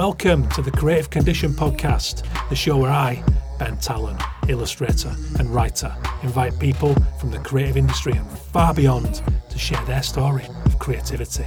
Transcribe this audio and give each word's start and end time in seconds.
Welcome 0.00 0.48
to 0.52 0.62
the 0.62 0.70
Creative 0.70 1.10
Condition 1.10 1.52
Podcast, 1.52 2.26
the 2.48 2.56
show 2.56 2.78
where 2.78 2.90
I, 2.90 3.22
Ben 3.58 3.76
Tallon, 3.76 4.16
illustrator 4.48 5.14
and 5.38 5.54
writer, 5.54 5.94
invite 6.22 6.58
people 6.58 6.94
from 7.20 7.30
the 7.30 7.38
creative 7.40 7.76
industry 7.76 8.14
and 8.14 8.26
far 8.26 8.72
beyond 8.72 9.22
to 9.50 9.58
share 9.58 9.84
their 9.84 10.02
story 10.02 10.46
of 10.64 10.78
creativity. 10.78 11.44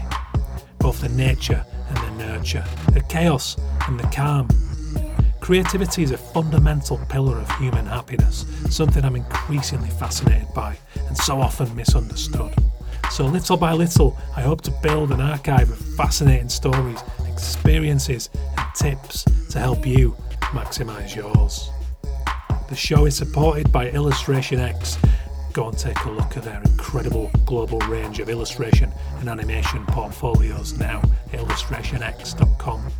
Both 0.77 1.01
the 1.01 1.09
nature 1.09 1.65
and 1.87 1.97
the 1.97 2.25
nurture, 2.27 2.63
the 2.91 3.01
chaos 3.01 3.57
and 3.87 3.99
the 3.99 4.07
calm. 4.09 4.47
Creativity 5.39 6.03
is 6.03 6.11
a 6.11 6.17
fundamental 6.17 6.99
pillar 7.09 7.39
of 7.39 7.49
human 7.57 7.87
happiness, 7.87 8.45
something 8.69 9.03
I'm 9.03 9.15
increasingly 9.15 9.89
fascinated 9.89 10.53
by 10.53 10.77
and 11.07 11.17
so 11.17 11.41
often 11.41 11.75
misunderstood. 11.75 12.53
So, 13.09 13.25
little 13.25 13.57
by 13.57 13.73
little, 13.73 14.17
I 14.35 14.41
hope 14.41 14.61
to 14.61 14.71
build 14.81 15.11
an 15.11 15.21
archive 15.21 15.69
of 15.69 15.77
fascinating 15.77 16.49
stories, 16.49 16.99
experiences, 17.33 18.29
and 18.57 18.67
tips 18.75 19.25
to 19.49 19.59
help 19.59 19.85
you 19.85 20.15
maximise 20.53 21.15
yours. 21.15 21.69
The 22.69 22.75
show 22.75 23.05
is 23.05 23.15
supported 23.15 23.71
by 23.71 23.89
Illustration 23.89 24.59
X. 24.59 24.97
Go 25.51 25.69
and 25.69 25.77
take 25.77 25.99
a 26.05 26.11
look 26.11 26.37
at 26.37 26.43
their 26.43 26.61
incredible 26.63 27.29
global 27.45 27.79
range 27.81 28.19
of 28.19 28.29
illustration 28.29 28.91
and 29.19 29.29
animation 29.29 29.85
portfolios 29.87 30.77
now 30.79 31.01
at 31.31 31.39
illustrationx.com. 31.39 32.91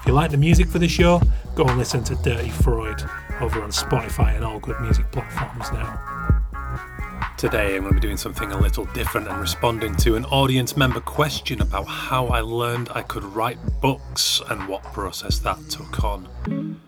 If 0.00 0.06
you 0.06 0.12
like 0.12 0.30
the 0.30 0.36
music 0.36 0.68
for 0.68 0.78
the 0.78 0.88
show, 0.88 1.20
go 1.54 1.64
and 1.64 1.78
listen 1.78 2.02
to 2.04 2.14
Dirty 2.16 2.50
Freud 2.50 3.02
over 3.40 3.62
on 3.62 3.70
Spotify 3.70 4.34
and 4.34 4.44
all 4.44 4.58
good 4.58 4.80
music 4.80 5.10
platforms 5.12 5.70
now. 5.72 6.11
Today, 7.42 7.74
I'm 7.74 7.82
going 7.82 7.94
to 7.94 8.00
be 8.00 8.06
doing 8.06 8.16
something 8.16 8.52
a 8.52 8.56
little 8.56 8.84
different 8.94 9.26
and 9.26 9.40
responding 9.40 9.96
to 9.96 10.14
an 10.14 10.24
audience 10.26 10.76
member 10.76 11.00
question 11.00 11.60
about 11.60 11.86
how 11.86 12.28
I 12.28 12.40
learned 12.40 12.88
I 12.94 13.02
could 13.02 13.24
write 13.24 13.58
books 13.80 14.40
and 14.48 14.68
what 14.68 14.84
process 14.84 15.40
that 15.40 15.58
took 15.68 16.04
on. 16.04 16.80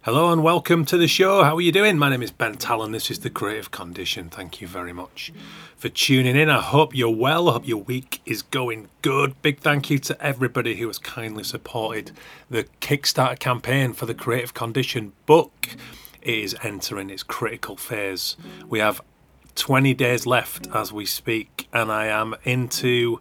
Hello 0.00 0.32
and 0.32 0.42
welcome 0.42 0.86
to 0.86 0.96
the 0.96 1.06
show. 1.06 1.44
How 1.44 1.56
are 1.56 1.60
you 1.60 1.72
doing? 1.72 1.98
My 1.98 2.08
name 2.08 2.22
is 2.22 2.30
Ben 2.30 2.54
Tallon. 2.54 2.92
This 2.92 3.10
is 3.10 3.18
The 3.18 3.28
Creative 3.28 3.70
Condition. 3.70 4.30
Thank 4.30 4.62
you 4.62 4.66
very 4.66 4.94
much 4.94 5.30
for 5.76 5.90
tuning 5.90 6.36
in. 6.36 6.48
I 6.48 6.62
hope 6.62 6.96
you're 6.96 7.14
well. 7.14 7.50
I 7.50 7.52
hope 7.52 7.68
your 7.68 7.82
week 7.82 8.22
is 8.24 8.40
going 8.40 8.88
good. 9.02 9.42
Big 9.42 9.60
thank 9.60 9.90
you 9.90 9.98
to 9.98 10.18
everybody 10.24 10.76
who 10.76 10.86
has 10.86 10.98
kindly 10.98 11.44
supported 11.44 12.12
the 12.48 12.64
Kickstarter 12.80 13.38
campaign 13.38 13.92
for 13.92 14.06
The 14.06 14.14
Creative 14.14 14.54
Condition 14.54 15.12
book. 15.26 15.76
It 16.22 16.38
is 16.38 16.56
entering 16.62 17.10
its 17.10 17.22
critical 17.22 17.76
phase. 17.76 18.38
We 18.66 18.78
have 18.78 19.02
20 19.56 19.94
days 19.94 20.26
left 20.26 20.68
as 20.74 20.92
we 20.92 21.04
speak, 21.06 21.68
and 21.72 21.90
I 21.90 22.06
am 22.06 22.36
into 22.44 23.20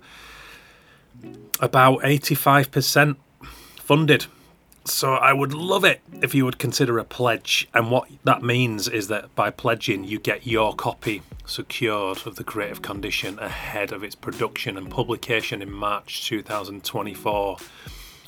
about 1.59 2.01
85% 2.01 3.15
funded. 3.79 4.27
So 4.87 5.13
I 5.13 5.33
would 5.33 5.53
love 5.53 5.83
it 5.83 6.01
if 6.21 6.35
you 6.35 6.45
would 6.45 6.59
consider 6.59 6.99
a 6.99 7.03
pledge. 7.03 7.67
And 7.73 7.89
what 7.89 8.07
that 8.23 8.43
means 8.43 8.87
is 8.87 9.07
that 9.07 9.33
by 9.33 9.49
pledging, 9.49 10.03
you 10.03 10.19
get 10.19 10.45
your 10.45 10.75
copy 10.75 11.23
secured 11.45 12.27
of 12.27 12.35
the 12.35 12.43
creative 12.43 12.83
condition 12.83 13.39
ahead 13.39 13.91
of 13.91 14.03
its 14.03 14.13
production 14.13 14.77
and 14.77 14.91
publication 14.91 15.63
in 15.63 15.71
March 15.71 16.27
2024. 16.27 17.57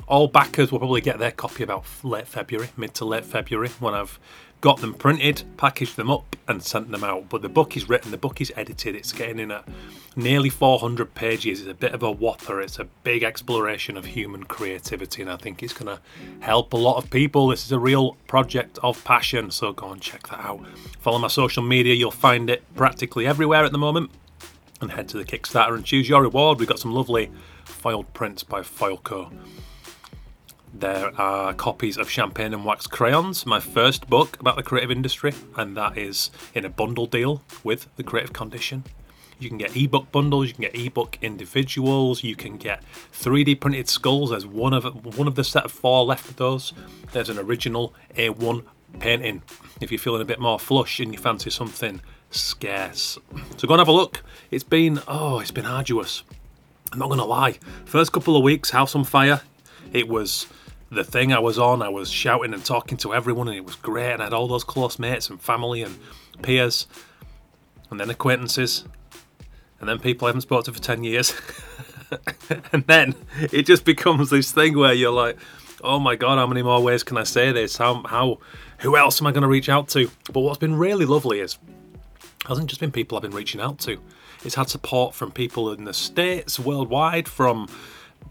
All 0.08 0.28
backers 0.28 0.72
will 0.72 0.80
probably 0.80 1.02
get 1.02 1.20
their 1.20 1.32
copy 1.32 1.64
about 1.64 1.86
late 2.04 2.28
February, 2.28 2.70
mid 2.76 2.94
to 2.96 3.06
late 3.06 3.26
February, 3.26 3.70
when 3.80 3.94
I've 3.94 4.20
got 4.62 4.80
them 4.80 4.94
printed, 4.94 5.44
packaged 5.58 5.98
them 5.98 6.10
up, 6.10 6.36
and 6.48 6.64
sent 6.64 6.92
them 6.92 7.04
out. 7.04 7.30
But 7.30 7.42
the 7.42 7.50
book 7.50 7.78
is 7.78 7.88
written, 7.88 8.12
the 8.12 8.18
book 8.18 8.42
is 8.42 8.52
edited, 8.56 8.96
it's 8.96 9.12
getting 9.12 9.40
in 9.40 9.52
at 9.52 9.66
nearly 10.16 10.50
400 10.50 11.14
pages. 11.14 11.62
It's 11.62 11.70
a 11.70 11.74
bit 11.74 11.94
of 11.94 12.02
a 12.02 12.12
whopper, 12.12 12.62
it's 12.62 12.80
a 12.80 12.86
big 13.04 13.24
exploration 13.24 13.98
of 13.98 14.06
human 14.06 14.44
creativity, 14.44 15.22
and 15.22 15.32
I 15.32 15.38
think 15.38 15.62
it's 15.62 15.74
going 15.74 15.96
to 15.96 16.02
help 16.40 16.74
a 16.74 16.78
lot 16.78 17.04
of 17.04 17.10
people. 17.10 17.48
This 17.48 17.66
is 17.66 17.72
a 17.72 17.80
real 17.80 18.14
project 18.28 18.80
of 18.82 19.04
passion, 19.04 19.52
so 19.52 19.74
go 19.74 19.92
and 19.92 20.02
check 20.02 20.28
that 20.30 20.40
out. 20.40 20.66
Follow 21.00 21.20
my 21.20 21.28
social 21.28 21.64
media, 21.64 21.94
you'll 21.94 22.12
find 22.12 22.50
it 22.50 22.64
practically 22.76 23.28
everywhere 23.28 23.64
at 23.64 23.72
the 23.72 23.78
moment. 23.78 24.12
And 24.80 24.92
head 24.92 25.10
to 25.10 25.18
the 25.18 25.26
Kickstarter 25.26 25.74
and 25.74 25.84
choose 25.84 26.08
your 26.08 26.22
reward. 26.22 26.60
We've 26.60 26.68
got 26.68 26.80
some 26.80 26.94
lovely 26.94 27.32
foiled 27.66 28.14
prints 28.14 28.44
by 28.44 28.62
Foilco. 28.62 29.32
There 30.80 31.12
are 31.20 31.56
copies 31.56 31.98
of 31.98 32.08
Champagne 32.08 32.54
and 32.54 32.64
Wax 32.64 32.86
Crayons, 32.86 33.48
my 33.48 33.60
first 33.60 34.08
book 34.12 34.40
about 34.40 34.58
the 34.58 34.62
creative 34.62 34.92
industry, 34.92 35.34
and 35.56 35.76
that 35.76 35.98
is 35.98 36.30
in 36.54 36.66
a 36.66 36.70
bundle 36.70 37.08
deal 37.08 37.42
with 37.64 37.88
the 37.96 38.04
Creative 38.04 38.32
Condition. 38.32 38.84
You 39.40 39.50
can 39.50 39.58
get 39.58 39.76
ebook 39.76 40.12
bundles, 40.12 40.50
you 40.50 40.54
can 40.54 40.62
get 40.66 40.76
ebook 40.76 41.18
individuals, 41.20 42.24
you 42.24 42.36
can 42.36 42.58
get 42.58 42.84
3D 43.12 43.60
printed 43.60 43.90
skulls. 43.90 44.30
There's 44.30 44.46
one 44.46 44.72
of 44.72 45.18
one 45.18 45.28
of 45.28 45.34
the 45.34 45.44
set 45.44 45.66
of 45.66 45.72
four 45.72 46.06
left 46.06 46.30
of 46.30 46.36
those. 46.36 46.74
There's 47.12 47.30
an 47.30 47.40
original 47.40 47.96
A1 48.16 48.64
painting. 49.00 49.42
If 49.82 49.92
you're 49.92 49.98
feeling 49.98 50.22
a 50.22 50.26
bit 50.26 50.40
more 50.40 50.60
flush 50.60 51.00
and 51.00 51.12
you 51.12 51.18
fancy 51.18 51.50
something 51.50 52.02
scarce, 52.30 53.18
so 53.58 53.68
go 53.68 53.74
and 53.74 53.80
have 53.80 53.88
a 53.88 53.92
look. 53.92 54.22
It's 54.52 54.64
been 54.64 55.02
oh, 55.08 55.40
it's 55.40 55.50
been 55.50 55.66
arduous. 55.66 56.22
I'm 56.92 57.00
not 57.00 57.10
gonna 57.10 57.26
lie. 57.26 57.58
First 57.86 58.12
couple 58.12 58.38
of 58.38 58.44
weeks, 58.44 58.70
House 58.70 58.94
on 58.94 59.06
Fire, 59.06 59.42
it 59.92 60.08
was 60.08 60.46
the 60.90 61.04
thing 61.04 61.34
I 61.34 61.40
was 61.40 61.58
on. 61.60 61.82
I 61.82 61.90
was 61.90 62.10
shouting 62.10 62.54
and 62.54 62.64
talking 62.64 62.98
to 63.00 63.14
everyone, 63.14 63.48
and 63.48 63.58
it 63.58 63.66
was 63.66 63.76
great. 63.76 64.14
And 64.14 64.22
I 64.22 64.26
had 64.26 64.34
all 64.34 64.48
those 64.48 64.64
close 64.64 65.00
mates 65.00 65.30
and 65.30 65.42
family 65.42 65.82
and 65.82 65.98
peers, 66.42 66.88
and 67.90 68.00
then 68.00 68.10
acquaintances, 68.10 68.86
and 69.80 69.88
then 69.88 70.00
people 70.00 70.26
I 70.26 70.30
haven't 70.30 70.42
spoken 70.42 70.66
to 70.66 70.74
for 70.74 70.84
10 70.84 71.04
years. 71.04 71.34
and 72.72 72.86
then 72.88 73.16
it 73.52 73.66
just 73.66 73.86
becomes 73.86 74.30
this 74.30 74.52
thing 74.52 74.78
where 74.78 74.94
you're 74.94 75.12
like, 75.12 75.38
oh 75.84 76.00
my 76.00 76.16
God, 76.16 76.38
how 76.38 76.48
many 76.48 76.64
more 76.64 76.82
ways 76.82 77.04
can 77.04 77.18
I 77.18 77.24
say 77.24 77.52
this? 77.52 77.78
How, 77.78 78.04
how 78.04 78.40
who 78.80 78.96
else 78.96 79.22
am 79.22 79.28
I 79.28 79.32
going 79.32 79.44
to 79.44 79.48
reach 79.48 79.70
out 79.70 79.88
to? 79.90 80.10
But 80.32 80.42
what's 80.42 80.58
been 80.58 80.76
really 80.76 81.06
lovely 81.06 81.40
is, 81.40 81.58
hasn't 82.48 82.70
just 82.70 82.80
been 82.80 82.92
people 82.92 83.18
I've 83.18 83.22
been 83.24 83.32
reaching 83.32 83.62
out 83.62 83.80
to, 83.80 84.00
it's 84.44 84.56
had 84.56 84.70
support 84.70 85.16
from 85.16 85.32
people 85.32 85.72
in 85.74 85.84
the 85.84 85.94
States, 85.94 86.60
worldwide, 86.60 87.28
from 87.28 87.68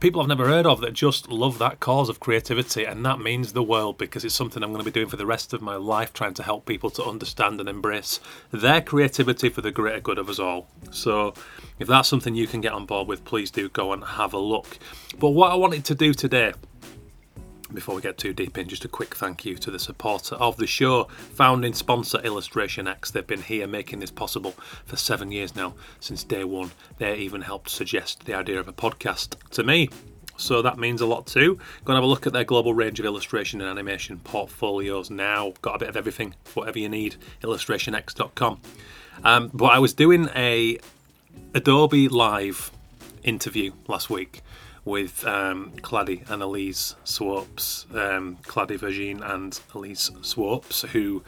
people 0.00 0.20
I've 0.20 0.28
never 0.28 0.46
heard 0.46 0.66
of 0.66 0.80
that 0.80 0.92
just 0.92 1.30
love 1.30 1.58
that 1.58 1.80
cause 1.80 2.08
of 2.08 2.20
creativity, 2.20 2.84
and 2.84 3.04
that 3.04 3.20
means 3.20 3.52
the 3.52 3.62
world 3.62 3.98
because 3.98 4.24
it's 4.24 4.34
something 4.34 4.62
I'm 4.62 4.70
going 4.70 4.84
to 4.84 4.90
be 4.90 4.90
doing 4.90 5.08
for 5.08 5.16
the 5.16 5.26
rest 5.26 5.52
of 5.52 5.62
my 5.62 5.76
life, 5.76 6.12
trying 6.12 6.34
to 6.34 6.42
help 6.42 6.66
people 6.66 6.90
to 6.90 7.04
understand 7.04 7.60
and 7.60 7.68
embrace 7.68 8.20
their 8.50 8.80
creativity 8.80 9.48
for 9.48 9.60
the 9.60 9.70
greater 9.70 10.00
good 10.00 10.18
of 10.18 10.28
us 10.28 10.38
all. 10.38 10.68
So, 10.90 11.34
if 11.78 11.88
that's 11.88 12.08
something 12.08 12.34
you 12.34 12.46
can 12.46 12.60
get 12.60 12.72
on 12.72 12.86
board 12.86 13.08
with, 13.08 13.24
please 13.24 13.50
do 13.50 13.68
go 13.68 13.92
and 13.92 14.04
have 14.04 14.32
a 14.32 14.38
look. 14.38 14.78
But 15.18 15.30
what 15.30 15.52
I 15.52 15.54
wanted 15.54 15.84
to 15.86 15.94
do 15.94 16.12
today 16.14 16.52
before 17.72 17.94
we 17.94 18.02
get 18.02 18.18
too 18.18 18.32
deep 18.32 18.56
in, 18.58 18.68
just 18.68 18.84
a 18.84 18.88
quick 18.88 19.14
thank 19.16 19.44
you 19.44 19.56
to 19.56 19.70
the 19.70 19.78
supporter 19.78 20.34
of 20.36 20.56
the 20.56 20.66
show, 20.66 21.04
founding 21.04 21.74
sponsor 21.74 22.18
Illustration 22.18 22.86
X. 22.86 23.10
They've 23.10 23.26
been 23.26 23.42
here 23.42 23.66
making 23.66 24.00
this 24.00 24.10
possible 24.10 24.54
for 24.84 24.96
seven 24.96 25.32
years 25.32 25.56
now, 25.56 25.74
since 26.00 26.24
day 26.24 26.44
one. 26.44 26.70
They 26.98 27.16
even 27.16 27.42
helped 27.42 27.70
suggest 27.70 28.24
the 28.24 28.34
idea 28.34 28.60
of 28.60 28.68
a 28.68 28.72
podcast 28.72 29.36
to 29.50 29.62
me. 29.62 29.88
So 30.36 30.62
that 30.62 30.78
means 30.78 31.00
a 31.00 31.06
lot 31.06 31.26
too. 31.26 31.56
Go 31.84 31.92
and 31.92 31.96
have 31.96 32.04
a 32.04 32.06
look 32.06 32.26
at 32.26 32.32
their 32.32 32.44
global 32.44 32.74
range 32.74 33.00
of 33.00 33.06
illustration 33.06 33.60
and 33.60 33.70
animation 33.70 34.18
portfolios 34.20 35.10
now. 35.10 35.54
Got 35.62 35.76
a 35.76 35.78
bit 35.78 35.88
of 35.88 35.96
everything, 35.96 36.34
whatever 36.54 36.78
you 36.78 36.88
need. 36.88 37.16
IllustrationX.com. 37.42 38.60
Um, 39.24 39.50
but 39.54 39.66
I 39.66 39.78
was 39.78 39.94
doing 39.94 40.28
a 40.34 40.78
Adobe 41.54 42.08
Live 42.08 42.70
interview 43.22 43.72
last 43.88 44.10
week 44.10 44.42
with 44.86 45.26
um, 45.26 45.72
Kladi 45.82 46.28
and 46.30 46.42
Elise 46.42 46.94
Swopes, 47.04 47.84
um, 47.92 48.38
Kladi 48.44 48.78
Vergine 48.78 49.20
and 49.20 49.60
Elise 49.74 50.10
Swopes, 50.22 50.82
who 50.92 51.22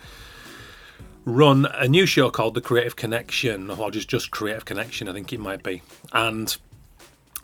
run 1.26 1.66
a 1.75 1.88
new 1.88 2.06
show 2.06 2.31
called 2.31 2.55
The 2.55 2.60
Creative 2.62 2.96
Connection, 2.96 3.70
or 3.70 3.90
just 3.90 4.08
just 4.08 4.31
Creative 4.31 4.64
Connection, 4.64 5.08
I 5.08 5.12
think 5.12 5.32
it 5.32 5.40
might 5.40 5.62
be. 5.62 5.82
And 6.12 6.56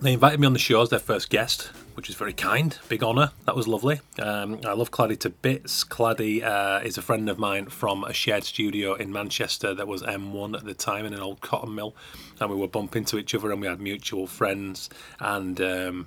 they 0.00 0.14
invited 0.14 0.40
me 0.40 0.46
on 0.46 0.52
the 0.54 0.58
show 0.58 0.80
as 0.80 0.88
their 0.88 1.00
first 1.00 1.28
guest, 1.28 1.70
which 1.94 2.08
was 2.08 2.16
very 2.16 2.32
kind, 2.32 2.78
big 2.88 3.02
honour. 3.02 3.30
That 3.46 3.56
was 3.56 3.66
lovely. 3.66 4.00
Um, 4.18 4.60
I 4.64 4.72
love 4.72 4.90
Kladi 4.90 5.18
to 5.20 5.30
bits. 5.30 5.84
Kladi 5.84 6.42
uh, 6.42 6.80
is 6.84 6.98
a 6.98 7.02
friend 7.02 7.28
of 7.28 7.38
mine 7.38 7.66
from 7.66 8.04
a 8.04 8.12
shared 8.12 8.44
studio 8.44 8.94
in 8.94 9.12
Manchester 9.12 9.74
that 9.74 9.86
was 9.86 10.02
M1 10.02 10.56
at 10.56 10.64
the 10.64 10.74
time 10.74 11.06
in 11.06 11.14
an 11.14 11.20
old 11.20 11.40
cotton 11.40 11.74
mill, 11.74 11.94
and 12.40 12.50
we 12.50 12.56
were 12.56 12.68
bumping 12.68 13.02
into 13.02 13.18
each 13.18 13.34
other 13.34 13.50
and 13.52 13.60
we 13.60 13.66
had 13.66 13.80
mutual 13.80 14.26
friends. 14.26 14.90
And 15.20 15.60
um, 15.60 16.06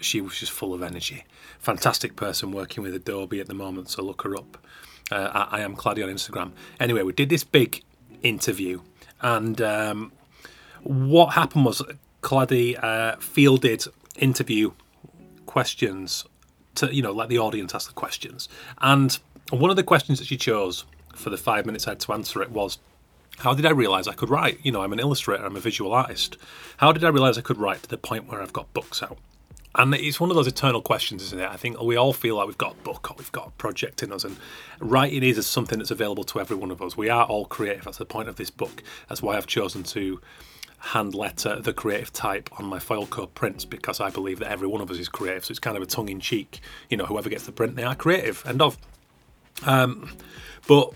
she 0.00 0.20
was 0.20 0.38
just 0.38 0.52
full 0.52 0.74
of 0.74 0.82
energy. 0.82 1.24
Fantastic 1.58 2.16
person 2.16 2.52
working 2.52 2.82
with 2.82 2.94
Adobe 2.94 3.40
at 3.40 3.46
the 3.46 3.54
moment, 3.54 3.90
so 3.90 4.02
look 4.02 4.22
her 4.22 4.36
up. 4.36 4.58
Uh, 5.10 5.46
I, 5.50 5.58
I, 5.58 5.60
am 5.60 5.76
Kladi 5.76 6.02
on 6.02 6.12
Instagram. 6.12 6.52
Anyway, 6.80 7.02
we 7.02 7.12
did 7.12 7.28
this 7.28 7.44
big 7.44 7.82
interview, 8.22 8.80
and 9.20 9.60
um, 9.60 10.12
what 10.82 11.34
happened 11.34 11.64
was 11.64 11.82
Kladi 12.22 12.82
uh, 12.82 13.16
fielded 13.16 13.84
interview 14.16 14.72
questions 15.46 16.24
to, 16.76 16.94
you 16.94 17.02
know, 17.02 17.12
let 17.12 17.28
the 17.28 17.38
audience 17.38 17.74
ask 17.74 17.88
the 17.88 17.94
questions. 17.94 18.48
And 18.80 19.18
one 19.50 19.70
of 19.70 19.76
the 19.76 19.82
questions 19.82 20.18
that 20.18 20.26
she 20.26 20.36
chose 20.36 20.84
for 21.14 21.30
the 21.30 21.36
five 21.38 21.64
minutes 21.64 21.86
I 21.86 21.92
had 21.92 22.00
to 22.00 22.12
answer 22.12 22.42
it 22.42 22.50
was, 22.50 22.78
how 23.38 23.54
did 23.54 23.66
I 23.66 23.70
realise 23.70 24.06
I 24.06 24.14
could 24.14 24.30
write? 24.30 24.58
You 24.62 24.72
know, 24.72 24.82
I'm 24.82 24.92
an 24.92 25.00
illustrator, 25.00 25.44
I'm 25.44 25.56
a 25.56 25.60
visual 25.60 25.92
artist. 25.92 26.36
How 26.78 26.92
did 26.92 27.04
I 27.04 27.08
realise 27.08 27.38
I 27.38 27.42
could 27.42 27.58
write 27.58 27.82
to 27.82 27.88
the 27.88 27.98
point 27.98 28.28
where 28.28 28.42
I've 28.42 28.52
got 28.52 28.72
books 28.72 29.02
out? 29.02 29.18
and 29.76 29.94
it's 29.94 30.18
one 30.18 30.30
of 30.30 30.36
those 30.36 30.46
eternal 30.46 30.80
questions, 30.80 31.22
isn't 31.22 31.38
it? 31.38 31.48
I 31.48 31.56
think 31.56 31.80
we 31.80 31.96
all 31.96 32.12
feel 32.12 32.36
like 32.36 32.46
we've 32.46 32.58
got 32.58 32.72
a 32.72 32.82
book 32.82 33.10
or 33.10 33.16
we've 33.18 33.32
got 33.32 33.48
a 33.48 33.50
project 33.52 34.02
in 34.02 34.10
us, 34.10 34.24
and 34.24 34.36
writing 34.80 35.22
is 35.22 35.46
something 35.46 35.78
that's 35.78 35.90
available 35.90 36.24
to 36.24 36.40
every 36.40 36.56
one 36.56 36.70
of 36.70 36.80
us. 36.80 36.96
We 36.96 37.10
are 37.10 37.26
all 37.26 37.44
creative. 37.44 37.84
That's 37.84 37.98
the 37.98 38.06
point 38.06 38.28
of 38.28 38.36
this 38.36 38.50
book. 38.50 38.82
That's 39.08 39.22
why 39.22 39.36
I've 39.36 39.46
chosen 39.46 39.82
to 39.84 40.20
hand 40.78 41.14
letter 41.14 41.60
the 41.60 41.72
creative 41.72 42.12
type 42.12 42.48
on 42.58 42.66
my 42.66 42.78
Foilco 42.78 43.32
prints 43.34 43.64
because 43.64 44.00
I 44.00 44.10
believe 44.10 44.38
that 44.38 44.50
every 44.50 44.68
one 44.68 44.80
of 44.80 44.90
us 44.90 44.98
is 44.98 45.08
creative. 45.08 45.44
So 45.44 45.52
it's 45.52 45.58
kind 45.58 45.76
of 45.76 45.82
a 45.82 45.86
tongue 45.86 46.08
in 46.08 46.20
cheek. 46.20 46.60
You 46.88 46.96
know, 46.96 47.06
whoever 47.06 47.28
gets 47.28 47.46
the 47.46 47.52
print, 47.52 47.76
they 47.76 47.84
are 47.84 47.94
creative. 47.94 48.42
End 48.46 48.62
of. 48.62 48.78
Um, 49.64 50.10
but 50.68 50.94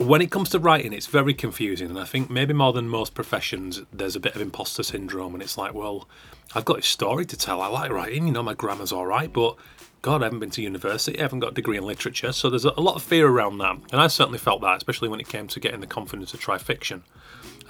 when 0.00 0.22
it 0.22 0.30
comes 0.30 0.48
to 0.50 0.58
writing, 0.58 0.94
it's 0.94 1.06
very 1.06 1.34
confusing, 1.34 1.90
and 1.90 1.98
I 1.98 2.04
think 2.04 2.30
maybe 2.30 2.54
more 2.54 2.72
than 2.72 2.88
most 2.88 3.12
professions, 3.12 3.82
there's 3.92 4.16
a 4.16 4.20
bit 4.20 4.34
of 4.34 4.40
imposter 4.40 4.82
syndrome, 4.82 5.34
and 5.34 5.42
it's 5.42 5.58
like, 5.58 5.74
well, 5.74 6.08
I've 6.54 6.64
got 6.64 6.78
a 6.78 6.82
story 6.82 7.26
to 7.26 7.36
tell. 7.36 7.60
I 7.60 7.66
like 7.66 7.90
writing, 7.90 8.26
you 8.26 8.32
know, 8.32 8.42
my 8.42 8.54
grammar's 8.54 8.92
all 8.92 9.04
right, 9.06 9.30
but 9.30 9.56
God, 10.00 10.22
I 10.22 10.24
haven't 10.24 10.38
been 10.38 10.50
to 10.50 10.62
university, 10.62 11.18
I 11.18 11.22
haven't 11.22 11.40
got 11.40 11.50
a 11.50 11.54
degree 11.54 11.76
in 11.76 11.84
literature, 11.84 12.32
so 12.32 12.48
there's 12.48 12.64
a 12.64 12.80
lot 12.80 12.96
of 12.96 13.02
fear 13.02 13.28
around 13.28 13.58
that, 13.58 13.76
and 13.92 14.00
I 14.00 14.06
certainly 14.06 14.38
felt 14.38 14.62
that, 14.62 14.78
especially 14.78 15.10
when 15.10 15.20
it 15.20 15.28
came 15.28 15.46
to 15.48 15.60
getting 15.60 15.80
the 15.80 15.86
confidence 15.86 16.30
to 16.30 16.38
try 16.38 16.56
fiction. 16.56 17.04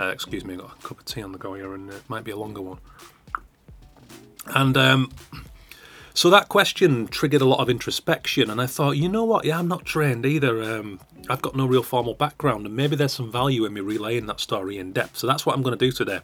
Uh, 0.01 0.09
excuse 0.09 0.47
me, 0.47 0.55
I've 0.55 0.61
got 0.61 0.79
a 0.79 0.83
cup 0.83 0.99
of 0.99 1.05
tea 1.05 1.23
on 1.23 1.33
the 1.33 1.39
go 1.39 1.53
here, 1.53 1.75
and 1.75 1.91
it 1.91 2.09
might 2.09 2.25
be 2.25 2.31
a 2.31 2.37
longer 2.37 2.63
one. 2.63 2.79
And 4.47 4.75
um, 4.79 5.13
so 6.15 6.31
that 6.31 6.49
question 6.49 7.07
triggered 7.07 7.43
a 7.43 7.45
lot 7.45 7.61
of 7.61 7.69
introspection, 7.69 8.49
and 8.49 8.63
I 8.63 8.67
thought, 8.67 8.93
you 8.93 9.11
know 9.11 9.25
what? 9.25 9.45
Yeah, 9.45 9.59
I'm 9.59 9.69
not 9.69 9.85
trained 9.85 10.25
either. 10.25 10.63
Um, 10.63 11.01
I've 11.29 11.43
got 11.43 11.55
no 11.55 11.67
real 11.67 11.83
formal 11.83 12.15
background, 12.15 12.65
and 12.65 12.75
maybe 12.75 12.97
there's 12.97 13.13
some 13.13 13.31
value 13.31 13.67
in 13.67 13.75
me 13.75 13.83
relaying 13.83 14.25
that 14.27 14.41
story 14.41 14.79
in 14.79 14.93
depth. 14.93 15.19
So 15.19 15.27
that's 15.27 15.45
what 15.45 15.55
I'm 15.55 15.63
going 15.63 15.79
to 15.79 15.85
do 15.85 15.93
today. 15.93 16.21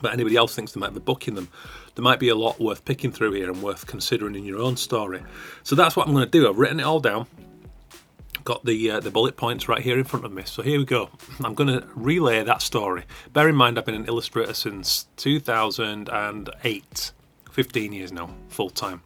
But 0.00 0.12
anybody 0.12 0.36
else 0.36 0.54
thinks 0.54 0.70
they 0.70 0.80
might 0.80 0.94
be 0.94 1.00
booking 1.00 1.34
them, 1.34 1.48
there 1.96 2.04
might 2.04 2.20
be 2.20 2.28
a 2.28 2.36
lot 2.36 2.60
worth 2.60 2.84
picking 2.84 3.10
through 3.10 3.32
here 3.32 3.50
and 3.50 3.60
worth 3.60 3.88
considering 3.88 4.36
in 4.36 4.44
your 4.44 4.60
own 4.60 4.76
story. 4.76 5.20
So 5.64 5.74
that's 5.74 5.96
what 5.96 6.06
I'm 6.06 6.14
going 6.14 6.24
to 6.24 6.30
do. 6.30 6.48
I've 6.48 6.58
written 6.58 6.78
it 6.78 6.84
all 6.84 7.00
down 7.00 7.26
got 8.50 8.64
the 8.64 8.90
uh, 8.90 8.98
the 8.98 9.12
bullet 9.12 9.36
points 9.36 9.68
right 9.68 9.80
here 9.80 9.96
in 9.96 10.02
front 10.02 10.24
of 10.24 10.32
me. 10.32 10.42
So 10.44 10.60
here 10.64 10.80
we 10.80 10.84
go. 10.84 11.10
I'm 11.44 11.54
going 11.54 11.68
to 11.68 11.86
relay 11.94 12.42
that 12.42 12.62
story. 12.62 13.04
Bear 13.32 13.48
in 13.48 13.54
mind, 13.54 13.78
I've 13.78 13.84
been 13.84 13.94
an 13.94 14.06
illustrator 14.06 14.54
since 14.54 15.06
2008, 15.18 17.12
15 17.52 17.92
years 17.92 18.10
now, 18.10 18.34
full 18.48 18.70
time. 18.70 19.02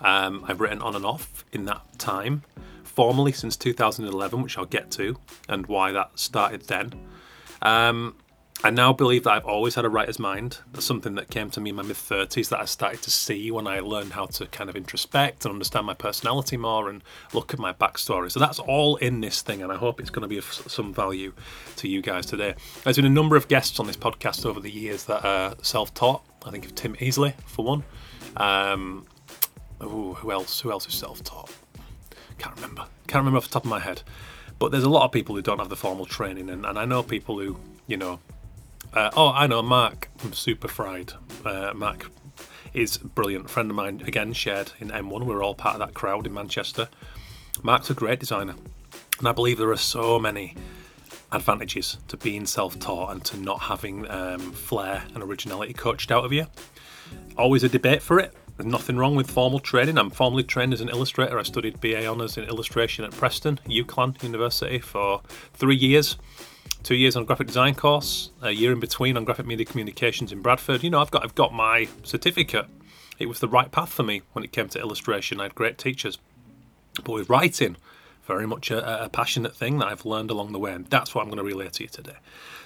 Um, 0.00 0.44
I've 0.48 0.60
written 0.60 0.82
on 0.82 0.96
and 0.96 1.06
off 1.06 1.44
in 1.52 1.66
that 1.66 2.00
time, 2.00 2.42
formally 2.82 3.30
since 3.30 3.56
2011, 3.56 4.42
which 4.42 4.58
I'll 4.58 4.64
get 4.64 4.90
to, 4.92 5.16
and 5.48 5.68
why 5.68 5.92
that 5.92 6.18
started 6.18 6.62
then. 6.62 6.94
Um, 7.62 8.16
I 8.64 8.70
now 8.70 8.92
believe 8.92 9.24
that 9.24 9.32
I've 9.32 9.44
always 9.44 9.74
had 9.74 9.84
a 9.84 9.88
writer's 9.88 10.20
mind. 10.20 10.58
That's 10.72 10.86
something 10.86 11.16
that 11.16 11.30
came 11.30 11.50
to 11.50 11.60
me 11.60 11.70
in 11.70 11.76
my 11.76 11.82
mid 11.82 11.96
30s 11.96 12.48
that 12.50 12.60
I 12.60 12.64
started 12.64 13.02
to 13.02 13.10
see 13.10 13.50
when 13.50 13.66
I 13.66 13.80
learned 13.80 14.12
how 14.12 14.26
to 14.26 14.46
kind 14.46 14.70
of 14.70 14.76
introspect 14.76 15.44
and 15.44 15.52
understand 15.52 15.84
my 15.84 15.94
personality 15.94 16.56
more 16.56 16.88
and 16.88 17.02
look 17.32 17.52
at 17.52 17.58
my 17.58 17.72
backstory. 17.72 18.30
So 18.30 18.38
that's 18.38 18.60
all 18.60 18.94
in 18.96 19.20
this 19.20 19.42
thing, 19.42 19.62
and 19.62 19.72
I 19.72 19.76
hope 19.76 19.98
it's 19.98 20.10
going 20.10 20.22
to 20.22 20.28
be 20.28 20.38
of 20.38 20.44
some 20.44 20.94
value 20.94 21.32
to 21.76 21.88
you 21.88 22.02
guys 22.02 22.24
today. 22.24 22.54
There's 22.84 22.94
been 22.94 23.04
a 23.04 23.10
number 23.10 23.34
of 23.34 23.48
guests 23.48 23.80
on 23.80 23.88
this 23.88 23.96
podcast 23.96 24.46
over 24.46 24.60
the 24.60 24.70
years 24.70 25.06
that 25.06 25.24
are 25.24 25.56
self 25.62 25.92
taught. 25.92 26.22
I 26.46 26.50
think 26.52 26.64
of 26.64 26.76
Tim 26.76 26.94
Easley, 26.96 27.34
for 27.46 27.64
one. 27.64 27.82
Um, 28.36 29.06
ooh, 29.82 30.14
who 30.14 30.30
else? 30.30 30.60
Who 30.60 30.70
else 30.70 30.86
is 30.86 30.94
self 30.94 31.24
taught? 31.24 31.50
Can't 32.38 32.54
remember. 32.54 32.86
Can't 33.08 33.22
remember 33.22 33.38
off 33.38 33.48
the 33.48 33.54
top 33.54 33.64
of 33.64 33.70
my 33.70 33.80
head. 33.80 34.02
But 34.60 34.70
there's 34.70 34.84
a 34.84 34.88
lot 34.88 35.04
of 35.04 35.10
people 35.10 35.34
who 35.34 35.42
don't 35.42 35.58
have 35.58 35.68
the 35.68 35.74
formal 35.74 36.06
training, 36.06 36.48
and, 36.48 36.64
and 36.64 36.78
I 36.78 36.84
know 36.84 37.02
people 37.02 37.40
who, 37.40 37.56
you 37.88 37.96
know, 37.96 38.20
uh, 38.94 39.10
oh, 39.16 39.28
I 39.28 39.46
know 39.46 39.62
Mark 39.62 40.08
from 40.18 40.32
Super 40.32 40.68
Fried. 40.68 41.14
Uh, 41.44 41.72
Mark 41.74 42.10
is 42.74 42.96
a 42.96 43.06
brilliant 43.06 43.48
friend 43.48 43.70
of 43.70 43.76
mine. 43.76 44.02
Again, 44.06 44.32
shared 44.32 44.72
in 44.80 44.90
M1. 44.90 45.24
We're 45.24 45.42
all 45.42 45.54
part 45.54 45.74
of 45.74 45.80
that 45.80 45.94
crowd 45.94 46.26
in 46.26 46.34
Manchester. 46.34 46.88
Mark's 47.62 47.90
a 47.90 47.94
great 47.94 48.20
designer, 48.20 48.54
and 49.18 49.28
I 49.28 49.32
believe 49.32 49.58
there 49.58 49.70
are 49.70 49.76
so 49.76 50.18
many 50.18 50.56
advantages 51.30 51.96
to 52.08 52.16
being 52.16 52.44
self-taught 52.44 53.12
and 53.12 53.24
to 53.24 53.38
not 53.38 53.60
having 53.60 54.10
um, 54.10 54.52
flair 54.52 55.04
and 55.14 55.22
originality 55.22 55.72
coached 55.72 56.10
out 56.10 56.24
of 56.24 56.32
you. 56.32 56.46
Always 57.38 57.64
a 57.64 57.68
debate 57.68 58.02
for 58.02 58.18
it. 58.18 58.34
There's 58.56 58.70
nothing 58.70 58.98
wrong 58.98 59.16
with 59.16 59.30
formal 59.30 59.58
training. 59.58 59.96
I'm 59.96 60.10
formally 60.10 60.42
trained 60.42 60.74
as 60.74 60.82
an 60.82 60.90
illustrator. 60.90 61.38
I 61.38 61.42
studied 61.42 61.80
BA 61.80 62.06
honours 62.06 62.36
in 62.36 62.44
illustration 62.44 63.04
at 63.06 63.12
Preston, 63.12 63.58
UCLan 63.66 64.22
University 64.22 64.78
for 64.78 65.22
three 65.54 65.76
years 65.76 66.18
two 66.82 66.94
years 66.94 67.16
on 67.16 67.24
graphic 67.24 67.46
design 67.46 67.74
course, 67.74 68.30
a 68.40 68.50
year 68.50 68.72
in 68.72 68.80
between 68.80 69.16
on 69.16 69.24
graphic 69.24 69.46
media 69.46 69.64
communications 69.64 70.32
in 70.32 70.42
Bradford. 70.42 70.82
You 70.82 70.90
know, 70.90 71.00
I've 71.00 71.10
got 71.10 71.24
I've 71.24 71.34
got 71.34 71.52
my 71.52 71.88
certificate. 72.02 72.66
It 73.18 73.26
was 73.26 73.40
the 73.40 73.48
right 73.48 73.70
path 73.70 73.92
for 73.92 74.02
me 74.02 74.22
when 74.32 74.44
it 74.44 74.52
came 74.52 74.68
to 74.70 74.80
illustration. 74.80 75.40
I 75.40 75.44
had 75.44 75.54
great 75.54 75.78
teachers, 75.78 76.18
but 77.04 77.12
with 77.12 77.28
writing, 77.28 77.76
very 78.26 78.46
much 78.46 78.70
a, 78.70 79.04
a 79.04 79.08
passionate 79.08 79.54
thing 79.54 79.78
that 79.78 79.86
I've 79.86 80.04
learned 80.04 80.30
along 80.30 80.52
the 80.52 80.58
way, 80.58 80.72
and 80.72 80.86
that's 80.86 81.14
what 81.14 81.22
I'm 81.22 81.28
going 81.28 81.38
to 81.38 81.44
relay 81.44 81.68
to 81.68 81.82
you 81.84 81.88
today. 81.88 82.16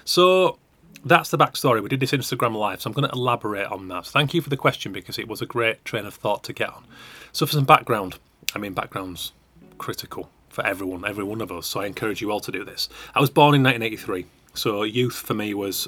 So 0.04 0.58
that's 1.04 1.30
the 1.30 1.38
backstory. 1.38 1.82
We 1.82 1.88
did 1.88 2.00
this 2.00 2.12
Instagram 2.12 2.56
live, 2.56 2.80
so 2.80 2.88
I'm 2.88 2.94
going 2.94 3.08
to 3.08 3.14
elaborate 3.14 3.70
on 3.70 3.88
that. 3.88 4.06
So 4.06 4.12
thank 4.12 4.34
you 4.34 4.40
for 4.40 4.50
the 4.50 4.56
question 4.56 4.92
because 4.92 5.18
it 5.18 5.28
was 5.28 5.42
a 5.42 5.46
great 5.46 5.84
train 5.84 6.06
of 6.06 6.14
thought 6.14 6.42
to 6.44 6.52
get 6.52 6.70
on. 6.70 6.84
So 7.32 7.46
for 7.46 7.52
some 7.52 7.64
background, 7.64 8.18
I 8.54 8.58
mean 8.58 8.72
background's 8.72 9.32
critical 9.78 10.30
for 10.56 10.66
everyone, 10.66 11.04
every 11.04 11.22
one 11.22 11.42
of 11.42 11.52
us. 11.52 11.66
So 11.66 11.80
I 11.80 11.86
encourage 11.86 12.22
you 12.22 12.32
all 12.32 12.40
to 12.40 12.50
do 12.50 12.64
this. 12.64 12.88
I 13.14 13.20
was 13.20 13.28
born 13.28 13.54
in 13.54 13.62
1983. 13.62 14.24
So 14.54 14.84
youth 14.84 15.14
for 15.14 15.34
me 15.34 15.52
was, 15.52 15.86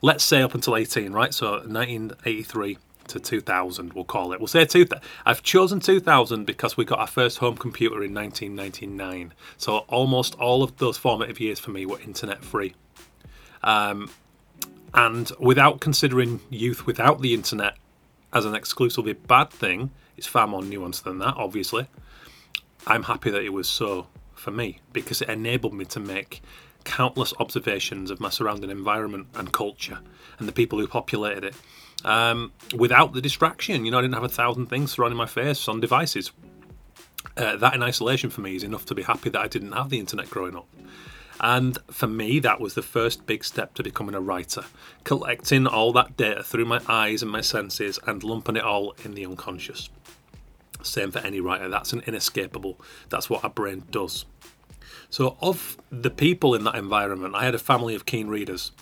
let's 0.00 0.22
say 0.22 0.42
up 0.42 0.54
until 0.54 0.76
18, 0.76 1.12
right? 1.12 1.34
So 1.34 1.54
1983 1.54 2.78
to 3.08 3.18
2000, 3.18 3.92
we'll 3.92 4.04
call 4.04 4.32
it. 4.32 4.38
We'll 4.38 4.46
say 4.46 4.64
2000. 4.64 5.04
I've 5.26 5.42
chosen 5.42 5.80
2000 5.80 6.44
because 6.44 6.76
we 6.76 6.84
got 6.84 7.00
our 7.00 7.08
first 7.08 7.38
home 7.38 7.56
computer 7.56 7.96
in 8.04 8.14
1999. 8.14 9.34
So 9.56 9.78
almost 9.88 10.36
all 10.36 10.62
of 10.62 10.76
those 10.76 10.96
formative 10.96 11.40
years 11.40 11.58
for 11.58 11.72
me 11.72 11.84
were 11.84 12.00
internet 12.00 12.44
free. 12.44 12.76
Um, 13.64 14.08
and 14.94 15.32
without 15.40 15.80
considering 15.80 16.38
youth 16.48 16.86
without 16.86 17.22
the 17.22 17.34
internet 17.34 17.76
as 18.32 18.44
an 18.44 18.54
exclusively 18.54 19.14
bad 19.14 19.50
thing, 19.50 19.90
it's 20.16 20.28
far 20.28 20.46
more 20.46 20.62
nuanced 20.62 21.02
than 21.02 21.18
that, 21.18 21.34
obviously. 21.36 21.88
I'm 22.86 23.04
happy 23.04 23.30
that 23.30 23.42
it 23.42 23.52
was 23.52 23.68
so 23.68 24.06
for 24.34 24.50
me 24.50 24.80
because 24.92 25.22
it 25.22 25.28
enabled 25.28 25.74
me 25.74 25.84
to 25.86 26.00
make 26.00 26.42
countless 26.84 27.32
observations 27.40 28.10
of 28.10 28.20
my 28.20 28.28
surrounding 28.28 28.70
environment 28.70 29.26
and 29.34 29.52
culture 29.52 30.00
and 30.38 30.46
the 30.46 30.52
people 30.52 30.78
who 30.78 30.86
populated 30.86 31.44
it 31.44 31.54
um, 32.04 32.52
without 32.76 33.14
the 33.14 33.22
distraction. 33.22 33.84
You 33.84 33.90
know, 33.90 33.98
I 33.98 34.02
didn't 34.02 34.14
have 34.14 34.24
a 34.24 34.28
thousand 34.28 34.66
things 34.66 34.92
surrounding 34.92 35.16
my 35.16 35.26
face 35.26 35.66
on 35.66 35.80
devices. 35.80 36.32
Uh, 37.36 37.56
that 37.56 37.74
in 37.74 37.82
isolation 37.82 38.30
for 38.30 38.42
me 38.42 38.54
is 38.54 38.62
enough 38.62 38.84
to 38.86 38.94
be 38.94 39.02
happy 39.02 39.30
that 39.30 39.40
I 39.40 39.48
didn't 39.48 39.72
have 39.72 39.88
the 39.88 39.98
internet 39.98 40.30
growing 40.30 40.54
up. 40.54 40.68
And 41.40 41.78
for 41.90 42.06
me, 42.06 42.38
that 42.40 42.60
was 42.60 42.74
the 42.74 42.82
first 42.82 43.26
big 43.26 43.44
step 43.44 43.74
to 43.74 43.82
becoming 43.82 44.14
a 44.14 44.20
writer, 44.20 44.64
collecting 45.02 45.66
all 45.66 45.92
that 45.94 46.16
data 46.16 46.44
through 46.44 46.66
my 46.66 46.80
eyes 46.86 47.22
and 47.22 47.30
my 47.30 47.40
senses 47.40 47.98
and 48.06 48.22
lumping 48.22 48.56
it 48.56 48.62
all 48.62 48.94
in 49.04 49.14
the 49.14 49.26
unconscious. 49.26 49.88
Same 50.84 51.10
for 51.10 51.20
any 51.20 51.40
writer. 51.40 51.68
That's 51.68 51.92
an 51.92 52.02
inescapable. 52.06 52.80
That's 53.08 53.28
what 53.28 53.44
our 53.44 53.50
brain 53.50 53.84
does. 53.90 54.26
So, 55.10 55.36
of 55.40 55.76
the 55.90 56.10
people 56.10 56.54
in 56.54 56.64
that 56.64 56.74
environment, 56.74 57.34
I 57.34 57.44
had 57.44 57.54
a 57.54 57.58
family 57.58 57.94
of 57.94 58.06
keen 58.06 58.28
readers. 58.28 58.72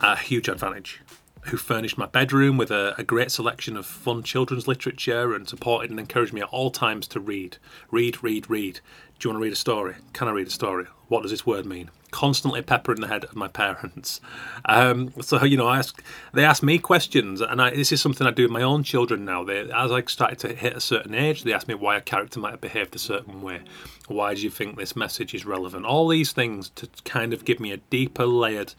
A 0.00 0.16
huge 0.16 0.48
advantage. 0.48 1.00
Who 1.46 1.56
furnished 1.56 1.96
my 1.96 2.06
bedroom 2.06 2.56
with 2.56 2.70
a, 2.70 2.94
a 2.98 3.04
great 3.04 3.30
selection 3.30 3.76
of 3.76 3.86
fun 3.86 4.22
children's 4.22 4.66
literature 4.66 5.34
and 5.34 5.48
supported 5.48 5.90
and 5.90 6.00
encouraged 6.00 6.32
me 6.32 6.40
at 6.40 6.48
all 6.48 6.70
times 6.70 7.06
to 7.08 7.20
read. 7.20 7.58
Read, 7.90 8.22
read, 8.22 8.50
read. 8.50 8.80
Do 9.18 9.28
you 9.28 9.32
want 9.32 9.40
to 9.40 9.44
read 9.44 9.52
a 9.54 9.56
story? 9.56 9.94
Can 10.12 10.28
I 10.28 10.32
read 10.32 10.48
a 10.48 10.50
story? 10.50 10.84
What 11.08 11.22
does 11.22 11.30
this 11.30 11.46
word 11.46 11.64
mean? 11.64 11.90
Constantly 12.10 12.60
peppering 12.60 13.00
the 13.00 13.08
head 13.08 13.24
of 13.24 13.34
my 13.34 13.48
parents. 13.48 14.20
Um, 14.68 15.12
so 15.20 15.44
you 15.44 15.56
know, 15.56 15.68
I 15.68 15.78
ask, 15.78 16.02
they 16.32 16.44
ask 16.44 16.60
me 16.60 16.78
questions, 16.78 17.40
and 17.40 17.62
I, 17.62 17.70
this 17.70 17.92
is 17.92 18.02
something 18.02 18.26
I 18.26 18.32
do 18.32 18.42
with 18.42 18.50
my 18.50 18.62
own 18.62 18.82
children 18.82 19.24
now. 19.24 19.44
They, 19.44 19.60
as 19.70 19.92
I 19.92 20.02
started 20.02 20.40
to 20.40 20.54
hit 20.54 20.74
a 20.76 20.80
certain 20.80 21.14
age, 21.14 21.44
they 21.44 21.52
ask 21.52 21.68
me 21.68 21.74
why 21.74 21.96
a 21.96 22.00
character 22.00 22.40
might 22.40 22.50
have 22.50 22.60
behaved 22.60 22.96
a 22.96 22.98
certain 22.98 23.42
way. 23.42 23.60
Why 24.08 24.34
do 24.34 24.40
you 24.40 24.50
think 24.50 24.76
this 24.76 24.96
message 24.96 25.34
is 25.34 25.46
relevant? 25.46 25.86
All 25.86 26.08
these 26.08 26.32
things 26.32 26.70
to 26.70 26.88
kind 27.04 27.32
of 27.32 27.44
give 27.44 27.60
me 27.60 27.70
a 27.70 27.76
deeper 27.76 28.26
layered 28.26 28.74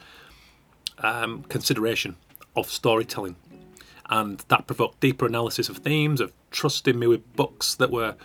um, 0.97 1.43
consideration 1.43 2.17
of 2.57 2.69
storytelling, 2.69 3.37
and 4.09 4.43
that 4.49 4.67
provoked 4.67 4.99
deeper 4.99 5.25
analysis 5.25 5.69
of 5.69 5.77
themes, 5.77 6.19
of 6.19 6.33
trusting 6.51 6.99
me 6.99 7.07
with 7.07 7.35
books 7.37 7.75
that 7.75 7.91
were 7.91 8.15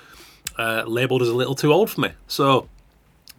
uh, 0.58 0.84
labelled 0.86 1.22
as 1.22 1.28
a 1.28 1.34
little 1.34 1.54
too 1.54 1.72
old 1.72 1.90
for 1.90 2.00
me. 2.00 2.10
So, 2.26 2.68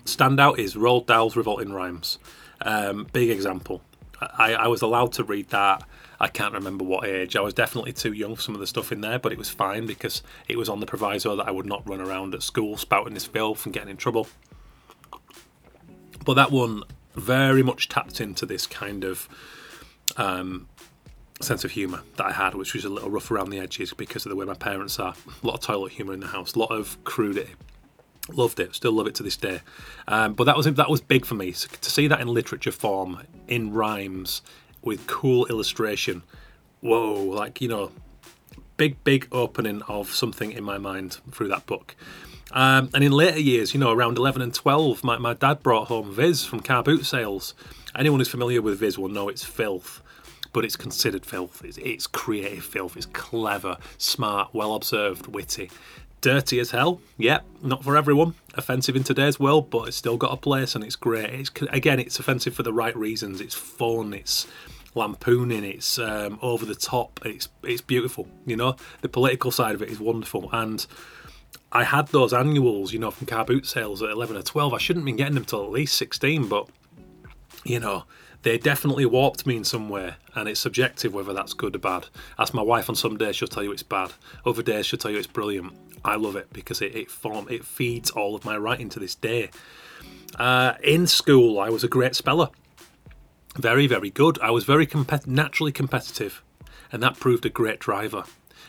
standout 0.06 0.60
is 0.60 0.76
Roald 0.76 1.06
Dahl's 1.06 1.36
Revolting 1.36 1.72
Rhymes. 1.74 2.20
Um, 2.62 3.08
big 3.12 3.30
example. 3.30 3.82
I, 4.22 4.54
I 4.54 4.68
was 4.68 4.82
allowed 4.82 5.12
to 5.14 5.24
read 5.24 5.50
that. 5.50 5.84
I 6.20 6.28
can't 6.30 6.54
remember 6.54 6.86
what 6.86 7.06
age. 7.06 7.36
I 7.36 7.42
was 7.42 7.54
definitely 7.54 7.92
too 7.92 8.14
young 8.14 8.36
for 8.36 8.42
some 8.42 8.56
of 8.56 8.62
the 8.62 8.68
stuff 8.68 8.92
in 8.92 9.02
there, 9.02 9.20
but 9.20 9.32
it 9.32 9.38
was 9.38 9.50
fine 9.50 9.86
because 9.86 10.24
it 10.48 10.58
was 10.58 10.70
on 10.70 10.80
the 10.80 10.86
proviso 10.86 11.36
that 11.36 11.48
I 11.48 11.52
would 11.52 11.66
not 11.66 11.88
run 11.88 12.00
around 12.00 12.34
at 12.34 12.44
school 12.44 12.78
spouting 12.78 13.14
this 13.14 13.26
filth 13.26 13.66
and 13.66 13.74
getting 13.74 13.90
in 13.90 13.98
trouble. 13.98 14.28
But 16.24 16.36
that 16.36 16.52
one 16.52 16.84
very 17.16 17.62
much 17.62 17.90
tapped 17.90 18.22
into 18.22 18.46
this 18.46 18.66
kind 18.66 19.04
of 19.04 19.28
um, 20.16 20.68
sense 21.44 21.64
of 21.64 21.72
humour 21.72 22.02
that 22.18 22.26
I 22.26 22.32
had, 22.32 22.56
which 22.56 22.74
was 22.74 22.86
a 22.86 22.90
little 22.90 23.10
rough 23.10 23.30
around 23.32 23.50
the 23.50 23.60
edges 23.60 23.94
because 23.94 24.26
of 24.26 24.30
the 24.30 24.36
way 24.36 24.46
my 24.46 24.54
parents 24.54 25.00
are. 25.00 25.14
A 25.44 25.48
lot 25.48 25.56
of 25.56 25.62
toilet 25.62 25.94
humour 25.94 26.14
in 26.14 26.20
the 26.20 26.28
house, 26.28 26.54
a 26.54 26.60
lot 26.60 26.72
of 26.72 27.02
crudity. 27.04 27.52
Loved 28.30 28.60
it, 28.60 28.74
still 28.74 28.94
love 28.94 29.08
it 29.08 29.16
to 29.16 29.24
this 29.24 29.36
day. 29.36 29.62
Um, 30.08 30.34
but 30.34 30.46
that 30.46 30.56
was 30.56 30.66
that 30.66 30.90
was 30.90 31.02
big 31.02 31.26
for 31.26 31.36
me 31.36 31.52
so 31.52 31.68
to 31.82 31.92
see 31.92 32.08
that 32.08 32.22
in 32.22 32.28
literature 32.28 32.72
form, 32.72 33.20
in 33.48 33.74
rhymes, 33.74 34.42
with 34.82 35.08
cool 35.08 35.46
illustration. 35.48 36.24
Whoa, 36.80 37.22
like 37.22 37.60
you 37.60 37.68
know, 37.68 37.92
big 38.78 39.04
big 39.04 39.28
opening 39.32 39.82
of 39.84 40.14
something 40.14 40.52
in 40.52 40.64
my 40.64 40.78
mind 40.78 41.20
through 41.32 41.50
that 41.50 41.66
book. 41.66 41.96
Um, 42.54 42.92
and 42.94 43.04
in 43.04 43.12
later 43.12 43.40
years, 43.40 43.74
you 43.74 43.80
know, 43.80 43.92
around 43.92 44.18
11 44.18 44.42
and 44.42 44.54
12, 44.54 45.04
my, 45.04 45.18
my 45.18 45.34
dad 45.34 45.64
brought 45.64 45.88
home 45.88 46.14
Viz 46.14 46.46
from 46.46 46.60
car 46.60 46.84
boot 46.84 47.04
sales. 47.04 47.56
Anyone 47.96 48.20
who's 48.20 48.30
familiar 48.30 48.62
with 48.62 48.78
Viz 48.78 48.96
will 48.96 49.10
know 49.10 49.28
it's 49.28 49.44
filth 49.44 50.03
but 50.54 50.64
it's 50.64 50.76
considered 50.76 51.26
filth. 51.26 51.64
It's, 51.66 51.78
it's 51.80 52.08
creative 52.08 52.64
filth. 52.64 52.96
It's 52.96 53.08
clever, 53.08 53.78
smart, 53.98 54.54
well 54.54 54.76
observed, 54.76 55.28
witty. 55.28 55.70
Dirty 56.22 56.60
as 56.60 56.72
hell, 56.72 57.02
yep, 57.18 57.44
not 57.62 57.84
for 57.84 57.98
everyone. 57.98 58.36
Offensive 58.54 58.96
in 58.96 59.04
today's 59.04 59.42
world, 59.42 59.70
but 59.70 59.90
it's 59.90 59.98
still 59.98 60.16
got 60.16 60.32
a 60.32 60.38
place 60.38 60.74
and 60.74 60.82
it's 60.82 60.96
great. 60.96 61.30
It's 61.32 61.52
again, 61.70 62.00
it's 62.00 62.18
offensive 62.18 62.56
for 62.56 62.64
the 62.64 62.72
right 62.72 62.96
reasons. 62.96 63.42
It's 63.42 63.56
fun. 63.56 64.14
It's 64.14 64.48
lampooning. 64.96 65.66
It's 65.66 66.00
um, 66.00 66.40
over 66.42 66.66
the 66.66 66.76
top. 66.76 67.20
It's 67.26 67.50
it's 67.64 67.82
beautiful. 67.82 68.28
You 68.46 68.56
know, 68.56 68.78
the 69.02 69.10
political 69.10 69.52
side 69.52 69.76
of 69.76 69.82
it 69.82 69.90
is 69.90 70.00
wonderful. 70.00 70.50
And 70.54 70.86
I 71.74 71.84
had 71.84 72.08
those 72.08 72.32
annuals, 72.32 72.94
you 72.94 73.00
know, 73.00 73.12
from 73.12 73.28
car 73.28 73.44
boot 73.44 73.66
sales 73.66 74.02
at 74.02 74.10
eleven 74.10 74.38
or 74.38 74.44
twelve. 74.44 74.74
I 74.74 74.78
shouldn't 74.78 75.02
have 75.02 75.08
been 75.08 75.18
getting 75.18 75.36
them 75.36 75.44
till 75.44 75.66
at 75.66 75.72
least 75.72 75.96
sixteen, 75.96 76.48
but 76.48 76.70
you 77.66 77.82
know, 77.82 78.06
they 78.44 78.58
definitely 78.58 79.06
warped 79.06 79.48
me 79.48 79.56
in 79.56 79.64
some 79.64 79.90
way, 79.90 80.16
and 80.36 80.48
it's 80.48 80.60
subjective 80.60 81.14
whether 81.14 81.34
that's 81.34 81.54
good 81.54 81.76
or 81.76 81.80
bad. 81.80 82.08
Ask 82.38 82.54
my 82.54 82.62
wife 82.62 82.90
on 82.90 82.96
some 82.96 83.18
days, 83.18 83.38
she'll 83.38 83.48
tell 83.48 83.64
you 83.64 83.72
it's 83.72 83.84
bad. 83.84 84.14
Other 84.46 84.62
days, 84.62 84.86
she'll 84.86 85.00
tell 85.00 85.12
you 85.12 85.18
it's 85.18 85.28
brilliant. 85.28 85.74
I 86.06 86.16
love 86.16 86.36
it 86.36 86.52
because 86.52 86.82
it, 86.82 86.96
it 86.96 87.10
form 87.10 87.48
it 87.50 87.64
feeds 87.64 88.12
all 88.12 88.36
of 88.36 88.44
my 88.44 88.58
writing 88.58 88.90
to 88.90 89.00
this 89.00 89.16
day. 89.16 89.50
Uh, 90.38 90.74
in 90.84 91.08
school, 91.08 91.60
I 91.60 91.70
was 91.70 91.84
a 91.84 91.88
great 91.88 92.16
speller, 92.16 92.50
very 93.56 93.88
very 93.88 94.10
good. 94.10 94.38
I 94.42 94.52
was 94.52 94.66
very 94.66 94.88
naturally 95.26 95.72
competitive, 95.72 96.44
and 96.92 97.02
that 97.02 97.20
proved 97.20 97.46
a 97.46 97.50
great 97.50 97.80
driver. 97.80 98.26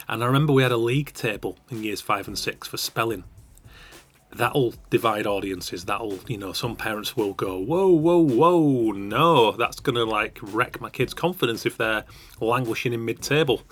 And 0.07 0.23
I 0.23 0.27
remember 0.27 0.53
we 0.53 0.63
had 0.63 0.71
a 0.71 0.77
league 0.77 1.13
table 1.15 1.59
in 1.71 1.83
years 1.83 2.01
five 2.01 2.29
and 2.29 2.39
six 2.39 2.69
for 2.69 2.77
spelling, 2.77 3.25
that'll 4.37 4.75
divide 4.91 5.27
audiences. 5.27 5.85
That'll, 5.85 6.19
you 6.27 6.37
know, 6.37 6.53
some 6.53 6.77
parents 6.77 7.17
will 7.17 7.33
go, 7.33 7.59
whoa, 7.59 7.89
whoa, 7.89 8.19
whoa, 8.19 8.93
no, 8.93 9.53
that's 9.53 9.81
going 9.81 9.97
to 9.97 10.05
like 10.05 10.39
wreck 10.43 10.81
my 10.81 10.91
kid's 10.91 11.15
confidence 11.15 11.65
if 11.65 11.77
they're 11.77 12.05
languishing 12.41 12.93
in 12.93 13.05
mid 13.05 13.23
table. 13.23 13.63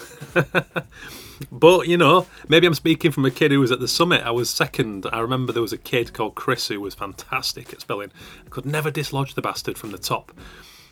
but, 1.52 1.88
you 1.88 1.96
know, 1.96 2.26
maybe 2.48 2.66
I'm 2.66 2.74
speaking 2.74 3.10
from 3.10 3.24
a 3.24 3.30
kid 3.30 3.50
who 3.50 3.60
was 3.60 3.72
at 3.72 3.80
the 3.80 3.88
summit. 3.88 4.22
I 4.22 4.30
was 4.30 4.50
second. 4.50 5.06
I 5.12 5.20
remember 5.20 5.52
there 5.52 5.62
was 5.62 5.72
a 5.72 5.78
kid 5.78 6.12
called 6.12 6.34
Chris 6.34 6.68
who 6.68 6.80
was 6.80 6.94
fantastic 6.94 7.72
at 7.72 7.80
spelling. 7.80 8.10
I 8.46 8.48
could 8.50 8.66
never 8.66 8.90
dislodge 8.90 9.34
the 9.34 9.42
bastard 9.42 9.76
from 9.78 9.90
the 9.90 9.98
top, 9.98 10.32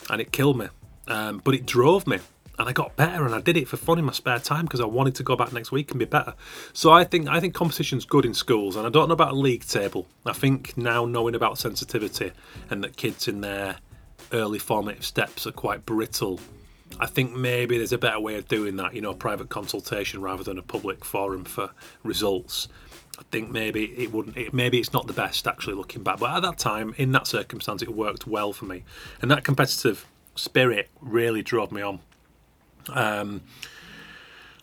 and 0.08 0.20
it 0.20 0.32
killed 0.32 0.58
me. 0.58 0.68
Um, 1.06 1.40
but 1.42 1.54
it 1.54 1.66
drove 1.66 2.06
me 2.06 2.18
and 2.60 2.68
I 2.68 2.72
got 2.72 2.94
better 2.94 3.24
and 3.24 3.34
I 3.34 3.40
did 3.40 3.56
it 3.56 3.66
for 3.66 3.78
fun 3.78 3.98
in 3.98 4.04
my 4.04 4.12
spare 4.12 4.38
time 4.38 4.66
because 4.66 4.80
I 4.80 4.84
wanted 4.84 5.14
to 5.14 5.22
go 5.22 5.34
back 5.34 5.50
next 5.50 5.72
week 5.72 5.90
and 5.90 5.98
be 5.98 6.04
better. 6.04 6.34
So 6.74 6.92
I 6.92 7.04
think 7.04 7.26
I 7.26 7.40
think 7.40 7.54
competition's 7.54 8.04
good 8.04 8.26
in 8.26 8.34
schools 8.34 8.76
and 8.76 8.86
I 8.86 8.90
don't 8.90 9.08
know 9.08 9.14
about 9.14 9.32
a 9.32 9.36
league 9.36 9.64
table. 9.66 10.06
I 10.26 10.34
think 10.34 10.76
now 10.76 11.06
knowing 11.06 11.34
about 11.34 11.56
sensitivity 11.56 12.32
and 12.68 12.84
that 12.84 12.98
kids 12.98 13.28
in 13.28 13.40
their 13.40 13.76
early 14.32 14.58
formative 14.58 15.06
steps 15.06 15.46
are 15.46 15.52
quite 15.52 15.86
brittle. 15.86 16.38
I 16.98 17.06
think 17.06 17.34
maybe 17.34 17.78
there's 17.78 17.92
a 17.92 17.98
better 17.98 18.20
way 18.20 18.34
of 18.34 18.46
doing 18.46 18.76
that, 18.76 18.94
you 18.94 19.00
know, 19.00 19.12
a 19.12 19.14
private 19.14 19.48
consultation 19.48 20.20
rather 20.20 20.44
than 20.44 20.58
a 20.58 20.62
public 20.62 21.02
forum 21.02 21.44
for 21.44 21.70
results. 22.02 22.68
I 23.18 23.22
think 23.30 23.50
maybe 23.50 23.84
it 23.84 24.12
wouldn't. 24.12 24.36
It, 24.36 24.52
maybe 24.52 24.78
it's 24.78 24.92
not 24.92 25.06
the 25.06 25.14
best 25.14 25.46
actually 25.46 25.76
looking 25.76 26.02
back, 26.02 26.18
but 26.18 26.30
at 26.30 26.42
that 26.42 26.58
time, 26.58 26.94
in 26.98 27.12
that 27.12 27.26
circumstance, 27.26 27.80
it 27.80 27.94
worked 27.94 28.26
well 28.26 28.52
for 28.52 28.66
me, 28.66 28.84
and 29.22 29.30
that 29.30 29.44
competitive 29.44 30.06
spirit 30.34 30.90
really 31.00 31.42
drove 31.42 31.72
me 31.72 31.80
on. 31.80 32.00
Um, 32.88 33.42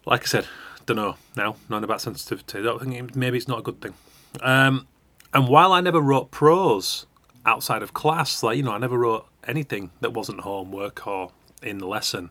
like 0.06 0.24
I 0.24 0.26
said, 0.26 0.48
don't 0.86 0.98
know 0.98 1.16
now, 1.36 1.56
knowing 1.70 1.84
about 1.84 2.02
sensitivity. 2.02 2.64
Think 2.64 3.16
maybe 3.16 3.38
it's 3.38 3.48
not 3.48 3.60
a 3.60 3.62
good 3.62 3.82
thing. 3.82 3.94
Um, 4.42 4.88
and 5.34 5.48
while 5.48 5.74
I 5.74 5.82
never 5.82 6.00
wrote 6.00 6.32
prose 6.32 7.06
outside 7.46 7.84
of 7.84 7.94
class, 7.94 8.42
like 8.42 8.58
you 8.58 8.64
know, 8.64 8.72
I 8.72 8.78
never 8.78 8.98
wrote 8.98 9.28
anything 9.46 9.92
that 10.02 10.14
wasn't 10.14 10.42
homework 10.42 11.06
or 11.06 11.32
in 11.62 11.78
the 11.80 11.88
lesson. 11.88 12.30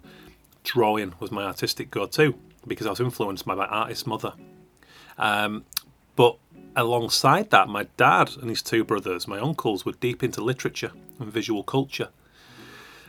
Drawing 0.65 1.15
was 1.21 1.31
my 1.31 1.45
artistic 1.45 1.91
go-to 1.91 2.35
because 2.67 2.87
I 2.87 2.91
was 2.91 3.01
influenced 3.01 3.47
by 3.47 3.55
my 3.55 3.67
artist 3.67 4.07
mother. 4.07 4.33
Um, 5.19 5.65
but 6.17 6.39
alongside 6.75 7.51
that, 7.51 7.69
my 7.69 7.87
dad 7.97 8.31
and 8.41 8.51
his 8.51 8.63
two 8.63 8.85
brothers, 8.85 9.29
my 9.29 9.39
uncles, 9.39 9.85
were 9.85 9.93
deep 9.93 10.23
into 10.23 10.43
literature 10.43 10.93
and 11.21 11.33
visual 11.33 11.63
culture. 11.63 12.09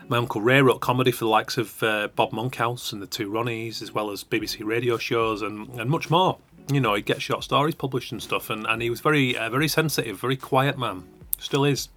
My 0.10 0.18
Uncle 0.18 0.40
Ray 0.40 0.62
wrote 0.62 0.80
comedy 0.80 1.12
for 1.12 1.26
the 1.26 1.30
likes 1.30 1.58
of 1.58 1.84
uh, 1.84 2.08
Bob 2.16 2.32
Monkhouse 2.32 2.94
and 2.94 3.02
the 3.02 3.08
Two 3.08 3.30
Ronnies, 3.30 3.82
as 3.82 3.92
well 3.92 4.10
as 4.10 4.24
BBC 4.24 4.66
radio 4.66 4.98
shows 4.98 5.42
and, 5.42 5.68
and 5.78 5.90
much 5.90 6.10
more. 6.10 6.38
You 6.72 6.80
know, 6.80 6.94
he'd 6.96 7.06
get 7.06 7.22
short 7.22 7.44
stories 7.44 7.76
published 7.76 8.14
and 8.14 8.24
stuff, 8.24 8.50
and, 8.50 8.66
and 8.68 8.82
he 8.82 8.90
was 8.90 9.02
very 9.02 9.38
uh, 9.38 9.50
very 9.50 9.68
sensitive, 9.68 10.18
very 10.18 10.38
quiet 10.38 10.78
man, 10.78 11.04
still 11.40 11.66
is, 11.66 11.90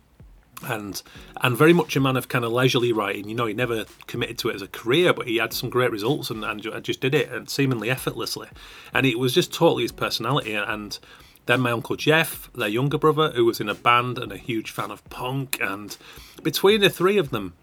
and 0.65 1.01
and 1.41 1.57
very 1.57 1.73
much 1.73 1.95
a 1.95 2.01
man 2.01 2.17
of 2.17 2.27
kind 2.27 2.45
of 2.45 2.51
leisurely 2.51 2.93
writing. 2.93 3.29
You 3.29 3.37
know, 3.37 3.47
he 3.47 3.55
never 3.55 3.85
committed 4.09 4.39
to 4.39 4.49
it 4.49 4.57
as 4.57 4.63
a 4.63 4.69
career, 4.69 5.13
but 5.13 5.29
he 5.29 5.37
had 5.37 5.53
some 5.53 5.71
great 5.71 5.93
results 5.93 6.31
and, 6.31 6.45
and 6.45 6.61
just 6.83 7.01
did 7.01 7.15
it 7.15 7.31
and 7.31 7.49
seemingly 7.49 7.91
effortlessly, 7.91 8.49
and 8.93 9.07
it 9.07 9.21
was 9.21 9.35
just 9.35 9.53
totally 9.53 9.85
his 9.85 9.93
personality 9.93 10.55
and. 10.55 10.99
Then 11.47 11.63
my 11.63 11.73
uncle 11.73 11.97
Jeff, 11.97 12.53
their 12.55 12.69
younger 12.69 12.99
brother, 12.99 13.33
who 13.33 13.45
was 13.47 13.61
in 13.61 13.69
a 13.69 13.75
band 13.75 14.19
and 14.19 14.31
a 14.31 14.37
huge 14.37 14.71
fan 14.71 14.93
of 14.93 15.03
punk, 15.09 15.59
and 15.61 15.97
between 16.45 16.81
the 16.81 16.91
three 16.91 17.17
of 17.17 17.31
them, 17.31 17.55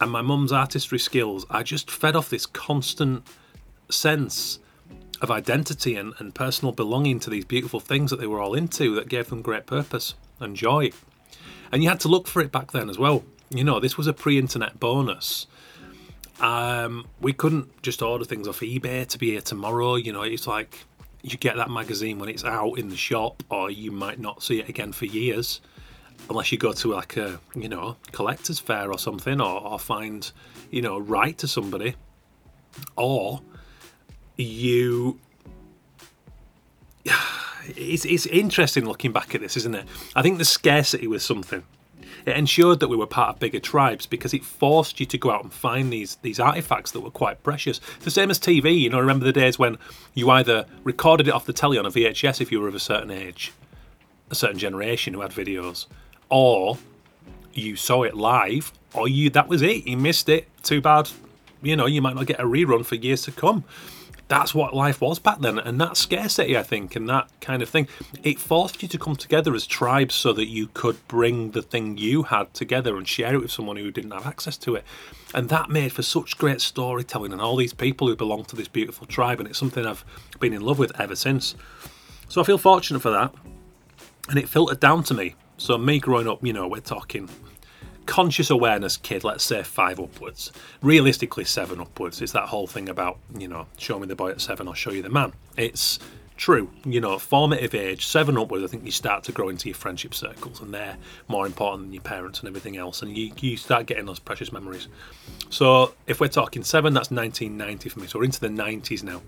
and 0.00 0.10
my 0.10 0.22
mum's 0.22 0.52
artistry 0.52 0.98
skills, 0.98 1.46
I 1.50 1.62
just 1.62 1.90
fed 1.90 2.16
off 2.16 2.30
this 2.30 2.46
constant 2.46 3.26
sense 3.90 4.58
of 5.20 5.30
identity 5.30 5.96
and, 5.96 6.14
and 6.18 6.34
personal 6.34 6.72
belonging 6.72 7.20
to 7.20 7.30
these 7.30 7.44
beautiful 7.44 7.80
things 7.80 8.10
that 8.10 8.20
they 8.20 8.26
were 8.26 8.40
all 8.40 8.54
into 8.54 8.94
that 8.96 9.08
gave 9.08 9.28
them 9.28 9.42
great 9.42 9.66
purpose 9.66 10.14
and 10.40 10.56
joy. 10.56 10.90
And 11.72 11.82
you 11.82 11.88
had 11.88 12.00
to 12.00 12.08
look 12.08 12.26
for 12.26 12.42
it 12.42 12.52
back 12.52 12.72
then 12.72 12.90
as 12.90 12.98
well. 12.98 13.24
You 13.50 13.64
know, 13.64 13.80
this 13.80 13.96
was 13.96 14.06
a 14.06 14.12
pre 14.12 14.38
internet 14.38 14.80
bonus. 14.80 15.46
Um, 16.40 17.06
we 17.20 17.32
couldn't 17.32 17.82
just 17.82 18.02
order 18.02 18.24
things 18.24 18.48
off 18.48 18.60
eBay 18.60 19.06
to 19.06 19.18
be 19.18 19.30
here 19.30 19.40
tomorrow. 19.40 19.94
You 19.94 20.12
know, 20.12 20.22
it's 20.22 20.46
like 20.46 20.84
you 21.22 21.38
get 21.38 21.56
that 21.56 21.70
magazine 21.70 22.18
when 22.18 22.28
it's 22.28 22.44
out 22.44 22.78
in 22.78 22.88
the 22.88 22.96
shop, 22.96 23.42
or 23.48 23.70
you 23.70 23.92
might 23.92 24.18
not 24.18 24.42
see 24.42 24.58
it 24.58 24.68
again 24.68 24.92
for 24.92 25.06
years 25.06 25.60
unless 26.28 26.52
you 26.52 26.58
go 26.58 26.72
to 26.72 26.92
like 26.92 27.16
a 27.16 27.38
you 27.54 27.68
know 27.68 27.96
collector's 28.12 28.58
fair 28.58 28.90
or 28.90 28.98
something 28.98 29.40
or, 29.40 29.60
or 29.60 29.78
find 29.78 30.32
you 30.70 30.82
know 30.82 30.98
write 30.98 31.38
to 31.38 31.48
somebody 31.48 31.94
or 32.96 33.40
you 34.36 35.18
it's, 37.66 38.04
it's 38.04 38.26
interesting 38.26 38.84
looking 38.84 39.12
back 39.12 39.34
at 39.34 39.40
this 39.40 39.56
isn't 39.56 39.74
it 39.74 39.86
i 40.16 40.22
think 40.22 40.38
the 40.38 40.44
scarcity 40.44 41.06
was 41.06 41.24
something 41.24 41.62
it 42.26 42.36
ensured 42.36 42.80
that 42.80 42.88
we 42.88 42.96
were 42.96 43.06
part 43.06 43.34
of 43.34 43.38
bigger 43.38 43.60
tribes 43.60 44.06
because 44.06 44.32
it 44.32 44.44
forced 44.44 44.98
you 44.98 45.06
to 45.06 45.18
go 45.18 45.30
out 45.30 45.42
and 45.42 45.52
find 45.52 45.92
these 45.92 46.16
these 46.16 46.40
artifacts 46.40 46.92
that 46.92 47.00
were 47.00 47.10
quite 47.10 47.42
precious. 47.42 47.80
The 48.00 48.10
same 48.10 48.30
as 48.30 48.38
TV, 48.38 48.78
you 48.78 48.88
know. 48.88 48.98
Remember 48.98 49.24
the 49.24 49.32
days 49.32 49.58
when 49.58 49.76
you 50.14 50.30
either 50.30 50.64
recorded 50.84 51.28
it 51.28 51.34
off 51.34 51.44
the 51.44 51.52
telly 51.52 51.76
on 51.76 51.84
a 51.84 51.90
VHS 51.90 52.40
if 52.40 52.50
you 52.50 52.60
were 52.60 52.68
of 52.68 52.74
a 52.74 52.80
certain 52.80 53.10
age, 53.10 53.52
a 54.30 54.34
certain 54.34 54.58
generation 54.58 55.12
who 55.12 55.20
had 55.20 55.32
videos, 55.32 55.86
or 56.34 56.76
you 57.52 57.76
saw 57.76 58.02
it 58.02 58.16
live, 58.16 58.72
or 58.92 59.06
you 59.06 59.30
that 59.30 59.46
was 59.46 59.62
it. 59.62 59.86
You 59.86 59.96
missed 59.96 60.28
it. 60.28 60.48
Too 60.64 60.80
bad. 60.80 61.08
You 61.62 61.76
know, 61.76 61.86
you 61.86 62.02
might 62.02 62.16
not 62.16 62.26
get 62.26 62.40
a 62.40 62.42
rerun 62.42 62.84
for 62.84 62.96
years 62.96 63.22
to 63.22 63.30
come. 63.30 63.62
That's 64.26 64.52
what 64.52 64.74
life 64.74 65.00
was 65.00 65.20
back 65.20 65.38
then, 65.38 65.60
and 65.60 65.80
that 65.80 65.96
scarcity, 65.96 66.58
I 66.58 66.64
think, 66.64 66.96
and 66.96 67.08
that 67.08 67.28
kind 67.40 67.62
of 67.62 67.68
thing, 67.68 67.86
it 68.24 68.40
forced 68.40 68.82
you 68.82 68.88
to 68.88 68.98
come 68.98 69.14
together 69.14 69.54
as 69.54 69.64
tribes 69.64 70.16
so 70.16 70.32
that 70.32 70.46
you 70.46 70.68
could 70.74 70.96
bring 71.06 71.52
the 71.52 71.62
thing 71.62 71.98
you 71.98 72.24
had 72.24 72.52
together 72.52 72.96
and 72.96 73.06
share 73.06 73.34
it 73.34 73.42
with 73.42 73.52
someone 73.52 73.76
who 73.76 73.92
didn't 73.92 74.10
have 74.10 74.26
access 74.26 74.56
to 74.56 74.74
it. 74.74 74.84
And 75.34 75.50
that 75.50 75.70
made 75.70 75.92
for 75.92 76.02
such 76.02 76.36
great 76.36 76.60
storytelling 76.60 77.32
and 77.32 77.40
all 77.40 77.54
these 77.54 77.74
people 77.74 78.08
who 78.08 78.16
belong 78.16 78.44
to 78.46 78.56
this 78.56 78.66
beautiful 78.66 79.06
tribe, 79.06 79.38
and 79.38 79.48
it's 79.48 79.58
something 79.58 79.86
I've 79.86 80.04
been 80.40 80.54
in 80.54 80.62
love 80.62 80.80
with 80.80 80.98
ever 80.98 81.14
since. 81.14 81.54
So 82.28 82.40
I 82.40 82.44
feel 82.44 82.58
fortunate 82.58 83.00
for 83.00 83.10
that, 83.10 83.32
and 84.30 84.36
it 84.36 84.48
filtered 84.48 84.80
down 84.80 85.04
to 85.04 85.14
me 85.14 85.36
so 85.56 85.78
me 85.78 85.98
growing 86.00 86.28
up, 86.28 86.44
you 86.44 86.52
know, 86.52 86.66
we're 86.68 86.80
talking 86.80 87.28
conscious 88.06 88.50
awareness 88.50 88.96
kid, 88.96 89.24
let's 89.24 89.44
say 89.44 89.62
five 89.62 89.98
upwards. 89.98 90.52
Realistically, 90.82 91.44
seven 91.44 91.80
upwards. 91.80 92.20
It's 92.20 92.32
that 92.32 92.48
whole 92.48 92.66
thing 92.66 92.88
about, 92.88 93.18
you 93.38 93.48
know, 93.48 93.66
show 93.78 93.98
me 93.98 94.06
the 94.06 94.16
boy 94.16 94.30
at 94.30 94.40
seven, 94.40 94.68
I'll 94.68 94.74
show 94.74 94.90
you 94.90 95.02
the 95.02 95.08
man. 95.08 95.32
It's 95.56 95.98
true. 96.36 96.70
You 96.84 97.00
know, 97.00 97.18
formative 97.18 97.74
age, 97.74 98.06
seven 98.06 98.36
upwards, 98.36 98.64
I 98.64 98.66
think 98.66 98.84
you 98.84 98.90
start 98.90 99.24
to 99.24 99.32
grow 99.32 99.48
into 99.48 99.68
your 99.68 99.76
friendship 99.76 100.14
circles, 100.14 100.60
and 100.60 100.74
they're 100.74 100.96
more 101.28 101.46
important 101.46 101.84
than 101.84 101.92
your 101.92 102.02
parents 102.02 102.40
and 102.40 102.48
everything 102.48 102.76
else, 102.76 103.02
and 103.02 103.16
you, 103.16 103.32
you 103.40 103.56
start 103.56 103.86
getting 103.86 104.06
those 104.06 104.18
precious 104.18 104.52
memories. 104.52 104.88
So, 105.50 105.94
if 106.06 106.20
we're 106.20 106.28
talking 106.28 106.64
seven, 106.64 106.92
that's 106.94 107.10
1990 107.10 107.88
for 107.88 108.00
me. 108.00 108.06
So, 108.06 108.18
we're 108.18 108.24
into 108.24 108.40
the 108.40 108.48
90s 108.48 109.02
now. 109.02 109.22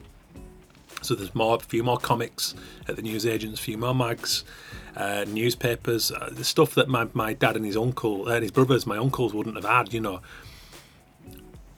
So, 1.06 1.14
there's 1.14 1.34
more, 1.34 1.56
a 1.56 1.60
few 1.60 1.82
more 1.82 1.98
comics 1.98 2.54
at 2.88 2.96
the 2.96 3.02
newsagents, 3.02 3.60
a 3.60 3.62
few 3.62 3.78
more 3.78 3.94
mags. 3.94 4.44
Uh, 4.96 5.26
newspapers, 5.28 6.10
uh, 6.10 6.30
the 6.32 6.42
stuff 6.42 6.74
that 6.74 6.88
my, 6.88 7.06
my 7.12 7.34
dad 7.34 7.54
and 7.54 7.66
his 7.66 7.76
uncle 7.76 8.28
and 8.28 8.42
his 8.42 8.50
brothers, 8.50 8.86
my 8.86 8.96
uncles 8.96 9.34
wouldn't 9.34 9.54
have 9.56 9.64
had, 9.64 9.92
you 9.92 10.00
know. 10.00 10.20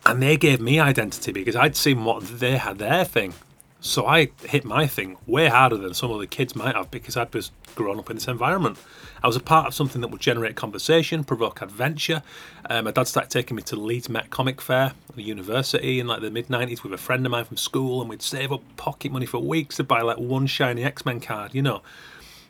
And 0.06 0.22
they 0.22 0.36
gave 0.36 0.60
me 0.60 0.78
identity 0.78 1.32
because 1.32 1.56
I'd 1.56 1.74
seen 1.74 2.04
what 2.04 2.22
they 2.22 2.56
had 2.56 2.78
their 2.78 3.04
thing. 3.04 3.34
So 3.80 4.06
I 4.06 4.30
hit 4.42 4.64
my 4.64 4.88
thing 4.88 5.18
way 5.26 5.46
harder 5.46 5.76
than 5.76 5.94
some 5.94 6.10
of 6.10 6.18
the 6.18 6.26
kids 6.26 6.56
might 6.56 6.74
have 6.74 6.90
because 6.90 7.16
I'd 7.16 7.30
just 7.30 7.52
grown 7.76 7.98
up 7.98 8.10
in 8.10 8.16
this 8.16 8.26
environment. 8.26 8.76
I 9.22 9.28
was 9.28 9.36
a 9.36 9.40
part 9.40 9.68
of 9.68 9.74
something 9.74 10.00
that 10.00 10.08
would 10.08 10.20
generate 10.20 10.56
conversation, 10.56 11.22
provoke 11.22 11.62
adventure. 11.62 12.24
Um, 12.68 12.86
my 12.86 12.90
dad 12.90 13.06
started 13.06 13.30
taking 13.30 13.56
me 13.56 13.62
to 13.64 13.76
Leeds 13.76 14.08
Met 14.08 14.30
Comic 14.30 14.60
Fair 14.60 14.94
at 15.08 15.14
the 15.14 15.22
university 15.22 16.00
in 16.00 16.08
like 16.08 16.22
the 16.22 16.30
mid 16.30 16.48
90s 16.48 16.82
with 16.82 16.92
a 16.92 16.98
friend 16.98 17.24
of 17.24 17.30
mine 17.30 17.44
from 17.44 17.56
school, 17.56 18.00
and 18.00 18.10
we'd 18.10 18.20
save 18.20 18.50
up 18.50 18.62
pocket 18.76 19.12
money 19.12 19.26
for 19.26 19.38
weeks 19.38 19.76
to 19.76 19.84
buy 19.84 20.02
like 20.02 20.18
one 20.18 20.48
shiny 20.48 20.82
X 20.82 21.06
Men 21.06 21.20
card, 21.20 21.54
you 21.54 21.62
know. 21.62 21.82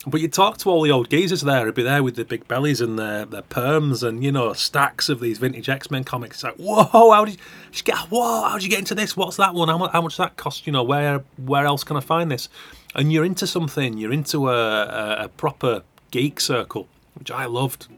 But 0.06 0.20
you 0.20 0.28
talk 0.28 0.58
to 0.58 0.70
all 0.70 0.82
the 0.82 0.92
old 0.92 1.10
geezers 1.10 1.40
there, 1.40 1.64
who'd 1.64 1.74
be 1.74 1.82
there 1.82 2.02
with 2.02 2.14
the 2.14 2.24
big 2.24 2.46
bellies 2.46 2.80
and 2.80 2.98
their, 2.98 3.24
their 3.24 3.42
perms 3.42 4.06
and, 4.06 4.22
you 4.22 4.30
know, 4.30 4.52
stacks 4.52 5.08
of 5.08 5.20
these 5.20 5.38
vintage 5.38 5.68
X 5.68 5.90
Men 5.90 6.04
comics. 6.04 6.36
It's 6.36 6.44
like, 6.44 6.54
whoa, 6.54 7.10
how 7.10 7.24
did 7.24 7.34
you, 7.34 7.82
get, 7.82 7.96
whoa, 7.96 8.48
how 8.48 8.54
did 8.54 8.62
you 8.62 8.70
get 8.70 8.78
into 8.78 8.94
this? 8.94 9.16
What's 9.16 9.36
that 9.36 9.54
one? 9.54 9.68
How 9.68 9.76
much, 9.76 9.90
how 9.90 10.00
much 10.00 10.16
that 10.16 10.36
cost? 10.36 10.66
You 10.66 10.72
know, 10.72 10.84
where 10.84 11.24
where 11.36 11.66
else 11.66 11.82
can 11.82 11.96
I 11.96 12.00
find 12.00 12.30
this? 12.30 12.48
And 12.94 13.12
you're 13.12 13.24
into 13.24 13.46
something, 13.46 13.98
you're 13.98 14.12
into 14.12 14.48
a, 14.48 14.84
a, 14.84 15.24
a 15.24 15.28
proper 15.28 15.82
geek 16.10 16.40
circle, 16.40 16.86
which 17.14 17.30
I 17.30 17.46
loved. 17.46 17.88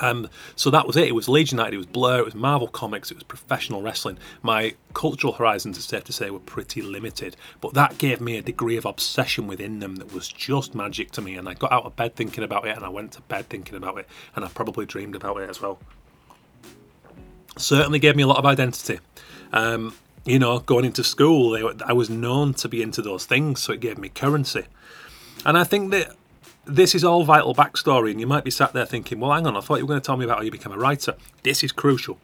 Um, 0.00 0.28
so 0.56 0.70
that 0.70 0.86
was 0.86 0.96
it. 0.96 1.08
It 1.08 1.14
was 1.14 1.28
Leeds 1.28 1.52
United, 1.52 1.74
it 1.74 1.78
was 1.78 1.86
Blur, 1.86 2.18
it 2.18 2.24
was 2.24 2.34
Marvel 2.34 2.68
Comics, 2.68 3.10
it 3.10 3.14
was 3.14 3.22
professional 3.22 3.82
wrestling. 3.82 4.18
My 4.42 4.74
cultural 4.94 5.32
horizons, 5.32 5.76
it's 5.76 5.86
safe 5.86 6.04
to 6.04 6.12
say, 6.12 6.30
were 6.30 6.38
pretty 6.40 6.82
limited, 6.82 7.36
but 7.60 7.74
that 7.74 7.98
gave 7.98 8.20
me 8.20 8.36
a 8.36 8.42
degree 8.42 8.76
of 8.76 8.84
obsession 8.84 9.46
within 9.46 9.78
them 9.78 9.96
that 9.96 10.12
was 10.12 10.28
just 10.28 10.74
magic 10.74 11.12
to 11.12 11.22
me. 11.22 11.36
And 11.36 11.48
I 11.48 11.54
got 11.54 11.72
out 11.72 11.84
of 11.84 11.94
bed 11.96 12.16
thinking 12.16 12.44
about 12.44 12.66
it, 12.66 12.76
and 12.76 12.84
I 12.84 12.88
went 12.88 13.12
to 13.12 13.20
bed 13.22 13.48
thinking 13.48 13.76
about 13.76 13.98
it, 13.98 14.08
and 14.34 14.44
I 14.44 14.48
probably 14.48 14.86
dreamed 14.86 15.14
about 15.14 15.36
it 15.38 15.48
as 15.48 15.62
well. 15.62 15.78
Certainly 17.56 18.00
gave 18.00 18.16
me 18.16 18.22
a 18.22 18.26
lot 18.26 18.38
of 18.38 18.44
identity. 18.44 18.98
Um, 19.52 19.94
you 20.24 20.40
know, 20.40 20.58
going 20.58 20.84
into 20.84 21.04
school, 21.04 21.56
I 21.84 21.92
was 21.92 22.10
known 22.10 22.54
to 22.54 22.68
be 22.68 22.82
into 22.82 23.00
those 23.00 23.24
things, 23.24 23.62
so 23.62 23.72
it 23.72 23.80
gave 23.80 23.96
me 23.96 24.08
currency. 24.08 24.64
And 25.44 25.56
I 25.56 25.62
think 25.62 25.92
that 25.92 26.16
this 26.66 26.94
is 26.94 27.04
all 27.04 27.24
vital 27.24 27.54
backstory, 27.54 28.10
and 28.10 28.20
you 28.20 28.26
might 28.26 28.44
be 28.44 28.50
sat 28.50 28.72
there 28.72 28.86
thinking, 28.86 29.20
well, 29.20 29.32
hang 29.32 29.46
on, 29.46 29.56
I 29.56 29.60
thought 29.60 29.76
you 29.76 29.84
were 29.84 29.88
going 29.88 30.00
to 30.00 30.06
tell 30.06 30.16
me 30.16 30.24
about 30.24 30.38
how 30.38 30.42
you 30.42 30.50
became 30.50 30.72
a 30.72 30.78
writer. 30.78 31.14
This 31.42 31.62
is 31.62 31.72
crucial. 31.72 32.18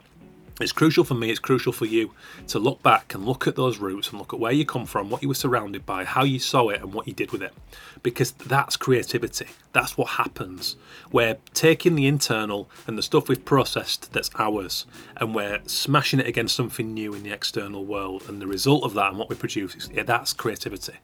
It's 0.60 0.72
crucial 0.72 1.02
for 1.02 1.14
me, 1.14 1.30
it's 1.30 1.40
crucial 1.40 1.72
for 1.72 1.86
you 1.86 2.12
to 2.48 2.58
look 2.58 2.82
back 2.82 3.14
and 3.14 3.24
look 3.24 3.46
at 3.46 3.56
those 3.56 3.78
roots 3.78 4.10
and 4.10 4.18
look 4.18 4.34
at 4.34 4.38
where 4.38 4.52
you 4.52 4.66
come 4.66 4.84
from, 4.84 5.10
what 5.10 5.22
you 5.22 5.28
were 5.28 5.34
surrounded 5.34 5.86
by, 5.86 6.04
how 6.04 6.24
you 6.24 6.38
saw 6.38 6.68
it, 6.68 6.82
and 6.82 6.92
what 6.92 7.08
you 7.08 7.14
did 7.14 7.32
with 7.32 7.42
it. 7.42 7.54
Because 8.02 8.32
that's 8.32 8.76
creativity. 8.76 9.46
That's 9.72 9.96
what 9.96 10.10
happens. 10.10 10.76
We're 11.10 11.38
taking 11.54 11.94
the 11.94 12.06
internal 12.06 12.68
and 12.86 12.98
the 12.98 13.02
stuff 13.02 13.28
we've 13.28 13.44
processed 13.44 14.12
that's 14.12 14.30
ours, 14.38 14.86
and 15.16 15.34
we're 15.34 15.60
smashing 15.66 16.20
it 16.20 16.26
against 16.26 16.54
something 16.54 16.92
new 16.92 17.14
in 17.14 17.22
the 17.22 17.32
external 17.32 17.84
world. 17.84 18.24
And 18.28 18.40
the 18.40 18.46
result 18.46 18.84
of 18.84 18.94
that 18.94 19.10
and 19.10 19.18
what 19.18 19.30
we 19.30 19.36
produce, 19.36 19.88
yeah, 19.92 20.02
that's 20.02 20.32
creativity 20.32 20.94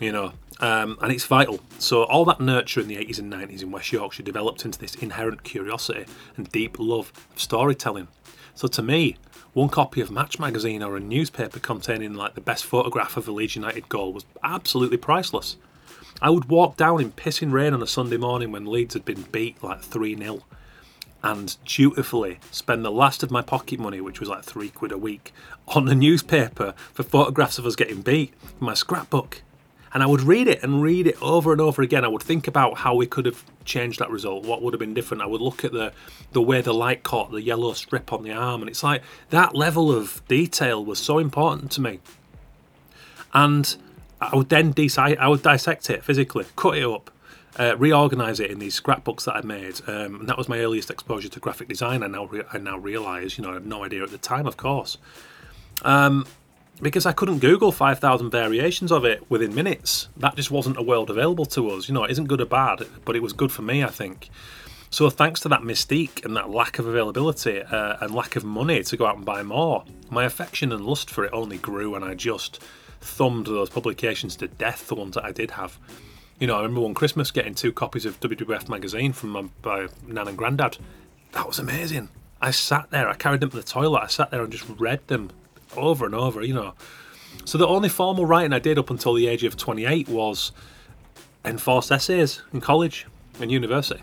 you 0.00 0.12
know, 0.12 0.32
um, 0.60 0.98
and 1.00 1.12
it's 1.12 1.24
vital. 1.24 1.60
So 1.78 2.04
all 2.04 2.24
that 2.26 2.40
nurture 2.40 2.80
in 2.80 2.88
the 2.88 2.96
80s 2.96 3.18
and 3.18 3.32
90s 3.32 3.62
in 3.62 3.70
West 3.70 3.92
Yorkshire 3.92 4.22
developed 4.22 4.64
into 4.64 4.78
this 4.78 4.94
inherent 4.94 5.44
curiosity 5.44 6.06
and 6.36 6.50
deep 6.50 6.78
love 6.78 7.12
of 7.32 7.40
storytelling. 7.40 8.08
So 8.54 8.68
to 8.68 8.82
me, 8.82 9.16
one 9.52 9.68
copy 9.68 10.00
of 10.00 10.10
Match 10.10 10.38
magazine 10.38 10.82
or 10.82 10.96
a 10.96 11.00
newspaper 11.00 11.60
containing 11.60 12.14
like 12.14 12.34
the 12.34 12.40
best 12.40 12.64
photograph 12.64 13.16
of 13.16 13.28
a 13.28 13.32
Leeds 13.32 13.56
United 13.56 13.88
goal 13.88 14.12
was 14.12 14.24
absolutely 14.42 14.96
priceless. 14.96 15.56
I 16.22 16.30
would 16.30 16.46
walk 16.46 16.76
down 16.76 17.00
in 17.00 17.12
pissing 17.12 17.52
rain 17.52 17.74
on 17.74 17.82
a 17.82 17.86
Sunday 17.86 18.16
morning 18.16 18.52
when 18.52 18.64
Leeds 18.64 18.94
had 18.94 19.04
been 19.04 19.22
beat 19.32 19.62
like 19.62 19.82
3 19.82 20.16
0 20.16 20.42
and 21.22 21.56
dutifully 21.64 22.38
spend 22.50 22.84
the 22.84 22.90
last 22.90 23.22
of 23.22 23.30
my 23.30 23.42
pocket 23.42 23.80
money, 23.80 24.00
which 24.00 24.20
was 24.20 24.28
like 24.28 24.44
three 24.44 24.68
quid 24.68 24.92
a 24.92 24.98
week, 24.98 25.32
on 25.68 25.86
the 25.86 25.94
newspaper 25.94 26.72
for 26.92 27.02
photographs 27.02 27.58
of 27.58 27.66
us 27.66 27.76
getting 27.76 28.00
beat 28.00 28.32
my 28.60 28.74
scrapbook. 28.74 29.42
And 29.96 30.02
I 30.02 30.06
would 30.06 30.20
read 30.20 30.46
it 30.46 30.62
and 30.62 30.82
read 30.82 31.06
it 31.06 31.16
over 31.22 31.52
and 31.52 31.60
over 31.62 31.80
again. 31.80 32.04
I 32.04 32.08
would 32.08 32.22
think 32.22 32.46
about 32.46 32.76
how 32.76 32.94
we 32.94 33.06
could 33.06 33.24
have 33.24 33.42
changed 33.64 33.98
that 34.00 34.10
result, 34.10 34.44
what 34.44 34.60
would 34.60 34.74
have 34.74 34.78
been 34.78 34.92
different. 34.92 35.22
I 35.22 35.26
would 35.26 35.40
look 35.40 35.64
at 35.64 35.72
the 35.72 35.90
the 36.32 36.42
way 36.42 36.60
the 36.60 36.74
light 36.74 37.02
caught 37.02 37.30
the 37.30 37.40
yellow 37.40 37.72
strip 37.72 38.12
on 38.12 38.22
the 38.22 38.30
arm, 38.30 38.60
and 38.60 38.68
it's 38.68 38.82
like 38.82 39.02
that 39.30 39.54
level 39.54 39.90
of 39.90 40.20
detail 40.28 40.84
was 40.84 40.98
so 40.98 41.16
important 41.16 41.70
to 41.70 41.80
me. 41.80 42.00
And 43.32 43.74
I 44.20 44.36
would 44.36 44.50
then 44.50 44.72
decide, 44.72 45.16
I 45.16 45.28
would 45.28 45.40
dissect 45.40 45.88
it 45.88 46.04
physically, 46.04 46.44
cut 46.56 46.76
it 46.76 46.84
up, 46.84 47.10
uh, 47.58 47.74
reorganize 47.78 48.38
it 48.38 48.50
in 48.50 48.58
these 48.58 48.74
scrapbooks 48.74 49.24
that 49.24 49.36
I 49.36 49.40
made. 49.40 49.80
Um, 49.86 50.16
and 50.20 50.28
that 50.28 50.36
was 50.36 50.46
my 50.46 50.58
earliest 50.58 50.90
exposure 50.90 51.30
to 51.30 51.40
graphic 51.40 51.68
design. 51.68 52.02
I 52.02 52.08
now 52.08 52.26
re- 52.26 52.44
I 52.52 52.58
now 52.58 52.76
realize, 52.76 53.38
you 53.38 53.44
know, 53.44 53.52
I 53.52 53.54
had 53.54 53.66
no 53.66 53.82
idea 53.82 54.02
at 54.02 54.10
the 54.10 54.18
time, 54.18 54.46
of 54.46 54.58
course. 54.58 54.98
Um, 55.80 56.26
because 56.80 57.06
I 57.06 57.12
couldn't 57.12 57.38
Google 57.38 57.72
5,000 57.72 58.30
variations 58.30 58.92
of 58.92 59.04
it 59.04 59.28
within 59.30 59.54
minutes. 59.54 60.08
That 60.16 60.36
just 60.36 60.50
wasn't 60.50 60.78
a 60.78 60.82
world 60.82 61.10
available 61.10 61.46
to 61.46 61.70
us. 61.70 61.88
You 61.88 61.94
know, 61.94 62.04
it 62.04 62.10
isn't 62.12 62.26
good 62.26 62.40
or 62.40 62.46
bad, 62.46 62.86
but 63.04 63.16
it 63.16 63.22
was 63.22 63.32
good 63.32 63.50
for 63.50 63.62
me, 63.62 63.82
I 63.82 63.88
think. 63.88 64.28
So, 64.90 65.10
thanks 65.10 65.40
to 65.40 65.48
that 65.48 65.62
mystique 65.62 66.24
and 66.24 66.36
that 66.36 66.50
lack 66.50 66.78
of 66.78 66.86
availability 66.86 67.60
uh, 67.60 67.96
and 68.00 68.14
lack 68.14 68.36
of 68.36 68.44
money 68.44 68.82
to 68.84 68.96
go 68.96 69.06
out 69.06 69.16
and 69.16 69.24
buy 69.24 69.42
more, 69.42 69.84
my 70.10 70.24
affection 70.24 70.72
and 70.72 70.84
lust 70.84 71.10
for 71.10 71.24
it 71.24 71.32
only 71.32 71.58
grew, 71.58 71.94
and 71.94 72.04
I 72.04 72.14
just 72.14 72.62
thumbed 73.00 73.46
those 73.46 73.68
publications 73.68 74.36
to 74.36 74.48
death, 74.48 74.86
the 74.86 74.94
ones 74.94 75.14
that 75.14 75.24
I 75.24 75.32
did 75.32 75.52
have. 75.52 75.78
You 76.38 76.46
know, 76.46 76.54
I 76.54 76.62
remember 76.62 76.82
one 76.82 76.94
Christmas 76.94 77.30
getting 77.30 77.54
two 77.54 77.72
copies 77.72 78.04
of 78.04 78.20
WWF 78.20 78.68
magazine 78.68 79.12
from 79.12 79.30
my, 79.30 79.44
my 79.64 79.88
nan 80.06 80.28
and 80.28 80.38
granddad. 80.38 80.78
That 81.32 81.46
was 81.46 81.58
amazing. 81.58 82.10
I 82.40 82.50
sat 82.50 82.90
there, 82.90 83.08
I 83.08 83.14
carried 83.14 83.40
them 83.40 83.50
to 83.50 83.56
the 83.56 83.62
toilet, 83.62 84.02
I 84.02 84.06
sat 84.06 84.30
there 84.30 84.42
and 84.42 84.52
just 84.52 84.68
read 84.78 85.06
them 85.08 85.30
over 85.78 86.06
and 86.06 86.14
over, 86.14 86.42
you 86.42 86.54
know. 86.54 86.74
So 87.44 87.58
the 87.58 87.66
only 87.66 87.88
formal 87.88 88.26
writing 88.26 88.52
I 88.52 88.58
did 88.58 88.78
up 88.78 88.90
until 88.90 89.14
the 89.14 89.26
age 89.26 89.44
of 89.44 89.56
28 89.56 90.08
was 90.08 90.52
enforced 91.44 91.92
essays 91.92 92.42
in 92.52 92.60
college 92.60 93.06
and 93.40 93.52
university 93.52 94.02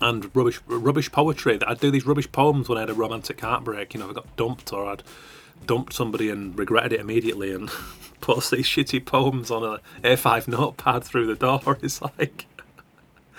and 0.00 0.34
rubbish 0.34 0.60
rubbish 0.66 1.10
poetry. 1.12 1.56
That 1.56 1.68
I'd 1.68 1.80
do 1.80 1.90
these 1.90 2.06
rubbish 2.06 2.30
poems 2.30 2.68
when 2.68 2.78
I 2.78 2.82
had 2.82 2.90
a 2.90 2.94
romantic 2.94 3.40
heartbreak. 3.40 3.94
You 3.94 4.00
know, 4.00 4.10
I 4.10 4.12
got 4.12 4.36
dumped 4.36 4.72
or 4.72 4.86
I'd 4.86 5.02
dumped 5.66 5.92
somebody 5.92 6.30
and 6.30 6.58
regretted 6.58 6.92
it 6.92 7.00
immediately 7.00 7.52
and 7.52 7.70
post 8.20 8.50
these 8.50 8.66
shitty 8.66 9.04
poems 9.04 9.50
on 9.50 9.62
a 9.62 9.80
A5 10.06 10.48
notepad 10.48 11.04
through 11.04 11.26
the 11.26 11.34
door. 11.34 11.78
It's 11.82 12.00
like, 12.02 12.46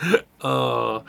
oh. 0.41 1.03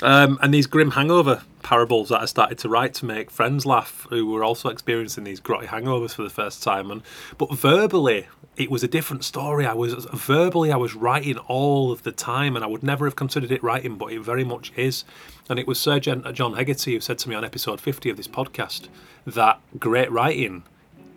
Um, 0.00 0.38
and 0.40 0.54
these 0.54 0.66
grim 0.66 0.92
hangover 0.92 1.42
parables 1.62 2.10
that 2.10 2.20
I 2.20 2.26
started 2.26 2.58
to 2.58 2.68
write 2.68 2.94
to 2.94 3.04
make 3.04 3.30
friends 3.30 3.66
laugh 3.66 4.06
who 4.10 4.26
were 4.26 4.44
also 4.44 4.68
experiencing 4.68 5.24
these 5.24 5.40
grotty 5.40 5.66
hangovers 5.66 6.12
for 6.14 6.22
the 6.22 6.30
first 6.30 6.62
time. 6.62 6.90
And 6.90 7.02
but 7.36 7.52
verbally, 7.52 8.28
it 8.56 8.70
was 8.70 8.84
a 8.84 8.88
different 8.88 9.24
story. 9.24 9.66
I 9.66 9.74
was 9.74 10.06
verbally, 10.12 10.70
I 10.70 10.76
was 10.76 10.94
writing 10.94 11.38
all 11.38 11.90
of 11.90 12.04
the 12.04 12.12
time, 12.12 12.54
and 12.54 12.64
I 12.64 12.68
would 12.68 12.82
never 12.82 13.06
have 13.06 13.16
considered 13.16 13.50
it 13.50 13.62
writing, 13.62 13.96
but 13.96 14.12
it 14.12 14.20
very 14.20 14.44
much 14.44 14.72
is. 14.76 15.04
And 15.48 15.58
it 15.58 15.66
was 15.66 15.80
Sir 15.80 15.98
John 15.98 16.22
Hegarty 16.22 16.94
who 16.94 17.00
said 17.00 17.18
to 17.18 17.28
me 17.28 17.34
on 17.34 17.44
episode 17.44 17.80
50 17.80 18.10
of 18.10 18.16
this 18.16 18.28
podcast 18.28 18.88
that 19.26 19.60
great 19.78 20.10
writing 20.12 20.62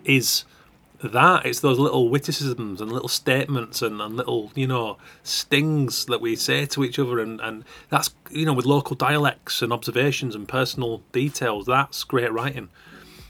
is 0.06 0.46
that 1.04 1.46
it's 1.46 1.62
those 1.62 1.80
little 1.80 2.10
witticisms 2.10 2.80
and 2.80 2.92
little 2.92 3.08
statements 3.08 3.82
and, 3.82 4.00
and 4.02 4.16
little 4.16 4.52
you 4.54 4.68
know 4.68 4.98
stings 5.24 6.06
that 6.06 6.22
we 6.22 6.36
say 6.36 6.66
to 6.68 6.84
each 6.84 7.00
other. 7.00 7.20
And, 7.20 7.40
and 7.42 7.64
that's 7.90 8.14
you 8.30 8.46
know 8.46 8.54
with 8.54 8.66
local 8.66 8.96
dialects 8.96 9.62
and 9.62 9.74
observations 9.74 10.36
and 10.36 10.48
personal 10.48 11.02
details 11.12 11.66
that's 11.66 12.04
great 12.04 12.32
writing. 12.32 12.70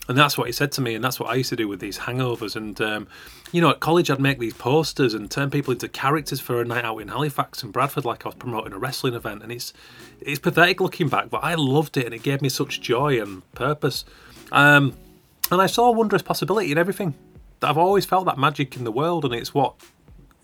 And 0.08 0.18
that's 0.18 0.36
what 0.36 0.48
he 0.48 0.52
said 0.52 0.72
to 0.72 0.80
me 0.80 0.94
and 0.94 1.02
that's 1.02 1.20
what 1.20 1.30
i 1.30 1.34
used 1.36 1.50
to 1.50 1.56
do 1.56 1.68
with 1.68 1.80
these 1.80 2.00
hangovers. 2.00 2.56
And 2.56 2.78
um, 2.80 3.06
you 3.52 3.60
know 3.60 3.70
at 3.70 3.80
college 3.80 4.10
i'd 4.10 4.20
make 4.20 4.38
these 4.38 4.54
posters 4.54 5.14
and 5.14 5.30
turn 5.30 5.48
people 5.48 5.72
into 5.72 5.88
characters 5.88 6.40
for 6.40 6.60
a 6.60 6.64
night 6.64 6.84
out 6.84 6.98
in 6.98 7.08
halifax 7.08 7.62
and 7.62 7.72
bradford 7.72 8.04
like 8.04 8.26
i 8.26 8.28
was 8.28 8.34
promoting 8.34 8.72
a 8.72 8.78
wrestling 8.78 9.14
event. 9.14 9.42
And 9.42 9.50
it's 9.50 9.72
it's 10.20 10.40
pathetic 10.40 10.80
looking 10.80 11.08
back 11.08 11.30
but 11.30 11.42
i 11.42 11.54
loved 11.54 11.96
it 11.96 12.04
and 12.04 12.14
it 12.14 12.22
gave 12.22 12.42
me 12.42 12.50
such 12.50 12.82
joy 12.82 13.20
and 13.20 13.50
purpose. 13.54 14.04
Um, 14.50 14.94
and 15.50 15.62
i 15.62 15.66
saw 15.66 15.88
a 15.88 15.92
wondrous 15.92 16.22
possibility 16.22 16.70
in 16.70 16.76
everything 16.76 17.14
I've 17.62 17.78
always 17.78 18.04
felt 18.04 18.26
that 18.26 18.38
magic 18.38 18.76
in 18.76 18.84
the 18.84 18.92
world, 18.92 19.24
and 19.24 19.34
it's 19.34 19.54
what 19.54 19.74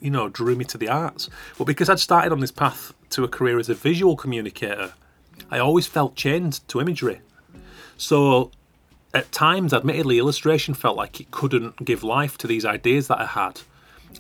you 0.01 0.11
know 0.11 0.29
drew 0.29 0.55
me 0.55 0.65
to 0.67 0.79
the 0.79 0.89
arts. 0.89 1.29
But 1.57 1.65
because 1.65 1.89
I'd 1.89 2.01
started 2.01 2.33
on 2.33 2.41
this 2.41 2.53
path 2.53 2.93
to 3.11 3.25
a 3.25 3.29
career 3.29 3.59
as 3.59 3.69
a 3.69 3.75
visual 3.75 4.17
communicator, 4.17 4.93
I 5.51 5.59
always 5.59 5.87
felt 5.87 6.15
chained 6.15 6.67
to 6.69 6.81
imagery. 6.81 7.21
So 7.97 8.51
at 9.15 9.33
times, 9.33 9.73
admittedly, 9.73 10.19
illustration 10.19 10.75
felt 10.75 10.97
like 10.97 11.21
it 11.21 11.31
couldn't 11.31 11.85
give 11.85 12.03
life 12.03 12.37
to 12.39 12.47
these 12.47 12.65
ideas 12.65 13.09
that 13.09 13.21
I 13.21 13.27
had. 13.27 13.61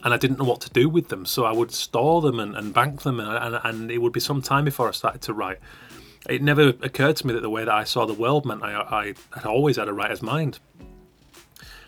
and 0.05 0.13
I 0.13 0.17
didn't 0.17 0.39
know 0.39 0.45
what 0.45 0.61
to 0.63 0.71
do 0.71 0.89
with 0.89 1.09
them. 1.09 1.25
So 1.25 1.45
I 1.45 1.53
would 1.53 1.73
store 1.73 2.21
them 2.21 2.39
and, 2.39 2.55
and 2.57 2.75
bank 2.75 3.03
them, 3.03 3.21
and, 3.21 3.55
and, 3.55 3.61
and, 3.65 3.91
it 3.91 3.99
would 3.99 4.13
be 4.13 4.21
some 4.21 4.43
time 4.43 4.65
before 4.65 4.87
I 4.89 4.93
started 4.93 5.23
to 5.23 5.33
write. 5.33 5.59
It 6.29 6.43
never 6.43 6.69
occurred 6.69 7.17
to 7.17 7.27
me 7.27 7.33
that 7.33 7.41
the 7.41 7.51
way 7.51 7.65
that 7.65 7.75
I 7.75 7.85
saw 7.85 8.05
the 8.05 8.15
world 8.15 8.45
meant 8.45 8.63
I, 8.63 8.75
I 8.75 9.15
had 9.35 9.47
always 9.47 9.77
had 9.77 9.89
a 9.89 9.93
writer's 9.93 10.23
mind. 10.23 10.59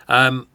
Um, 0.08 0.48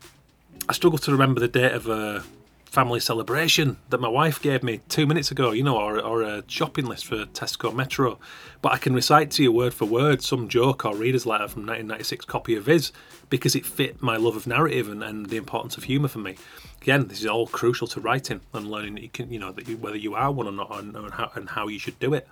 I 0.67 0.73
struggle 0.73 0.97
to 0.99 1.11
remember 1.11 1.39
the 1.39 1.47
date 1.47 1.73
of 1.73 1.87
a 1.87 2.23
family 2.65 2.99
celebration 2.99 3.77
that 3.89 4.01
my 4.01 4.07
wife 4.07 4.41
gave 4.41 4.63
me 4.63 4.81
two 4.89 5.05
minutes 5.05 5.29
ago, 5.29 5.51
you 5.51 5.61
know, 5.61 5.77
or, 5.77 5.99
or 5.99 6.23
a 6.23 6.43
shopping 6.47 6.87
list 6.87 7.05
for 7.05 7.25
Tesco 7.27 7.73
Metro. 7.73 8.17
But 8.63 8.73
I 8.73 8.77
can 8.77 8.95
recite 8.95 9.29
to 9.31 9.43
you 9.43 9.51
word 9.51 9.75
for 9.75 9.85
word 9.85 10.23
some 10.23 10.49
joke 10.49 10.83
or 10.83 10.95
reader's 10.95 11.25
letter 11.25 11.47
from 11.47 11.61
1996 11.61 12.25
copy 12.25 12.55
of 12.55 12.63
Viz 12.63 12.91
because 13.29 13.55
it 13.55 13.63
fit 13.63 14.01
my 14.01 14.17
love 14.17 14.35
of 14.35 14.47
narrative 14.47 14.89
and, 14.89 15.03
and 15.03 15.27
the 15.27 15.37
importance 15.37 15.77
of 15.77 15.83
humour 15.83 16.07
for 16.07 16.19
me. 16.19 16.35
Again, 16.81 17.07
this 17.07 17.21
is 17.21 17.27
all 17.27 17.45
crucial 17.45 17.87
to 17.87 18.01
writing 18.01 18.41
and 18.51 18.69
learning 18.69 18.95
that 18.95 19.03
you 19.03 19.09
can, 19.09 19.31
you 19.31 19.39
know, 19.39 19.51
that 19.51 19.67
you, 19.67 19.77
whether 19.77 19.97
you 19.97 20.15
are 20.15 20.31
one 20.31 20.47
or 20.47 20.51
not, 20.51 20.79
and, 20.79 20.95
and, 20.95 21.13
how, 21.13 21.31
and 21.35 21.49
how 21.49 21.67
you 21.67 21.77
should 21.77 21.99
do 21.99 22.15
it. 22.15 22.27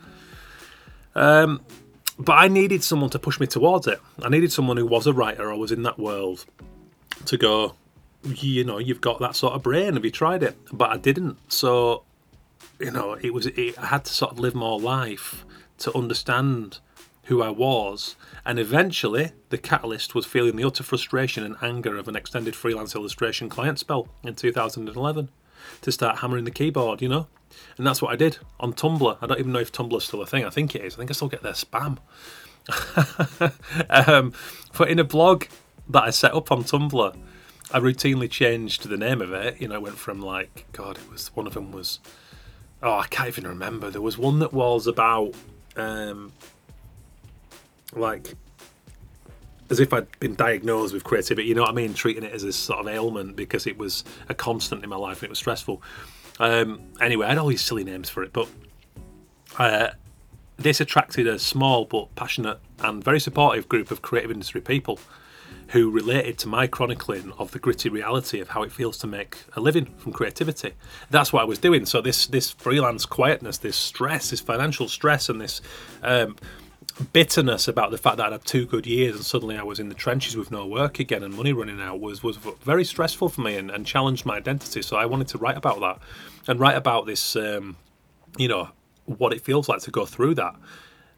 Um, 1.14 1.62
but 2.18 2.34
I 2.34 2.48
needed 2.48 2.84
someone 2.84 3.12
to 3.12 3.20
push 3.20 3.40
me 3.40 3.46
towards 3.46 3.86
it. 3.86 4.02
I 4.24 4.30
needed 4.30 4.52
someone 4.52 4.78
who 4.78 4.88
was 4.88 5.06
a 5.06 5.14
writer 5.14 5.52
or 5.52 5.58
was 5.58 5.72
in 5.72 5.84
that 5.84 6.00
world 6.00 6.46
to 7.28 7.38
go, 7.38 7.76
you 8.24 8.64
know, 8.64 8.78
you've 8.78 9.02
got 9.02 9.20
that 9.20 9.36
sort 9.36 9.54
of 9.54 9.64
brain. 9.64 9.94
Have 9.94 10.06
you 10.06 10.12
tried 10.12 10.44
it? 10.44 10.58
But 10.72 10.90
I 10.92 10.98
didn't. 10.98 11.38
So, 11.52 12.04
you 12.80 12.92
know, 12.92 13.14
it 13.14 13.34
was. 13.34 13.48
It, 13.48 13.78
I 13.78 13.88
had 13.88 14.06
to 14.06 14.14
sort 14.14 14.32
of 14.32 14.40
live 14.40 14.56
more 14.56 14.80
life 14.80 15.46
to 15.80 15.96
understand 15.98 16.80
who 17.24 17.42
I 17.42 17.50
was. 17.50 18.16
And 18.46 18.60
eventually, 18.60 19.32
the 19.50 19.58
catalyst 19.58 20.14
was 20.14 20.26
feeling 20.26 20.56
the 20.56 20.66
utter 20.66 20.84
frustration 20.84 21.44
and 21.44 21.56
anger 21.62 21.98
of 21.98 22.08
an 22.08 22.16
extended 22.16 22.56
freelance 22.56 22.96
illustration 22.96 23.50
client 23.50 23.80
spell 23.80 24.10
in 24.24 24.36
2011 24.36 25.30
to 25.82 25.92
start 25.92 26.20
hammering 26.20 26.44
the 26.44 26.52
keyboard, 26.52 27.02
you 27.02 27.08
know? 27.08 27.28
And 27.78 27.88
that's 27.88 28.02
what 28.02 28.12
I 28.12 28.16
did 28.16 28.38
on 28.60 28.74
Tumblr. 28.74 29.18
I 29.22 29.26
don't 29.26 29.40
even 29.40 29.52
know 29.54 29.60
if 29.60 29.72
Tumblr's 29.72 30.04
still 30.04 30.22
a 30.22 30.26
thing. 30.26 30.44
I 30.44 30.50
think 30.50 30.76
it 30.76 30.84
is. 30.84 30.96
I 30.96 30.98
think 30.98 31.12
I 31.12 31.14
still 31.14 31.30
get 31.30 31.44
their 31.44 31.54
spam. 31.54 32.00
um, 33.90 34.34
but 34.78 34.90
in 34.90 35.00
a 35.00 35.04
blog 35.04 35.46
that 35.90 36.04
I 36.04 36.10
set 36.10 36.34
up 36.34 36.52
on 36.52 36.64
Tumblr, 36.64 37.16
I 37.74 37.80
routinely 37.80 38.30
changed 38.30 38.88
the 38.88 38.98
name 38.98 39.20
of 39.20 39.34
it. 39.34 39.60
You 39.60 39.68
know, 39.68 39.76
it 39.76 39.82
went 39.82 39.98
from 39.98 40.22
like, 40.22 40.68
God, 40.74 40.98
it 40.98 41.10
was 41.12 41.36
one 41.36 41.48
of 41.48 41.56
them 41.56 41.72
was, 41.72 42.00
oh, 42.84 43.00
I 43.00 43.08
can't 43.08 43.28
even 43.28 43.48
remember. 43.48 43.90
There 43.90 44.02
was 44.02 44.16
one 44.16 44.40
that 44.40 44.54
was 44.54 44.86
about 44.86 45.34
um, 45.76 46.32
like 47.94 48.36
as 49.72 49.80
if 49.80 49.92
I'd 49.92 50.08
been 50.20 50.36
diagnosed 50.36 50.94
with 50.94 51.04
creativity. 51.04 51.48
You 51.48 51.56
know 51.56 51.62
what 51.62 51.72
I 51.72 51.74
mean? 51.74 51.96
Treating 51.96 52.24
it 52.24 52.32
as 52.32 52.44
a 52.44 52.54
sort 52.54 52.80
of 52.80 52.88
ailment 52.88 53.36
because 53.36 53.66
it 53.66 53.78
was 53.78 54.04
a 54.30 54.36
constant 54.36 54.84
in 54.84 54.90
my 54.90 54.96
life 54.96 55.18
and 55.18 55.24
it 55.24 55.30
was 55.30 55.40
stressful. 55.40 55.82
Um, 56.40 56.80
anyway, 57.02 57.26
I 57.26 57.30
had 57.30 57.40
all 57.40 57.48
these 57.48 57.64
silly 57.64 57.84
names 57.84 58.08
for 58.08 58.24
it, 58.24 58.34
but 58.34 58.48
uh, 59.58 59.90
this 60.58 60.80
attracted 60.80 61.26
a 61.26 61.40
small 61.40 61.86
but 61.86 62.14
passionate 62.14 62.60
and 62.80 63.04
very 63.04 63.20
supportive 63.20 63.68
group 63.68 63.90
of 63.90 64.04
creative 64.04 64.30
industry 64.30 64.62
people 64.62 65.00
who 65.70 65.90
related 65.90 66.38
to 66.40 66.48
my 66.48 66.68
chronicling 66.68 67.34
of 67.38 67.52
the 67.52 67.60
gritty 67.60 67.90
reality 67.90 68.40
of 68.40 68.50
how 68.50 68.64
it 68.64 68.72
feels 68.72 68.98
to 69.00 69.08
make 69.08 69.38
a 69.54 69.62
living 69.62 69.86
from 69.98 70.14
creativity. 70.14 70.74
That's 71.10 71.34
what 71.34 71.42
I 71.42 71.46
was 71.46 71.60
doing. 71.60 71.86
So 71.86 72.02
this 72.02 72.28
this 72.28 72.52
freelance 72.52 73.06
quietness, 73.06 73.58
this 73.58 73.78
stress, 73.78 74.30
this 74.30 74.42
financial 74.42 74.88
stress, 74.88 75.30
and 75.30 75.42
this 75.42 75.62
um, 76.02 76.36
bitterness 77.12 77.68
about 77.68 77.92
the 77.92 77.98
fact 77.98 78.18
that 78.18 78.28
I'd 78.28 78.32
had 78.34 78.46
two 78.46 78.66
good 78.66 78.86
years 78.86 79.16
and 79.16 79.26
suddenly 79.26 79.58
I 79.58 79.64
was 79.64 79.80
in 79.80 79.90
the 79.90 79.96
trenches 79.96 80.38
with 80.38 80.52
no 80.52 80.66
work 80.66 81.00
again 81.00 81.24
and 81.24 81.34
money 81.34 81.54
running 81.54 81.82
out 81.82 82.00
was 82.00 82.22
was 82.22 82.38
very 82.38 82.84
stressful 82.84 83.30
for 83.30 83.42
me 83.42 83.58
and, 83.58 83.72
and 83.72 83.86
challenged 83.86 84.26
my 84.26 84.38
identity. 84.38 84.82
So 84.82 84.98
I 84.98 85.06
wanted 85.06 85.28
to 85.30 85.38
write 85.38 85.58
about 85.58 85.80
that 85.80 86.00
and 86.48 86.60
write 86.60 86.78
about 86.78 87.06
this, 87.06 87.36
um, 87.36 87.78
you 88.38 88.48
know, 88.48 88.70
what 89.06 89.34
it 89.34 89.42
feels 89.42 89.68
like 89.68 89.82
to 89.82 89.92
go 89.92 90.06
through 90.06 90.36
that. 90.36 90.56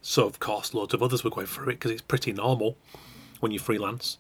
So 0.02 0.26
of 0.26 0.40
course, 0.40 0.74
loads 0.74 0.94
of 0.94 1.04
others 1.04 1.24
were 1.24 1.30
going 1.30 1.48
through 1.48 1.70
it 1.70 1.74
because 1.74 1.92
it's 1.92 2.02
pretty 2.02 2.32
normal 2.32 2.78
when 3.40 3.52
you 3.52 3.60
freelance 3.60 4.18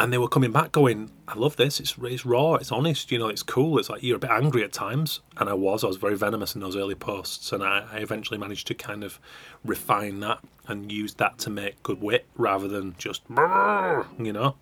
and 0.00 0.10
they 0.10 0.16
were 0.16 0.28
coming 0.28 0.50
back 0.50 0.72
going, 0.72 1.10
I 1.28 1.36
love 1.36 1.56
this. 1.56 1.78
It's, 1.78 1.94
it's 2.00 2.24
raw. 2.24 2.54
It's 2.54 2.72
honest. 2.72 3.12
You 3.12 3.18
know, 3.18 3.28
it's 3.28 3.42
cool. 3.42 3.78
It's 3.78 3.90
like 3.90 4.02
you're 4.02 4.16
a 4.16 4.18
bit 4.18 4.30
angry 4.30 4.64
at 4.64 4.72
times, 4.72 5.20
and 5.36 5.46
I 5.46 5.52
was. 5.52 5.84
I 5.84 5.88
was 5.88 5.98
very 5.98 6.16
venomous 6.16 6.54
in 6.54 6.62
those 6.62 6.74
early 6.74 6.94
posts, 6.94 7.52
and 7.52 7.62
I, 7.62 7.86
I 7.92 7.98
eventually 7.98 8.38
managed 8.38 8.66
to 8.68 8.74
kind 8.74 9.04
of 9.04 9.20
refine 9.62 10.20
that 10.20 10.38
and 10.66 10.90
use 10.90 11.14
that 11.14 11.36
to 11.40 11.50
make 11.50 11.82
good 11.82 12.00
wit 12.00 12.26
rather 12.34 12.66
than 12.66 12.94
just, 12.96 13.20
you 13.28 14.32
know. 14.32 14.54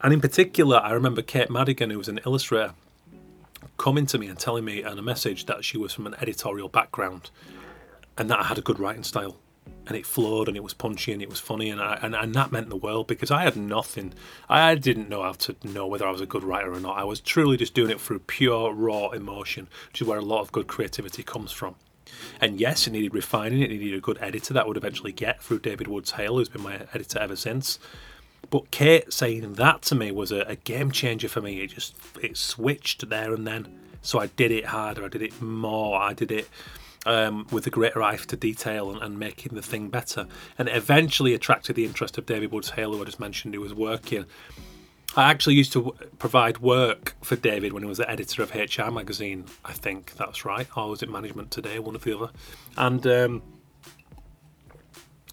And 0.00 0.14
in 0.14 0.22
particular, 0.22 0.78
I 0.78 0.92
remember 0.92 1.20
Kate 1.20 1.50
Madigan, 1.50 1.90
who 1.90 1.98
was 1.98 2.08
an 2.08 2.20
illustrator, 2.24 2.72
coming 3.76 4.06
to 4.06 4.18
me 4.18 4.28
and 4.28 4.38
telling 4.38 4.64
me 4.64 4.82
in 4.82 4.98
a 4.98 5.02
message 5.02 5.44
that 5.44 5.62
she 5.62 5.76
was 5.76 5.92
from 5.92 6.06
an 6.06 6.14
editorial 6.22 6.70
background 6.70 7.30
and 8.16 8.30
that 8.30 8.40
I 8.40 8.44
had 8.44 8.56
a 8.56 8.62
good 8.62 8.78
writing 8.78 9.02
style 9.02 9.36
and 9.86 9.96
it 9.96 10.06
flowed 10.06 10.48
and 10.48 10.56
it 10.56 10.62
was 10.62 10.74
punchy 10.74 11.12
and 11.12 11.20
it 11.20 11.28
was 11.28 11.40
funny 11.40 11.70
and, 11.70 11.80
I, 11.80 11.98
and 12.02 12.14
and 12.14 12.34
that 12.34 12.52
meant 12.52 12.70
the 12.70 12.76
world 12.76 13.06
because 13.06 13.30
I 13.30 13.42
had 13.42 13.56
nothing. 13.56 14.14
I 14.48 14.74
didn't 14.74 15.08
know 15.08 15.22
how 15.22 15.32
to 15.32 15.56
know 15.64 15.86
whether 15.86 16.06
I 16.06 16.10
was 16.10 16.20
a 16.20 16.26
good 16.26 16.44
writer 16.44 16.72
or 16.72 16.80
not. 16.80 16.98
I 16.98 17.04
was 17.04 17.20
truly 17.20 17.56
just 17.56 17.74
doing 17.74 17.90
it 17.90 18.00
through 18.00 18.20
pure 18.20 18.72
raw 18.72 19.10
emotion, 19.10 19.68
which 19.88 20.00
is 20.00 20.06
where 20.06 20.18
a 20.18 20.22
lot 20.22 20.40
of 20.40 20.52
good 20.52 20.66
creativity 20.66 21.22
comes 21.22 21.52
from. 21.52 21.76
And 22.40 22.60
yes, 22.60 22.86
it 22.86 22.90
needed 22.90 23.14
refining. 23.14 23.62
It 23.62 23.70
needed 23.70 23.94
a 23.94 24.00
good 24.00 24.18
editor 24.20 24.54
that 24.54 24.66
would 24.66 24.76
eventually 24.76 25.12
get 25.12 25.42
through 25.42 25.60
David 25.60 25.88
Woods 25.88 26.12
Hale, 26.12 26.36
who's 26.36 26.48
been 26.48 26.62
my 26.62 26.80
editor 26.92 27.18
ever 27.18 27.36
since. 27.36 27.78
But 28.50 28.70
Kate 28.70 29.12
saying 29.12 29.54
that 29.54 29.82
to 29.82 29.94
me 29.94 30.12
was 30.12 30.30
a, 30.30 30.40
a 30.40 30.56
game 30.56 30.90
changer 30.90 31.28
for 31.28 31.40
me. 31.40 31.60
It 31.60 31.68
just 31.68 31.94
it 32.22 32.36
switched 32.36 33.08
there 33.08 33.32
and 33.32 33.46
then. 33.46 33.80
So 34.02 34.18
I 34.18 34.26
did 34.26 34.50
it 34.50 34.66
harder. 34.66 35.04
I 35.04 35.08
did 35.08 35.22
it 35.22 35.40
more. 35.40 35.98
I 35.98 36.12
did 36.12 36.30
it 36.30 36.48
um, 37.06 37.46
with 37.50 37.66
a 37.66 37.70
greater 37.70 38.02
eye 38.02 38.16
to 38.16 38.36
detail 38.36 38.90
and, 38.90 39.02
and, 39.02 39.18
making 39.18 39.54
the 39.54 39.62
thing 39.62 39.88
better. 39.88 40.26
And 40.58 40.68
it 40.68 40.76
eventually 40.76 41.34
attracted 41.34 41.76
the 41.76 41.84
interest 41.84 42.18
of 42.18 42.26
David 42.26 42.52
Woods 42.52 42.70
Hale, 42.70 42.92
who 42.92 43.02
I 43.02 43.04
just 43.04 43.20
mentioned, 43.20 43.54
who 43.54 43.60
was 43.60 43.74
working. 43.74 44.26
I 45.16 45.30
actually 45.30 45.54
used 45.54 45.72
to 45.74 45.82
w- 45.84 46.10
provide 46.18 46.58
work 46.58 47.14
for 47.22 47.36
David 47.36 47.72
when 47.72 47.82
he 47.82 47.88
was 47.88 47.98
the 47.98 48.10
editor 48.10 48.42
of 48.42 48.54
HR 48.54 48.90
magazine. 48.90 49.44
I 49.64 49.72
think 49.72 50.14
that's 50.16 50.44
right, 50.44 50.66
or 50.76 50.90
was 50.90 51.02
it 51.02 51.10
Management 51.10 51.50
Today, 51.50 51.78
one 51.78 51.94
or 51.94 51.98
the 51.98 52.18
other? 52.18 52.32
And 52.76 53.06
um, 53.06 53.42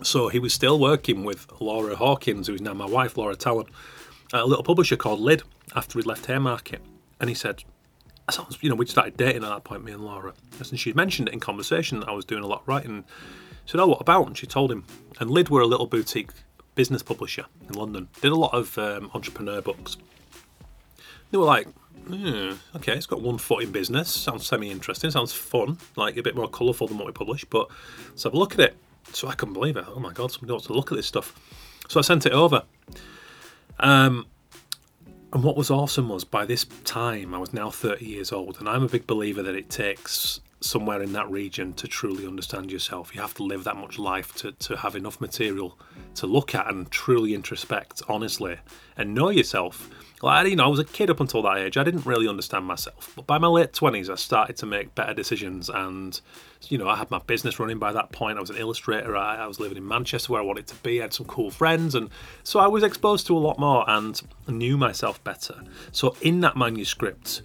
so 0.04 0.30
he 0.30 0.40
was 0.40 0.54
still 0.54 0.80
working 0.80 1.24
with 1.24 1.48
Laura 1.60 1.96
Hawkins, 1.96 2.48
who 2.48 2.54
is 2.54 2.62
now 2.62 2.74
my 2.74 2.86
wife, 2.86 3.18
Laura 3.18 3.36
Tallon, 3.36 3.68
a 4.34 4.46
little 4.46 4.64
publisher 4.64 4.98
called 4.98 5.20
Lid 5.20 5.44
after 5.76 5.98
he'd 5.98 6.06
left 6.06 6.26
Haymarket. 6.28 6.82
And 7.20 7.30
he 7.30 7.36
said, 7.36 7.64
you 8.62 8.70
know, 8.70 8.76
we'd 8.76 8.90
started 8.90 9.18
dating 9.18 9.44
at 9.44 9.50
that 9.50 9.64
point, 9.64 9.84
me 9.84 9.92
and 9.92 10.04
Laura. 10.04 10.34
And 10.60 10.80
she'd 10.80 10.96
mentioned 10.96 11.28
it 11.28 11.34
in 11.34 11.40
conversation 11.40 12.00
that 12.00 12.10
I 12.10 12.14
was 12.14 12.26
doing 12.26 12.44
a 12.44 12.48
lot 12.48 12.62
of 12.62 12.68
writing. 12.68 13.04
Said, 13.66 13.80
Oh, 13.80 13.88
what 13.88 14.02
about? 14.02 14.28
And 14.28 14.38
she 14.38 14.48
told 14.48 14.72
him. 14.72 14.86
And 15.20 15.30
Lid 15.30 15.50
were 15.50 15.62
a 15.62 15.68
little 15.68 15.88
boutique 15.88 16.32
business 16.76 17.04
publisher 17.04 17.46
in 17.68 17.76
London, 17.76 18.08
did 18.22 18.32
a 18.32 18.36
lot 18.36 18.54
of 18.54 18.78
um, 18.78 19.12
entrepreneur 19.14 19.62
books. 19.62 19.98
They 21.30 21.38
were 21.38 21.46
like, 21.46 21.68
hmm, 22.08 22.54
okay, 22.76 22.94
it's 22.94 23.06
got 23.06 23.22
one 23.22 23.38
foot 23.38 23.64
in 23.64 23.72
business, 23.72 24.10
sounds 24.10 24.46
semi 24.46 24.70
interesting, 24.70 25.12
sounds 25.12 25.34
fun, 25.34 25.78
like 25.96 26.18
a 26.18 26.24
bit 26.24 26.36
more 26.36 26.50
colourful 26.50 26.88
than 26.88 26.98
what 26.98 27.08
we 27.08 27.14
publish, 27.14 27.46
but 27.46 27.70
let's 28.10 28.24
have 28.24 28.34
a 28.34 28.38
look 28.38 28.54
at 28.54 28.60
it. 28.60 28.76
So 29.14 29.28
I 29.28 29.36
couldn't 29.36 29.54
believe 29.54 29.78
it. 29.78 29.86
Oh 29.88 30.00
my 30.00 30.14
God, 30.14 30.32
somebody 30.32 30.52
wants 30.52 30.68
to 30.68 30.74
look 30.74 30.92
at 30.92 30.96
this 30.96 31.08
stuff. 31.08 31.36
So 31.88 32.00
I 32.00 32.04
sent 32.04 32.26
it 32.26 32.32
over. 32.32 32.64
Um, 33.80 34.28
and 35.34 35.44
what 35.44 35.56
was 35.56 35.72
awesome 35.72 36.10
was 36.10 36.24
by 36.24 36.46
this 36.46 36.66
time, 36.84 37.34
I 37.34 37.38
was 37.38 37.54
now 37.54 37.70
30 37.70 38.06
years 38.06 38.32
old, 38.32 38.60
and 38.60 38.68
I'm 38.68 38.84
a 38.84 38.90
big 38.90 39.08
believer 39.08 39.42
that 39.44 39.56
it 39.56 39.70
takes 39.70 40.42
somewhere 40.60 41.02
in 41.02 41.14
that 41.14 41.30
region 41.32 41.74
to 41.74 41.88
truly 41.88 42.28
understand 42.28 42.72
yourself. 42.72 43.16
You 43.16 43.22
have 43.22 43.34
to 43.36 43.44
live 43.44 43.64
that 43.64 43.78
much 43.78 43.98
life 43.98 44.36
to, 44.36 44.52
to 44.52 44.78
have 44.78 44.96
enough 44.96 45.20
material 45.20 45.78
to 46.16 46.28
look 46.28 46.54
at 46.54 46.70
and 46.70 46.90
truly 46.92 47.34
introspect 47.34 48.04
honestly 48.08 48.58
and 48.96 49.16
know 49.16 49.30
yourself 49.30 49.90
like, 50.22 50.48
you 50.48 50.56
know, 50.56 50.66
I 50.66 50.68
was 50.68 50.80
a 50.80 50.84
kid 50.84 51.10
up 51.10 51.20
until 51.20 51.42
that 51.44 51.58
age. 51.58 51.78
I 51.78 51.84
didn't 51.84 52.06
really 52.06 52.28
understand 52.28 52.66
myself. 52.66 53.14
But 53.16 53.26
by 53.26 53.38
my 53.38 53.48
late 53.48 53.74
20s, 53.74 54.10
I 54.10 54.16
started 54.16 54.56
to 54.58 54.66
make 54.66 54.94
better 54.94 55.14
decisions. 55.14 55.70
And, 55.70 56.20
you 56.70 56.78
know, 56.78 56.88
I 56.88 56.96
had 56.96 57.10
my 57.10 57.20
business 57.20 57.60
running 57.60 57.80
by 57.80 57.92
that 57.94 58.12
point. 58.12 58.38
I 58.38 58.42
was 58.42 58.50
an 58.50 58.58
illustrator. 58.58 59.16
I, 59.16 59.38
I 59.38 59.48
was 59.48 59.60
living 59.60 59.78
in 59.78 59.88
Manchester 59.88 60.34
where 60.34 60.42
I 60.42 60.46
wanted 60.46 60.68
to 60.68 60.76
be. 60.76 61.00
I 61.00 61.04
had 61.04 61.14
some 61.14 61.26
cool 61.26 61.50
friends. 61.50 61.96
And 61.96 62.10
so 62.44 62.60
I 62.60 62.68
was 62.68 62.84
exposed 62.84 63.26
to 63.28 63.38
a 63.38 63.40
lot 63.40 63.58
more 63.58 63.84
and 63.90 64.22
knew 64.48 64.78
myself 64.78 65.24
better. 65.24 65.64
So 65.92 66.16
in 66.22 66.42
that 66.42 66.56
manuscript 66.56 67.42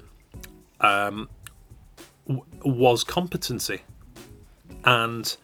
um, 0.80 1.28
w- 2.26 2.44
was 2.64 3.04
competency. 3.04 3.82
And 4.84 5.36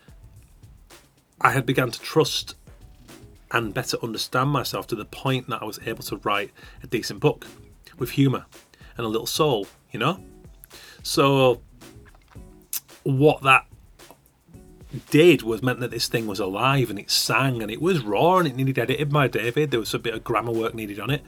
I 1.41 1.51
had 1.51 1.67
begun 1.67 1.91
to 1.91 2.01
trust 2.01 2.57
and 3.53 3.75
better 3.75 3.97
understand 4.03 4.51
myself 4.51 4.87
to 4.89 4.97
the 4.97 5.05
point 5.05 5.49
that 5.49 5.63
I 5.63 5.65
was 5.65 5.79
able 5.85 6.03
to 6.05 6.17
write 6.19 6.51
a 6.83 6.87
decent 6.87 7.21
book 7.21 7.47
with 7.99 8.13
humour 8.13 8.47
and 8.97 9.05
a 9.07 9.09
little 9.09 9.27
soul, 9.27 9.67
you 9.91 10.01
know? 10.01 10.23
So, 11.03 11.61
what 13.03 13.43
that 13.43 13.67
did 15.11 15.43
was 15.43 15.63
meant 15.63 15.81
that 15.81 15.91
this 15.91 16.09
thing 16.09 16.27
was 16.27 16.41
alive 16.41 16.91
and 16.91 16.99
it 16.99 17.11
sang 17.11 17.63
and 17.63 17.71
it 17.71 17.81
was 17.81 18.01
raw 18.01 18.39
and 18.39 18.49
it 18.49 18.57
needed 18.57 18.79
edited 18.79 19.11
by 19.11 19.29
David. 19.29 19.71
There 19.71 19.81
was 19.81 19.95
a 19.95 19.99
bit 19.99 20.15
of 20.15 20.25
grammar 20.25 20.53
work 20.53 20.75
needed 20.75 21.01
on 21.01 21.11
it. 21.11 21.23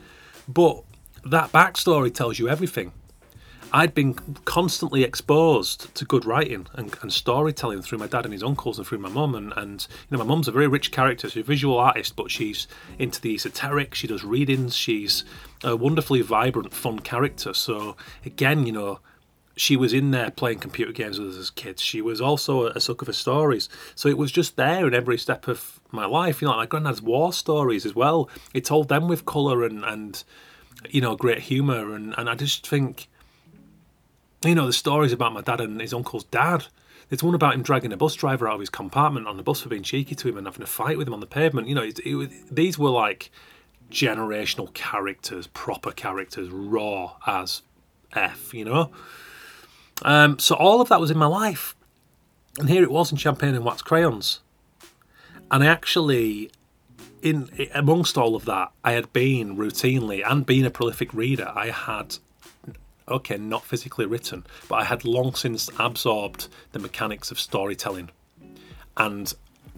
But 0.46 0.84
that 1.24 1.52
backstory 1.52 2.12
tells 2.12 2.38
you 2.38 2.48
everything. 2.48 2.92
I'd 3.74 3.92
been 3.92 4.14
constantly 4.44 5.02
exposed 5.02 5.92
to 5.96 6.04
good 6.04 6.24
writing 6.24 6.68
and, 6.74 6.96
and, 7.02 7.12
storytelling 7.12 7.82
through 7.82 7.98
my 7.98 8.06
dad 8.06 8.24
and 8.24 8.32
his 8.32 8.44
uncles 8.44 8.78
and 8.78 8.87
through 8.87 8.98
my 8.98 9.08
mum. 9.08 9.34
And, 9.34 9.52
and 9.56 9.84
you 10.08 10.16
know, 10.16 10.22
my 10.22 10.28
mum's 10.28 10.46
a 10.46 10.52
very 10.52 10.68
rich 10.68 10.92
character. 10.92 11.28
She's 11.28 11.42
a 11.42 11.44
visual 11.44 11.76
artist, 11.76 12.14
but 12.14 12.30
she's 12.30 12.68
into 13.00 13.20
the 13.20 13.34
esoteric. 13.34 13.96
She 13.96 14.06
does 14.06 14.22
readings. 14.22 14.76
She's 14.76 15.24
a 15.64 15.74
wonderfully 15.74 16.20
vibrant, 16.20 16.72
fun 16.72 17.00
character. 17.00 17.52
So 17.52 17.96
again, 18.24 18.64
you 18.64 18.70
know, 18.70 19.00
she 19.56 19.76
was 19.76 19.92
in 19.92 20.12
there 20.12 20.30
playing 20.30 20.60
computer 20.60 20.92
games 20.92 21.18
with 21.18 21.30
us 21.30 21.37
as 21.37 21.50
kids. 21.50 21.82
She 21.82 22.00
was 22.00 22.20
also 22.20 22.66
a 22.66 22.80
sucker 22.80 23.06
for 23.06 23.12
stories. 23.12 23.68
So 23.96 24.08
it 24.08 24.16
was 24.16 24.30
just 24.30 24.54
there 24.54 24.87
in 24.87 24.94
every 24.94 25.18
step 25.18 25.48
of 25.48 25.80
my 25.90 26.06
life. 26.06 26.40
You 26.40 26.46
know, 26.46 26.56
my 26.56 26.66
granddad's 26.66 27.02
war 27.02 27.32
stories 27.32 27.84
as 27.84 27.96
well. 27.96 28.30
He 28.52 28.60
told 28.60 28.88
them 28.88 29.08
with 29.08 29.26
colour 29.26 29.64
and, 29.64 29.84
and 29.84 30.22
you 30.88 31.00
know, 31.00 31.16
great 31.16 31.40
humour. 31.40 31.92
And, 31.92 32.14
and 32.16 32.30
I 32.30 32.37
just 32.37 32.64
think, 32.68 33.08
you 34.48 34.54
know, 34.54 34.66
the 34.66 34.72
stories 34.72 35.12
about 35.12 35.33
my 35.33 35.40
dad 35.40 35.61
and 35.61 35.80
his 35.80 35.94
uncle's 35.94 36.24
dad. 36.24 36.66
There's 37.09 37.22
one 37.22 37.35
about 37.35 37.54
him 37.54 37.62
dragging 37.62 37.92
a 37.92 37.96
bus 37.96 38.14
driver 38.14 38.48
out 38.48 38.54
of 38.54 38.61
his 38.61 38.70
compartment 38.70 39.26
on 39.26 39.37
the 39.37 39.42
bus 39.42 39.61
for 39.61 39.68
being 39.68 39.83
cheeky 39.83 40.14
to 40.14 40.28
him 40.28 40.38
and 40.38 40.46
having 40.46 40.62
a 40.62 40.66
fight 40.66 40.96
with 40.96 41.07
him 41.07 41.14
on 41.14 41.20
the 41.20 41.26
pavement. 41.26 41.68
You 41.68 41.74
know, 41.74 41.83
it, 41.83 41.98
it, 42.00 42.54
these 42.54 42.78
were 42.78 42.90
like 42.90 43.30
generational 43.90 44.72
characters, 44.74 45.46
proper 45.48 45.92
characters, 45.92 46.48
raw 46.50 47.12
as 47.26 47.62
F, 48.14 48.54
you 48.54 48.64
know? 48.64 48.90
Um, 50.02 50.38
so 50.38 50.54
all 50.54 50.80
of 50.80 50.88
that 50.88 51.00
was 51.00 51.11
in 51.11 51.18
my 51.18 51.26
life. 51.26 51.76
And 52.59 52.68
here 52.68 52.83
it 52.83 52.90
was 52.90 53.11
in 53.11 53.18
champagne 53.18 53.54
and 53.54 53.64
wax 53.64 53.83
crayons. 53.83 54.40
And 55.50 55.62
I 55.62 55.66
actually, 55.66 56.50
in 57.22 57.50
amongst 57.74 58.16
all 58.16 58.35
of 58.35 58.44
that, 58.46 58.72
I 58.83 58.92
had 58.92 59.12
been 59.12 59.57
routinely 59.57 60.22
and 60.24 60.46
being 60.46 60.64
a 60.64 60.70
prolific 60.70 61.12
reader, 61.12 61.52
I 61.54 61.70
had, 61.70 62.16
okay, 63.08 63.36
not 63.36 63.64
physically 63.64 64.06
written, 64.06 64.44
but 64.68 64.76
I 64.76 64.84
had 64.84 65.04
long 65.04 65.34
since 65.34 65.70
absorbed 65.78 66.48
the 66.72 66.78
mechanics 66.78 67.30
of 67.30 67.38
storytelling 67.38 68.10
and 68.96 69.32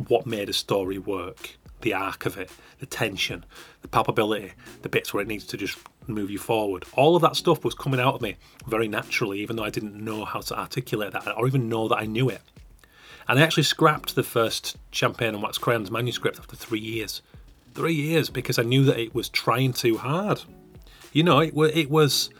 what 0.08 0.26
made 0.26 0.48
a 0.48 0.52
story 0.52 0.98
work 0.98 1.56
the 1.82 1.94
arc 1.94 2.26
of 2.26 2.38
it, 2.38 2.50
the 2.80 2.86
tension, 2.86 3.44
the 3.82 3.88
palpability, 3.88 4.52
the 4.82 4.88
bits 4.88 5.12
where 5.12 5.22
it 5.22 5.28
needs 5.28 5.44
to 5.44 5.56
just 5.56 5.78
move 6.06 6.30
you 6.30 6.38
forward. 6.38 6.84
All 6.94 7.16
of 7.16 7.22
that 7.22 7.36
stuff 7.36 7.64
was 7.64 7.74
coming 7.74 8.00
out 8.00 8.14
of 8.14 8.22
me 8.22 8.36
very 8.66 8.88
naturally, 8.88 9.40
even 9.40 9.56
though 9.56 9.64
I 9.64 9.70
didn't 9.70 10.02
know 10.02 10.24
how 10.24 10.40
to 10.40 10.58
articulate 10.58 11.12
that 11.12 11.36
or 11.36 11.46
even 11.46 11.68
know 11.68 11.88
that 11.88 11.98
I 11.98 12.06
knew 12.06 12.28
it. 12.28 12.42
And 13.28 13.38
I 13.38 13.42
actually 13.42 13.64
scrapped 13.64 14.14
the 14.14 14.22
first 14.22 14.76
Champagne 14.90 15.34
and 15.34 15.42
Wax 15.42 15.58
Crayons 15.58 15.90
manuscript 15.90 16.38
after 16.38 16.56
three 16.56 16.80
years. 16.80 17.22
Three 17.74 17.94
years 17.94 18.30
because 18.30 18.58
I 18.58 18.62
knew 18.62 18.84
that 18.84 18.98
it 18.98 19.14
was 19.14 19.28
trying 19.28 19.72
too 19.72 19.98
hard. 19.98 20.42
You 21.12 21.24
know, 21.24 21.40
it, 21.40 21.54
it 21.56 21.90
was. 21.90 22.30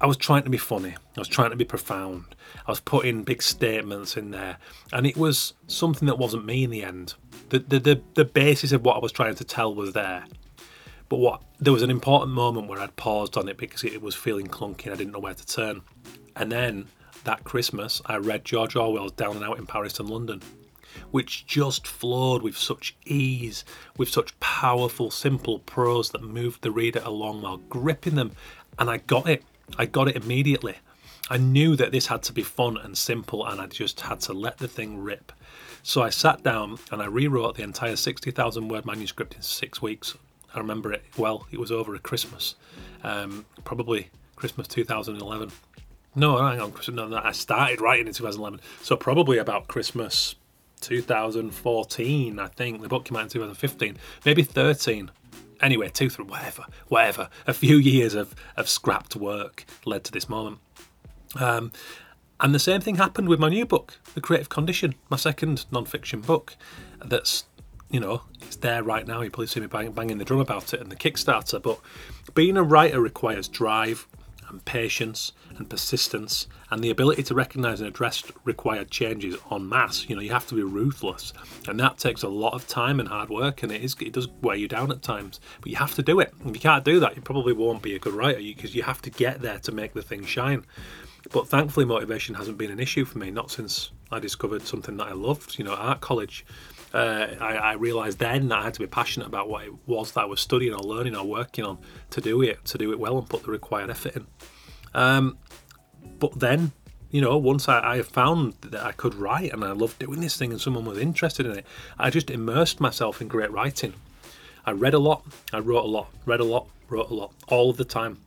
I 0.00 0.06
was 0.06 0.16
trying 0.16 0.42
to 0.42 0.50
be 0.50 0.58
funny. 0.58 0.94
I 1.16 1.20
was 1.20 1.28
trying 1.28 1.50
to 1.50 1.56
be 1.56 1.64
profound. 1.64 2.34
I 2.66 2.70
was 2.70 2.80
putting 2.80 3.22
big 3.22 3.42
statements 3.42 4.16
in 4.16 4.32
there, 4.32 4.58
and 4.92 5.06
it 5.06 5.16
was 5.16 5.54
something 5.66 6.06
that 6.06 6.18
wasn't 6.18 6.44
me 6.44 6.64
in 6.64 6.70
the 6.70 6.82
end. 6.82 7.14
The, 7.50 7.60
the 7.60 7.78
the 7.78 8.02
the 8.14 8.24
basis 8.24 8.72
of 8.72 8.84
what 8.84 8.96
I 8.96 9.00
was 9.00 9.12
trying 9.12 9.36
to 9.36 9.44
tell 9.44 9.74
was 9.74 9.92
there, 9.92 10.24
but 11.08 11.18
what 11.18 11.42
there 11.60 11.72
was 11.72 11.82
an 11.82 11.90
important 11.90 12.32
moment 12.32 12.68
where 12.68 12.80
I'd 12.80 12.96
paused 12.96 13.36
on 13.36 13.48
it 13.48 13.56
because 13.56 13.84
it 13.84 14.02
was 14.02 14.14
feeling 14.14 14.48
clunky 14.48 14.84
and 14.84 14.94
I 14.94 14.96
didn't 14.96 15.12
know 15.12 15.20
where 15.20 15.34
to 15.34 15.46
turn. 15.46 15.82
And 16.36 16.50
then 16.50 16.86
that 17.24 17.44
Christmas, 17.44 18.02
I 18.06 18.16
read 18.16 18.44
George 18.44 18.76
Orwell's 18.76 19.12
Down 19.12 19.36
and 19.36 19.44
Out 19.44 19.58
in 19.58 19.66
Paris 19.66 20.00
and 20.00 20.10
London, 20.10 20.42
which 21.10 21.46
just 21.46 21.86
flowed 21.86 22.42
with 22.42 22.56
such 22.56 22.96
ease, 23.06 23.64
with 23.96 24.08
such 24.08 24.38
powerful, 24.40 25.10
simple 25.10 25.60
prose 25.60 26.10
that 26.10 26.22
moved 26.22 26.62
the 26.62 26.70
reader 26.70 27.00
along 27.04 27.42
while 27.42 27.58
gripping 27.58 28.16
them. 28.16 28.32
And 28.78 28.90
I 28.90 28.98
got 28.98 29.28
it. 29.28 29.44
I 29.78 29.86
got 29.86 30.08
it 30.08 30.16
immediately. 30.16 30.76
I 31.30 31.38
knew 31.38 31.74
that 31.76 31.90
this 31.90 32.06
had 32.06 32.22
to 32.24 32.32
be 32.32 32.42
fun 32.42 32.76
and 32.76 32.96
simple, 32.96 33.46
and 33.46 33.60
I 33.60 33.66
just 33.66 34.00
had 34.02 34.20
to 34.20 34.32
let 34.32 34.58
the 34.58 34.68
thing 34.68 35.02
rip. 35.02 35.32
So 35.82 36.02
I 36.02 36.10
sat 36.10 36.42
down 36.42 36.78
and 36.90 37.00
I 37.02 37.06
rewrote 37.06 37.56
the 37.56 37.62
entire 37.62 37.96
60,000 37.96 38.68
word 38.68 38.84
manuscript 38.84 39.34
in 39.34 39.42
six 39.42 39.80
weeks. 39.80 40.16
I 40.54 40.58
remember 40.58 40.92
it 40.92 41.02
well. 41.16 41.46
It 41.50 41.58
was 41.58 41.72
over 41.72 41.94
at 41.94 42.02
Christmas, 42.02 42.54
um, 43.02 43.44
probably 43.64 44.10
Christmas 44.36 44.68
2011. 44.68 45.50
No, 46.14 46.36
hang 46.36 46.60
on, 46.60 46.72
Christmas, 46.72 46.96
no, 46.96 47.08
no, 47.08 47.20
I 47.22 47.32
started 47.32 47.80
writing 47.80 48.06
in 48.06 48.12
2011, 48.12 48.60
so 48.82 48.96
probably 48.96 49.38
about 49.38 49.66
Christmas 49.66 50.36
2014. 50.80 52.38
I 52.38 52.46
think 52.48 52.82
the 52.82 52.88
book 52.88 53.06
came 53.06 53.16
out 53.16 53.24
in 53.24 53.28
2015, 53.30 53.96
maybe 54.24 54.42
13 54.42 55.10
anyway, 55.64 55.88
two, 55.88 56.10
three, 56.10 56.24
whatever, 56.24 56.66
whatever. 56.88 57.28
A 57.46 57.54
few 57.54 57.76
years 57.76 58.14
of, 58.14 58.34
of 58.56 58.68
scrapped 58.68 59.16
work 59.16 59.64
led 59.84 60.04
to 60.04 60.12
this 60.12 60.28
moment. 60.28 60.58
Um, 61.36 61.72
and 62.40 62.54
the 62.54 62.58
same 62.58 62.80
thing 62.80 62.96
happened 62.96 63.28
with 63.28 63.40
my 63.40 63.48
new 63.48 63.64
book, 63.64 63.98
The 64.14 64.20
Creative 64.20 64.48
Condition, 64.48 64.94
my 65.08 65.16
second 65.16 65.64
non-fiction 65.70 66.20
book. 66.20 66.56
That's 67.04 67.44
you 67.90 68.00
know 68.00 68.22
it's 68.42 68.56
there 68.56 68.82
right 68.82 69.06
now. 69.06 69.20
You 69.20 69.30
probably 69.30 69.46
see 69.46 69.60
me 69.60 69.66
bang, 69.66 69.92
banging 69.92 70.18
the 70.18 70.24
drum 70.24 70.40
about 70.40 70.74
it 70.74 70.80
and 70.80 70.90
the 70.90 70.96
Kickstarter. 70.96 71.62
But 71.62 71.80
being 72.34 72.56
a 72.56 72.62
writer 72.62 73.00
requires 73.00 73.48
drive 73.48 74.06
and 74.54 74.64
patience 74.64 75.32
and 75.56 75.68
persistence 75.68 76.46
and 76.70 76.82
the 76.82 76.90
ability 76.90 77.24
to 77.24 77.34
recognise 77.34 77.80
and 77.80 77.88
address 77.88 78.22
required 78.44 78.88
changes 78.88 79.36
en 79.50 79.68
masse. 79.68 80.08
You 80.08 80.14
know, 80.14 80.22
you 80.22 80.30
have 80.30 80.46
to 80.46 80.54
be 80.54 80.62
ruthless, 80.62 81.32
and 81.66 81.78
that 81.80 81.98
takes 81.98 82.22
a 82.22 82.28
lot 82.28 82.54
of 82.54 82.68
time 82.68 83.00
and 83.00 83.08
hard 83.08 83.30
work, 83.30 83.64
and 83.64 83.72
it 83.72 83.82
is 83.82 83.96
it 84.00 84.12
does 84.12 84.28
wear 84.42 84.54
you 84.54 84.68
down 84.68 84.92
at 84.92 85.02
times. 85.02 85.40
But 85.60 85.70
you 85.70 85.76
have 85.76 85.94
to 85.96 86.02
do 86.02 86.20
it. 86.20 86.32
If 86.46 86.54
you 86.54 86.60
can't 86.60 86.84
do 86.84 87.00
that, 87.00 87.16
you 87.16 87.22
probably 87.22 87.52
won't 87.52 87.82
be 87.82 87.96
a 87.96 87.98
good 87.98 88.14
writer 88.14 88.38
because 88.38 88.74
you 88.74 88.84
have 88.84 89.02
to 89.02 89.10
get 89.10 89.40
there 89.40 89.58
to 89.58 89.72
make 89.72 89.92
the 89.92 90.02
thing 90.02 90.24
shine. 90.24 90.64
But 91.32 91.48
thankfully, 91.48 91.86
motivation 91.86 92.36
hasn't 92.36 92.58
been 92.58 92.70
an 92.70 92.78
issue 92.78 93.04
for 93.04 93.18
me. 93.18 93.30
Not 93.30 93.50
since 93.50 93.90
I 94.12 94.20
discovered 94.20 94.62
something 94.62 94.96
that 94.98 95.08
I 95.08 95.12
loved. 95.12 95.58
You 95.58 95.64
know, 95.64 95.74
art 95.74 96.00
college. 96.00 96.46
Uh, 96.94 97.34
I, 97.40 97.56
I, 97.56 97.72
realised 97.72 98.20
then 98.20 98.46
that 98.48 98.58
I 98.60 98.62
had 98.62 98.74
to 98.74 98.80
be 98.80 98.86
passionate 98.86 99.26
about 99.26 99.48
what 99.48 99.64
it 99.64 99.72
was 99.84 100.12
that 100.12 100.20
I 100.20 100.24
was 100.26 100.40
studying 100.40 100.72
or 100.72 100.78
learning 100.78 101.16
or 101.16 101.24
working 101.24 101.64
on 101.64 101.78
to 102.10 102.20
do 102.20 102.40
it, 102.40 102.64
to 102.66 102.78
do 102.78 102.92
it 102.92 103.00
well 103.00 103.18
and 103.18 103.28
put 103.28 103.42
the 103.42 103.50
required 103.50 103.90
effort 103.90 104.14
in. 104.14 104.26
Um, 104.94 105.36
but 106.20 106.38
then, 106.38 106.70
you 107.10 107.20
know, 107.20 107.36
once 107.36 107.68
I, 107.68 107.96
I 107.96 108.02
found 108.02 108.54
that 108.60 108.80
I 108.80 108.92
could 108.92 109.16
write 109.16 109.52
and 109.52 109.64
I 109.64 109.72
loved 109.72 109.98
doing 109.98 110.20
this 110.20 110.36
thing 110.36 110.52
and 110.52 110.60
someone 110.60 110.84
was 110.84 110.98
interested 110.98 111.46
in 111.46 111.58
it, 111.58 111.66
I 111.98 112.10
just 112.10 112.30
immersed 112.30 112.78
myself 112.80 113.20
in 113.20 113.26
great 113.26 113.50
writing. 113.50 113.94
I 114.64 114.70
read 114.70 114.94
a 114.94 115.00
lot, 115.00 115.26
I 115.52 115.58
wrote 115.58 115.84
a 115.84 115.88
lot, 115.88 116.10
read 116.26 116.38
a 116.38 116.44
lot, 116.44 116.68
wrote 116.88 117.10
a 117.10 117.14
lot, 117.14 117.32
all 117.48 117.72
the 117.72 117.84
time. 117.84 118.20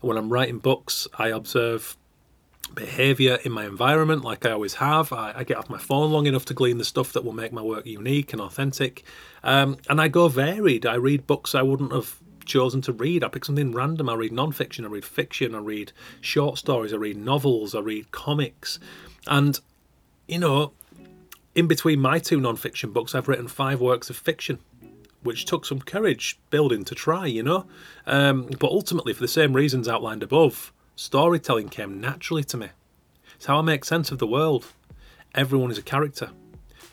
And 0.00 0.08
when 0.08 0.16
I'm 0.16 0.32
writing 0.32 0.58
books, 0.58 1.06
I 1.18 1.28
observe 1.28 1.98
behavior 2.74 3.38
in 3.44 3.52
my 3.52 3.64
environment 3.64 4.22
like 4.22 4.44
I 4.44 4.50
always 4.50 4.74
have. 4.74 5.12
I, 5.12 5.32
I, 5.36 5.44
get 5.44 5.56
off 5.56 5.70
my 5.70 5.78
phone 5.78 6.10
long 6.12 6.26
enough 6.26 6.44
to 6.46 6.54
glean 6.54 6.78
the 6.78 6.84
stuff 6.84 7.12
that 7.12 7.24
will 7.24 7.32
make 7.32 7.52
my 7.52 7.62
work 7.62 7.86
unique 7.86 8.32
and 8.32 8.42
authentic. 8.42 9.04
Um, 9.42 9.76
and 9.88 10.00
I 10.00 10.08
go 10.08 10.28
varied. 10.28 10.84
I 10.84 10.94
read 10.94 11.26
books 11.26 11.54
I 11.54 11.62
wouldn't 11.62 11.92
have 11.92 12.18
chosen 12.44 12.80
to 12.82 12.92
read. 12.92 13.24
I 13.24 13.28
pick 13.28 13.44
something 13.44 13.72
random. 13.72 14.08
I 14.08 14.14
read 14.14 14.32
non-fiction, 14.32 14.84
I 14.84 14.88
read 14.88 15.04
fiction, 15.04 15.54
I 15.54 15.58
read 15.58 15.92
short 16.20 16.58
stories, 16.58 16.92
I 16.92 16.96
read 16.96 17.16
novels, 17.16 17.74
I 17.74 17.80
read 17.80 18.10
comics. 18.12 18.78
And, 19.26 19.58
you 20.28 20.38
know, 20.38 20.72
in 21.54 21.66
between 21.66 22.00
my 22.00 22.18
two 22.18 22.40
non-fiction 22.40 22.92
books, 22.92 23.14
I've 23.14 23.28
written 23.28 23.48
five 23.48 23.80
works 23.80 24.10
of 24.10 24.16
fiction 24.16 24.58
which 25.22 25.44
took 25.44 25.66
some 25.66 25.80
courage 25.80 26.38
building 26.50 26.84
to 26.84 26.94
try, 26.94 27.26
you 27.26 27.42
know. 27.42 27.66
Um, 28.06 28.46
but 28.60 28.70
ultimately, 28.70 29.12
for 29.12 29.20
the 29.20 29.28
same 29.28 29.54
reasons 29.54 29.88
outlined 29.88 30.22
above, 30.22 30.72
Storytelling 30.98 31.68
came 31.68 32.00
naturally 32.00 32.42
to 32.44 32.56
me. 32.56 32.68
It's 33.34 33.44
how 33.44 33.58
I 33.58 33.62
make 33.62 33.84
sense 33.84 34.10
of 34.10 34.18
the 34.18 34.26
world. 34.26 34.64
Everyone 35.34 35.70
is 35.70 35.76
a 35.76 35.82
character, 35.82 36.30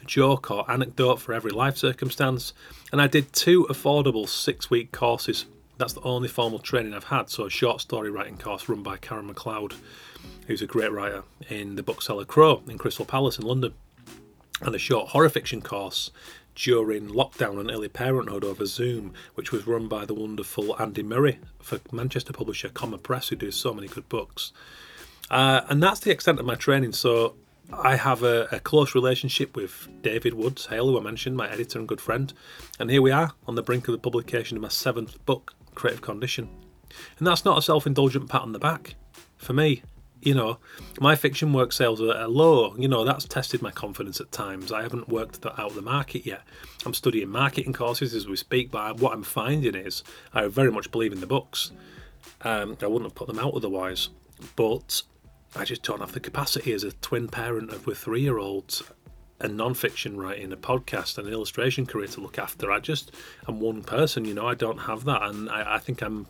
a 0.01 0.05
joke 0.05 0.51
or 0.51 0.69
anecdote 0.69 1.21
for 1.21 1.31
every 1.33 1.51
life 1.51 1.77
circumstance, 1.77 2.51
and 2.91 3.01
I 3.01 3.07
did 3.07 3.31
two 3.31 3.65
affordable 3.69 4.27
six 4.27 4.69
week 4.69 4.91
courses. 4.91 5.45
That's 5.77 5.93
the 5.93 6.01
only 6.01 6.27
formal 6.27 6.59
training 6.59 6.93
I've 6.93 7.05
had, 7.05 7.29
so 7.29 7.45
a 7.45 7.49
short 7.49 7.79
story 7.79 8.11
writing 8.11 8.37
course 8.37 8.67
run 8.67 8.83
by 8.83 8.97
Karen 8.97 9.33
McLeod, 9.33 9.73
who's 10.47 10.61
a 10.61 10.67
great 10.67 10.91
writer, 10.91 11.23
in 11.49 11.75
the 11.75 11.83
bookseller 11.83 12.25
Crow 12.25 12.61
in 12.67 12.77
Crystal 12.77 13.05
Palace 13.05 13.39
in 13.39 13.45
London, 13.45 13.73
and 14.61 14.75
a 14.75 14.79
short 14.79 15.09
horror 15.11 15.29
fiction 15.29 15.61
course 15.61 16.11
during 16.55 17.09
lockdown 17.09 17.59
and 17.59 17.71
early 17.71 17.87
parenthood 17.87 18.43
over 18.43 18.65
Zoom, 18.65 19.13
which 19.35 19.51
was 19.51 19.67
run 19.67 19.87
by 19.87 20.05
the 20.05 20.13
wonderful 20.13 20.79
Andy 20.79 21.03
Murray 21.03 21.39
for 21.59 21.79
Manchester 21.91 22.33
publisher 22.33 22.69
Comma 22.69 22.97
Press, 22.97 23.29
who 23.29 23.35
does 23.35 23.55
so 23.55 23.73
many 23.73 23.87
good 23.87 24.07
books. 24.09 24.51
Uh, 25.29 25.61
and 25.69 25.81
that's 25.81 25.99
the 26.01 26.11
extent 26.11 26.39
of 26.39 26.45
my 26.45 26.55
training. 26.55 26.93
So 26.93 27.35
I 27.71 27.95
have 27.95 28.23
a, 28.23 28.47
a, 28.51 28.59
close 28.59 28.93
relationship 28.93 29.55
with 29.55 29.87
David 30.01 30.33
Woods 30.33 30.67
Hale, 30.67 30.89
who 30.89 30.99
I 30.99 31.03
mentioned, 31.03 31.37
my 31.37 31.49
editor 31.49 31.79
and 31.79 31.87
good 31.87 32.01
friend. 32.01 32.31
And 32.79 32.89
here 32.89 33.01
we 33.01 33.11
are 33.11 33.31
on 33.47 33.55
the 33.55 33.63
brink 33.63 33.87
of 33.87 33.93
the 33.93 33.99
publication 33.99 34.57
of 34.57 34.61
my 34.61 34.69
seventh 34.69 35.23
book, 35.25 35.55
Creative 35.73 36.01
Condition. 36.01 36.49
And 37.17 37.25
that's 37.25 37.45
not 37.45 37.57
a 37.57 37.61
self 37.61 37.87
indulgent 37.87 38.29
pat 38.29 38.41
on 38.41 38.51
the 38.51 38.59
back. 38.59 38.95
For 39.37 39.53
me, 39.53 39.81
you 40.25 40.33
know, 40.33 40.57
my 40.99 41.15
fiction 41.15 41.53
work 41.53 41.71
sales 41.73 42.01
are 42.01 42.27
low. 42.27 42.75
You 42.75 42.88
know, 42.88 43.03
that's 43.03 43.25
tested 43.25 43.62
my 43.62 43.71
confidence 43.71 44.19
at 44.21 44.31
times. 44.31 44.71
I 44.71 44.81
haven't 44.81 45.09
worked 45.09 45.41
that 45.41 45.59
out 45.59 45.75
the 45.75 45.81
market 45.81 46.25
yet. 46.25 46.41
I'm 46.86 46.93
studying 46.93 47.29
marketing 47.29 47.73
courses 47.73 48.13
as 48.13 48.27
we 48.27 48.36
speak, 48.36 48.71
but 48.71 48.99
what 48.99 49.13
I'm 49.13 49.23
finding 49.23 49.75
is 49.75 50.03
I 50.33 50.47
very 50.47 50.71
much 50.71 50.91
believe 50.91 51.13
in 51.13 51.19
the 51.19 51.27
books. 51.27 51.71
Um, 52.41 52.77
I 52.81 52.88
wouldn't 52.88 53.09
have 53.12 53.15
put 53.15 53.27
them 53.27 53.39
out 53.39 53.53
otherwise. 53.53 54.09
but 54.55 55.01
I 55.55 55.65
just 55.65 55.83
don't 55.83 55.99
have 55.99 56.13
the 56.13 56.19
capacity 56.19 56.73
as 56.73 56.83
a 56.83 56.91
twin 56.91 57.27
parent 57.27 57.71
of 57.71 57.86
with 57.86 57.99
three 57.99 58.21
year 58.21 58.39
olds 58.39 58.83
and 59.39 59.57
non-fiction 59.57 60.17
writing, 60.17 60.51
a 60.51 60.57
podcast, 60.57 61.17
and 61.17 61.27
an 61.27 61.33
illustration 61.33 61.86
career 61.86 62.07
to 62.07 62.21
look 62.21 62.39
after. 62.39 62.71
I 62.71 62.79
just 62.79 63.12
I'm 63.47 63.59
one 63.59 63.83
person, 63.83 64.25
you 64.25 64.33
know. 64.33 64.47
I 64.47 64.55
don't 64.55 64.79
have 64.79 65.03
that, 65.05 65.21
and 65.23 65.49
I, 65.49 65.75
I 65.75 65.79
think 65.79 66.01
I'm 66.01 66.27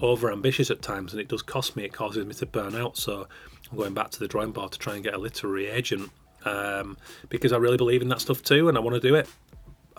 over 0.00 0.30
ambitious 0.32 0.70
at 0.70 0.82
times, 0.82 1.12
and 1.12 1.20
it 1.20 1.28
does 1.28 1.42
cost 1.42 1.76
me. 1.76 1.84
It 1.84 1.92
causes 1.92 2.24
me 2.24 2.34
to 2.34 2.46
burn 2.46 2.74
out. 2.74 2.96
So 2.96 3.26
I'm 3.70 3.78
going 3.78 3.94
back 3.94 4.10
to 4.10 4.18
the 4.18 4.28
drawing 4.28 4.52
board 4.52 4.72
to 4.72 4.78
try 4.78 4.94
and 4.94 5.04
get 5.04 5.14
a 5.14 5.18
literary 5.18 5.68
agent 5.68 6.10
um, 6.44 6.96
because 7.28 7.52
I 7.52 7.56
really 7.56 7.76
believe 7.76 8.02
in 8.02 8.08
that 8.08 8.20
stuff 8.20 8.42
too, 8.42 8.68
and 8.68 8.76
I 8.76 8.80
want 8.80 8.94
to 8.94 9.00
do 9.00 9.14
it. 9.14 9.28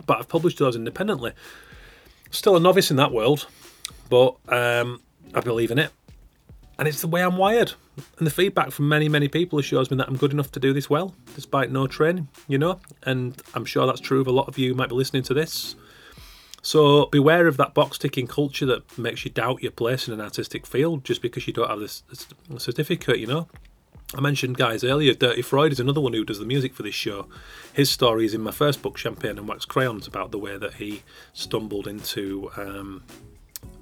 But 0.05 0.19
I've 0.19 0.27
published 0.27 0.59
those 0.59 0.75
independently. 0.75 1.33
Still 2.31 2.55
a 2.55 2.59
novice 2.59 2.91
in 2.91 2.97
that 2.97 3.11
world, 3.11 3.47
but 4.09 4.35
um, 4.49 5.01
I 5.33 5.39
believe 5.39 5.71
in 5.71 5.79
it, 5.79 5.91
and 6.77 6.87
it's 6.87 7.01
the 7.01 7.07
way 7.07 7.23
I'm 7.23 7.37
wired. 7.37 7.73
And 8.17 8.27
the 8.27 8.31
feedback 8.31 8.71
from 8.71 8.89
many, 8.89 9.07
many 9.07 9.29
people 9.29 9.61
shows 9.61 9.89
me 9.89 9.95
that 9.97 10.09
I'm 10.09 10.17
good 10.17 10.33
enough 10.33 10.51
to 10.51 10.59
do 10.59 10.73
this 10.73 10.89
well, 10.89 11.15
despite 11.33 11.71
no 11.71 11.87
training, 11.87 12.27
you 12.47 12.57
know. 12.57 12.81
And 13.03 13.41
I'm 13.53 13.63
sure 13.63 13.87
that's 13.87 14.01
true 14.01 14.19
of 14.19 14.27
a 14.27 14.31
lot 14.31 14.49
of 14.49 14.57
you 14.57 14.75
might 14.75 14.89
be 14.89 14.95
listening 14.95 15.23
to 15.23 15.33
this. 15.33 15.75
So 16.65 17.05
beware 17.05 17.45
of 17.45 17.57
that 17.57 17.75
box 17.75 17.99
ticking 17.99 18.25
culture 18.25 18.65
that 18.65 18.97
makes 18.97 19.23
you 19.23 19.29
doubt 19.29 19.61
your 19.61 19.71
place 19.71 20.07
in 20.07 20.15
an 20.15 20.19
artistic 20.19 20.65
field 20.65 21.05
just 21.05 21.21
because 21.21 21.45
you 21.45 21.53
don't 21.53 21.69
have 21.69 21.79
this, 21.79 22.01
this 22.09 22.27
certificate, 22.57 23.19
you 23.19 23.27
know. 23.27 23.47
I 24.15 24.21
mentioned 24.21 24.57
guys 24.57 24.83
earlier, 24.83 25.13
Dirty 25.13 25.43
Freud 25.43 25.71
is 25.71 25.79
another 25.79 26.01
one 26.01 26.13
who 26.13 26.25
does 26.25 26.39
the 26.39 26.45
music 26.45 26.73
for 26.73 26.81
this 26.81 26.95
show. 26.95 27.27
His 27.73 27.91
story 27.91 28.25
is 28.25 28.33
in 28.33 28.41
my 28.41 28.49
first 28.49 28.81
book, 28.81 28.97
Champagne 28.97 29.37
and 29.37 29.47
Wax 29.47 29.63
Crayons, 29.63 30.07
about 30.07 30.31
the 30.31 30.39
way 30.39 30.57
that 30.57 30.73
he 30.73 31.03
stumbled 31.33 31.87
into 31.87 32.49
um, 32.57 33.03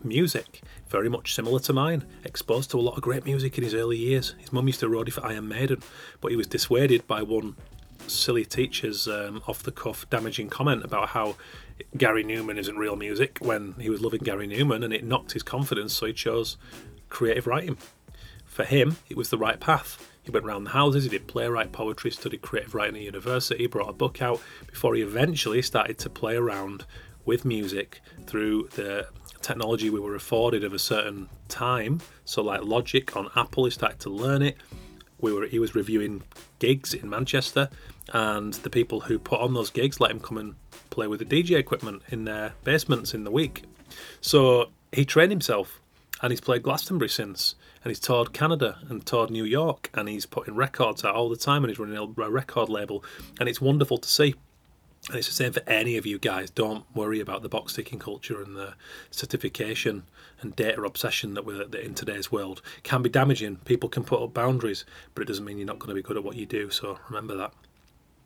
music, 0.04 0.62
very 0.90 1.10
much 1.10 1.36
similar 1.36 1.62
to 1.62 1.72
mine, 1.72 2.04
exposed 2.26 2.70
to 2.72 2.78
a 2.78 2.82
lot 2.82 2.98
of 2.98 3.02
great 3.02 3.24
music 3.24 3.58
in 3.58 3.64
his 3.64 3.74
early 3.74 3.98
years. 3.98 4.36
His 4.40 4.52
mum 4.52 4.68
used 4.68 4.82
to 4.82 4.90
roadie 4.90 5.14
for 5.14 5.26
Iron 5.26 5.48
Maiden, 5.48 5.82
but 6.20 6.32
he 6.32 6.36
was 6.36 6.48
dissuaded 6.48 7.08
by 7.08 7.22
one 7.22 7.56
silly 8.08 8.44
teacher's 8.44 9.08
um, 9.08 9.42
off 9.48 9.64
the 9.64 9.72
cuff 9.72 10.10
damaging 10.10 10.50
comment 10.50 10.84
about 10.84 11.10
how 11.10 11.36
Gary 11.98 12.24
Numan 12.24 12.58
isn't 12.58 12.78
real 12.78 12.96
music 12.96 13.38
when 13.42 13.74
he 13.80 13.90
was 13.90 14.02
loving 14.02 14.22
Gary 14.22 14.48
Numan 14.48 14.84
and 14.84 14.94
it 14.94 15.04
knocked 15.04 15.34
his 15.34 15.44
confidence, 15.44 15.94
so 15.94 16.06
he 16.06 16.14
chose 16.14 16.58
creative 17.10 17.48
writing. 17.48 17.78
For 18.46 18.66
him, 18.66 18.98
it 19.10 19.18
was 19.18 19.30
the 19.30 19.38
right 19.38 19.60
path. 19.60 20.10
He 20.24 20.32
went 20.32 20.46
around 20.46 20.64
the 20.64 20.70
houses, 20.72 21.04
he 21.04 21.10
did 21.10 21.28
playwright 21.28 21.72
poetry, 21.72 22.12
studied 22.12 22.42
creative 22.42 22.74
writing 22.74 22.96
at 22.96 23.02
university, 23.02 23.68
brought 23.68 23.90
a 23.90 23.94
book 23.94 24.22
out 24.22 24.42
before 24.68 24.96
he 24.96 25.02
eventually 25.02 25.62
started 25.62 25.98
to 26.00 26.10
play 26.10 26.36
around 26.36 26.86
with 27.26 27.46
music 27.46 28.02
through 28.26 28.70
the 28.76 29.08
technology 29.42 29.90
we 29.90 30.00
were 30.00 30.16
afforded 30.16 30.64
of 30.64 30.74
a 30.74 30.80
certain 30.80 31.30
time. 31.50 32.02
So, 32.26 32.42
like 32.42 32.64
Logic 32.64 33.16
on 33.16 33.30
Apple, 33.36 33.66
he 33.66 33.72
started 33.72 34.00
to 34.02 34.10
learn 34.10 34.42
it. 34.42 34.58
We 35.20 35.34
were 35.34 35.46
he 35.46 35.60
was 35.60 35.76
reviewing 35.76 36.24
gigs 36.60 36.94
in 36.94 37.10
Manchester, 37.10 37.70
and 38.12 38.54
the 38.56 38.70
people 38.70 39.02
who 39.02 39.18
put 39.18 39.40
on 39.40 39.54
those 39.54 39.70
gigs 39.70 40.00
let 40.00 40.12
him 40.12 40.20
come 40.20 40.38
and 40.38 40.56
play 40.90 41.08
with 41.08 41.20
the 41.20 41.26
DJ 41.26 41.58
equipment 41.58 42.02
in 42.10 42.26
their 42.26 42.54
basements 42.64 43.14
in 43.14 43.24
the 43.24 43.32
week. 43.32 43.64
So 44.22 44.70
he 44.92 45.06
trained 45.06 45.32
himself, 45.32 45.80
and 46.22 46.32
he's 46.32 46.42
played 46.42 46.64
Glastonbury 46.64 47.10
since, 47.10 47.56
and 47.84 47.92
he's 47.92 48.00
toured 48.00 48.34
Canada 48.34 48.80
and 48.90 49.06
toured 49.06 49.30
New 49.30 49.44
York, 49.44 49.90
and 49.94 50.08
he's 50.08 50.26
putting 50.26 50.56
records 50.56 51.04
out 51.04 51.16
all 51.16 51.30
the 51.30 51.36
time, 51.36 51.64
and 51.64 51.70
he's 51.70 51.80
running 51.80 51.98
a 51.98 52.30
record 52.30 52.70
label, 52.70 53.04
and 53.40 53.50
it's 53.50 53.62
wonderful 53.62 53.98
to 53.98 54.10
see. 54.10 54.36
And 55.10 55.18
it's 55.18 55.28
the 55.28 55.34
same 55.34 55.52
for 55.52 55.68
any 55.68 55.98
of 55.98 56.06
you 56.06 56.18
guys. 56.18 56.50
Don't 56.50 56.86
worry 56.96 57.20
about 57.20 57.42
the 57.42 57.50
box 57.50 57.74
ticking 57.74 58.00
culture 58.00 58.42
and 58.42 58.56
the 58.56 58.76
certification 59.12 60.04
and 60.40 60.56
data 60.56 60.82
obsession 60.84 61.34
that 61.34 61.46
we're 61.46 61.64
in 61.64 61.94
today's 61.94 62.32
world 62.32 62.62
It 62.78 62.84
can 62.86 63.02
be 63.02 63.10
damaging. 63.10 63.58
People 63.66 63.90
can 63.90 64.06
put 64.06 64.22
up 64.22 64.34
boundaries, 64.34 64.86
but 65.14 65.22
it 65.22 65.26
doesn't 65.26 65.44
mean 65.44 65.58
you're 65.58 65.68
not 65.68 65.80
going 65.80 65.90
to 65.90 65.96
be 65.96 66.02
good 66.02 66.16
at 66.16 66.24
what 66.24 66.38
you 66.38 66.46
do. 66.46 66.70
So 66.70 67.00
remember 67.10 67.36
that. 67.36 67.54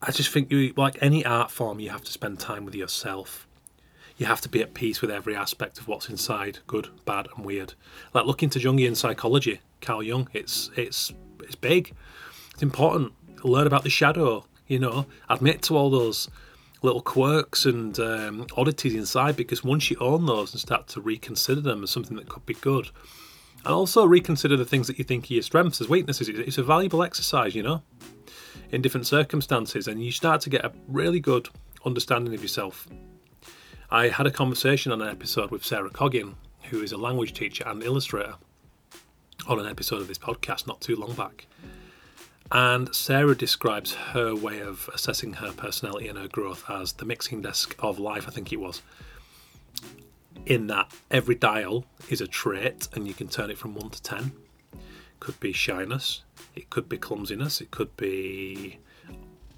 I 0.02 0.12
just 0.12 0.30
think 0.30 0.52
you 0.52 0.74
like 0.78 0.98
any 1.02 1.26
art 1.26 1.50
form, 1.50 1.80
you 1.80 1.90
have 1.90 2.04
to 2.04 2.12
spend 2.12 2.40
time 2.40 2.66
with 2.66 2.76
yourself. 2.76 3.48
You 4.18 4.26
have 4.26 4.42
to 4.42 4.50
be 4.50 4.62
at 4.62 4.74
peace 4.74 5.02
with 5.02 5.12
every 5.12 5.36
aspect 5.36 5.80
of 5.80 5.88
what's 5.88 6.10
inside, 6.10 6.60
good, 6.66 6.90
bad, 7.06 7.28
and 7.36 7.46
weird. 7.46 7.74
Like 8.14 8.26
looking 8.26 8.50
to 8.52 8.60
Jungian 8.60 8.96
psychology, 8.96 9.62
Carl 9.82 10.04
Jung. 10.04 10.28
It's 10.34 10.70
it's 10.76 11.14
it's 11.42 11.56
big. 11.56 11.94
It's 12.54 12.64
important. 12.64 13.14
Learn 13.44 13.68
about 13.68 13.84
the 13.84 13.90
shadow. 13.90 14.46
You 14.68 14.80
know, 14.80 15.06
admit 15.30 15.62
to 15.64 15.78
all 15.78 15.90
those 15.90 16.30
little 16.82 17.02
quirks 17.02 17.66
and 17.66 18.00
um, 18.00 18.48
oddities 18.56 18.94
inside 18.94 19.36
because 19.36 19.64
once 19.64 19.90
you 19.90 19.98
own 20.00 20.26
those 20.26 20.52
and 20.54 20.60
start 20.60 20.88
to 20.88 21.02
reconsider 21.02 21.62
them 21.62 21.84
as 21.84 21.90
something 21.90 22.18
that 22.18 22.30
could 22.30 22.46
be 22.46 22.54
good, 22.56 22.90
and 23.66 23.74
also 23.74 24.06
reconsider 24.06 24.58
the 24.58 24.66
things 24.66 24.88
that 24.88 24.98
you 24.98 25.04
think 25.04 25.30
are 25.30 25.34
your 25.34 25.44
strengths 25.44 25.82
as 25.82 25.90
weaknesses, 25.90 26.30
it's 26.30 26.58
a 26.58 26.64
valuable 26.64 27.02
exercise, 27.02 27.56
you 27.56 27.64
know, 27.64 27.82
in 28.72 28.82
different 28.82 29.08
circumstances, 29.08 29.88
and 29.88 30.04
you 30.04 30.12
start 30.12 30.42
to 30.42 30.50
get 30.50 30.66
a 30.66 30.72
really 30.88 31.20
good 31.20 31.50
understanding 31.86 32.34
of 32.34 32.42
yourself. 32.42 32.88
I 33.90 34.10
had 34.10 34.28
a 34.28 34.32
conversation 34.32 34.92
on 34.92 35.02
an 35.02 35.08
episode 35.08 35.52
with 35.52 35.66
Sarah 35.66 35.90
Coggin, 35.90 36.36
who 36.70 36.82
is 36.82 36.92
a 36.92 36.98
language 36.98 37.34
teacher 37.34 37.64
and 37.66 37.82
illustrator, 37.82 38.36
on 39.48 39.60
an 39.60 39.68
episode 39.68 40.02
of 40.02 40.08
this 40.08 40.18
podcast 40.18 40.68
not 40.68 40.82
too 40.82 40.96
long 40.96 41.14
back. 41.14 41.48
And 42.52 42.94
Sarah 42.96 43.36
describes 43.36 43.94
her 43.94 44.36
way 44.36 44.62
of 44.62 44.90
assessing 44.94 45.34
her 45.34 45.52
personality 45.52 46.08
and 46.08 46.18
her 46.18 46.28
growth 46.28 46.64
as 46.70 46.94
the 46.94 47.06
mixing 47.06 47.42
desk 47.42 47.76
of 47.80 48.00
life, 48.00 48.26
I 48.28 48.32
think 48.32 48.54
it 48.54 48.60
was. 48.60 48.82
In 50.46 50.68
that 50.68 50.92
every 51.12 51.36
dial 51.36 51.86
is 52.10 52.22
a 52.22 52.28
trait 52.28 52.88
and 52.94 53.06
you 53.08 53.14
can 53.14 53.28
turn 53.28 53.50
it 53.50 53.58
from 53.58 53.76
1 53.76 53.90
to 53.90 54.02
10. 54.02 54.32
Could 55.20 55.40
be 55.40 55.52
shyness, 55.52 56.24
it 56.58 56.70
could 56.70 56.90
be 56.90 56.98
clumsiness, 56.98 57.62
it 57.62 57.72
could 57.72 57.96
be 57.98 58.80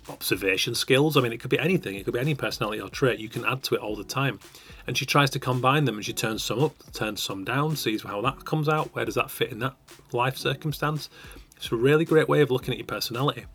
observation 0.09 0.75
skills. 0.75 1.15
I 1.15 1.21
mean, 1.21 1.31
it 1.31 1.39
could 1.39 1.49
be 1.49 1.59
anything, 1.59 1.95
it 1.95 2.03
could 2.03 2.13
be 2.13 2.19
any 2.19 2.35
personality 2.35 2.81
or 2.81 2.89
trait. 2.89 3.19
You 3.19 3.29
can 3.29 3.45
add 3.45 3.63
to 3.63 3.75
it 3.75 3.81
all 3.81 3.95
the 3.95 4.03
time. 4.03 4.39
And 4.87 4.97
she 4.97 5.05
tries 5.05 5.29
to 5.31 5.39
combine 5.39 5.85
them 5.85 5.95
and 5.95 6.05
she 6.05 6.13
turns 6.13 6.43
some 6.43 6.63
up, 6.63 6.73
turns 6.93 7.21
some 7.21 7.43
down, 7.45 7.75
sees 7.75 8.03
how 8.03 8.21
that 8.21 8.45
comes 8.45 8.67
out, 8.67 8.93
where 8.95 9.05
does 9.05 9.15
that 9.15 9.31
fit 9.31 9.51
in 9.51 9.59
that 9.59 9.75
life 10.11 10.37
circumstance. 10.37 11.09
It's 11.55 11.71
a 11.71 11.75
really 11.75 12.05
great 12.05 12.27
way 12.27 12.41
of 12.41 12.51
looking 12.51 12.73
at 12.73 12.77
your 12.77 12.87
personality. 12.87 13.45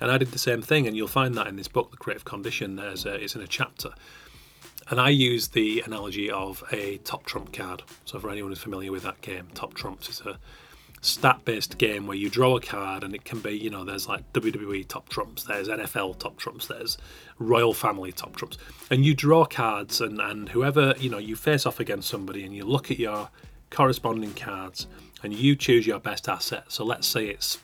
And 0.00 0.10
I 0.10 0.18
did 0.18 0.32
the 0.32 0.38
same 0.38 0.62
thing, 0.62 0.86
and 0.86 0.96
you'll 0.96 1.08
find 1.08 1.34
that 1.34 1.46
in 1.46 1.56
this 1.56 1.68
book, 1.68 1.90
The 1.90 1.96
Creative 1.96 2.24
Condition, 2.24 2.76
there's 2.76 3.04
a, 3.04 3.14
it's 3.14 3.34
in 3.34 3.42
a 3.42 3.46
chapter. 3.46 3.90
And 4.88 5.00
I 5.00 5.10
use 5.10 5.48
the 5.48 5.82
analogy 5.84 6.30
of 6.30 6.64
a 6.72 6.96
top 6.98 7.26
trump 7.26 7.52
card. 7.52 7.82
So, 8.06 8.18
for 8.18 8.30
anyone 8.30 8.50
who's 8.50 8.58
familiar 8.58 8.90
with 8.90 9.02
that 9.02 9.20
game, 9.20 9.48
Top 9.54 9.74
Trumps 9.74 10.08
is 10.08 10.20
a 10.22 10.38
stat 11.02 11.40
based 11.44 11.78
game 11.78 12.06
where 12.06 12.16
you 12.16 12.28
draw 12.28 12.56
a 12.56 12.60
card, 12.60 13.04
and 13.04 13.14
it 13.14 13.24
can 13.24 13.40
be, 13.40 13.52
you 13.52 13.70
know, 13.70 13.84
there's 13.84 14.08
like 14.08 14.30
WWE 14.32 14.86
top 14.86 15.08
trumps, 15.08 15.44
there's 15.44 15.68
NFL 15.68 16.18
top 16.18 16.36
trumps, 16.36 16.66
there's 16.66 16.98
royal 17.38 17.72
family 17.72 18.12
top 18.12 18.36
trumps. 18.36 18.58
And 18.90 19.04
you 19.04 19.14
draw 19.14 19.44
cards, 19.44 20.00
and, 20.00 20.20
and 20.20 20.48
whoever, 20.50 20.94
you 20.98 21.08
know, 21.08 21.18
you 21.18 21.36
face 21.36 21.66
off 21.66 21.80
against 21.80 22.08
somebody, 22.08 22.44
and 22.44 22.54
you 22.54 22.64
look 22.64 22.90
at 22.90 22.98
your 22.98 23.30
corresponding 23.70 24.34
cards 24.34 24.86
and 25.22 25.32
you 25.32 25.56
choose 25.56 25.86
your 25.86 26.00
best 26.00 26.28
asset. 26.28 26.64
So 26.68 26.84
let's 26.84 27.06
say 27.06 27.26
it's 27.26 27.58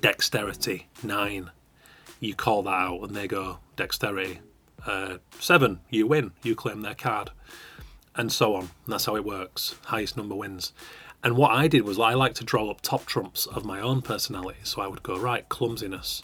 dexterity 0.00 0.88
nine. 1.02 1.50
You 2.20 2.34
call 2.34 2.62
that 2.62 2.70
out, 2.70 3.02
and 3.02 3.14
they 3.14 3.28
go 3.28 3.58
dexterity 3.76 4.40
uh, 4.86 5.18
seven. 5.38 5.80
You 5.90 6.06
win. 6.06 6.32
You 6.42 6.54
claim 6.54 6.82
their 6.82 6.94
card, 6.94 7.30
and 8.14 8.32
so 8.32 8.54
on. 8.54 8.62
And 8.62 8.70
that's 8.92 9.04
how 9.04 9.16
it 9.16 9.24
works. 9.24 9.74
Highest 9.84 10.16
number 10.16 10.34
wins. 10.34 10.72
And 11.26 11.36
what 11.36 11.50
I 11.50 11.66
did 11.66 11.82
was 11.82 11.98
I 11.98 12.14
like 12.14 12.34
to 12.34 12.44
draw 12.44 12.70
up 12.70 12.80
top 12.80 13.04
trumps 13.04 13.46
of 13.46 13.64
my 13.64 13.80
own 13.80 14.00
personality. 14.00 14.60
So 14.62 14.80
I 14.80 14.86
would 14.86 15.02
go 15.02 15.18
right 15.18 15.46
clumsiness. 15.48 16.22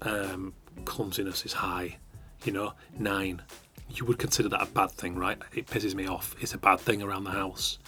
Um, 0.00 0.54
clumsiness 0.86 1.44
is 1.44 1.52
high. 1.52 1.98
You 2.44 2.52
know, 2.52 2.72
nine. 2.98 3.42
You 3.90 4.04
would 4.06 4.18
consider 4.18 4.48
that 4.48 4.62
a 4.62 4.66
bad 4.66 4.90
thing, 4.90 5.16
right? 5.16 5.38
It 5.54 5.66
pisses 5.66 5.94
me 5.94 6.06
off. 6.06 6.34
It's 6.40 6.54
a 6.54 6.58
bad 6.58 6.80
thing 6.80 7.02
around 7.02 7.24
the 7.24 7.30
house 7.30 7.78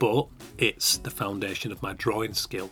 but 0.00 0.26
it's 0.58 0.96
the 0.98 1.10
foundation 1.10 1.70
of 1.70 1.82
my 1.82 1.92
drawing 1.92 2.34
skill. 2.34 2.70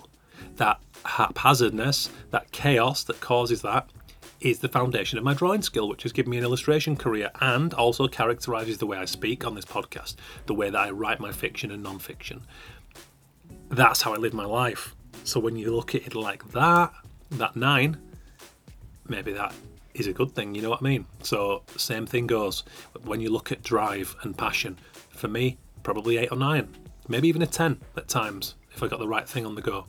That 0.57 0.81
haphazardness, 1.05 2.09
that 2.31 2.51
chaos 2.51 3.05
that 3.05 3.21
causes 3.21 3.63
that, 3.63 3.89
is 4.41 4.61
the 4.61 4.69
foundation 4.69 5.19
of 5.19 5.25
my 5.25 5.35
drawing 5.35 5.63
skill, 5.63 5.89
which 5.89 6.05
has 6.05 6.13
given 6.13 6.31
me 6.31 6.39
an 6.39 6.45
illustration 6.45 6.97
career 6.97 7.31
and 7.41 7.75
also 7.75 8.09
characterizes 8.09 8.79
the 8.79 8.87
way 8.87 8.97
I 8.97 9.05
speak 9.05 9.45
on 9.45 9.55
this 9.55 9.65
podcast, 9.65 10.15
the 10.47 10.55
way 10.55 10.71
that 10.71 10.79
I 10.79 10.91
write 10.91 11.21
my 11.21 11.33
fiction 11.33 11.71
and 11.71 11.83
non 11.83 11.99
fiction. 11.99 12.43
That's 13.69 14.03
how 14.03 14.15
I 14.15 14.17
live 14.17 14.35
my 14.35 14.45
life. 14.45 14.95
So 15.25 15.41
when 15.41 15.57
you 15.57 15.75
look 15.75 15.95
at 15.95 16.07
it 16.07 16.15
like 16.15 16.51
that, 16.53 16.93
that 17.33 17.57
nine, 17.57 17.99
maybe 19.09 19.33
that 19.33 19.55
is 19.95 20.07
a 20.07 20.13
good 20.13 20.35
thing, 20.35 20.55
you 20.55 20.63
know 20.63 20.71
what 20.71 20.81
I 20.81 20.85
mean? 20.85 21.07
So, 21.23 21.63
same 21.77 22.07
thing 22.07 22.27
goes 22.29 22.63
when 23.05 23.21
you 23.21 23.31
look 23.31 23.51
at 23.51 23.63
drive 23.63 24.15
and 24.23 24.37
passion. 24.37 24.79
For 25.11 25.27
me, 25.27 25.59
probably 25.83 26.19
eight 26.19 26.31
or 26.31 26.39
nine 26.39 26.69
maybe 27.09 27.27
even 27.29 27.43
a 27.43 27.47
10 27.47 27.81
at 27.97 28.07
times 28.07 28.55
if 28.71 28.83
I 28.83 28.87
got 28.87 29.01
the 29.01 29.09
right 29.09 29.29
thing 29.29 29.47
on 29.47 29.55
the 29.55 29.63
go. 29.63 29.87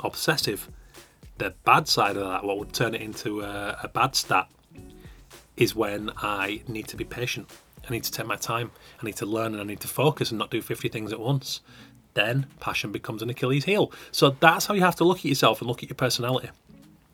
Obsessive, 0.00 0.70
the 1.38 1.54
bad 1.64 1.88
side 1.88 2.16
of 2.16 2.26
that, 2.26 2.44
what 2.44 2.58
would 2.58 2.72
turn 2.72 2.94
it 2.94 3.02
into 3.02 3.42
a, 3.42 3.78
a 3.82 3.88
bad 3.88 4.14
stat, 4.14 4.48
is 5.56 5.74
when 5.74 6.10
I 6.16 6.62
need 6.68 6.88
to 6.88 6.96
be 6.96 7.04
patient. 7.04 7.50
I 7.86 7.92
need 7.92 8.04
to 8.04 8.10
take 8.10 8.26
my 8.26 8.36
time. 8.36 8.70
I 9.00 9.04
need 9.04 9.16
to 9.16 9.26
learn 9.26 9.52
and 9.52 9.60
I 9.60 9.64
need 9.64 9.80
to 9.80 9.88
focus 9.88 10.30
and 10.30 10.38
not 10.38 10.50
do 10.50 10.62
50 10.62 10.88
things 10.88 11.12
at 11.12 11.20
once. 11.20 11.60
Then 12.14 12.46
passion 12.60 12.92
becomes 12.92 13.22
an 13.22 13.30
Achilles 13.30 13.64
heel. 13.64 13.92
So 14.10 14.30
that's 14.40 14.66
how 14.66 14.74
you 14.74 14.80
have 14.82 14.96
to 14.96 15.04
look 15.04 15.18
at 15.18 15.24
yourself 15.24 15.60
and 15.60 15.68
look 15.68 15.82
at 15.82 15.88
your 15.88 15.96
personality. 15.96 16.50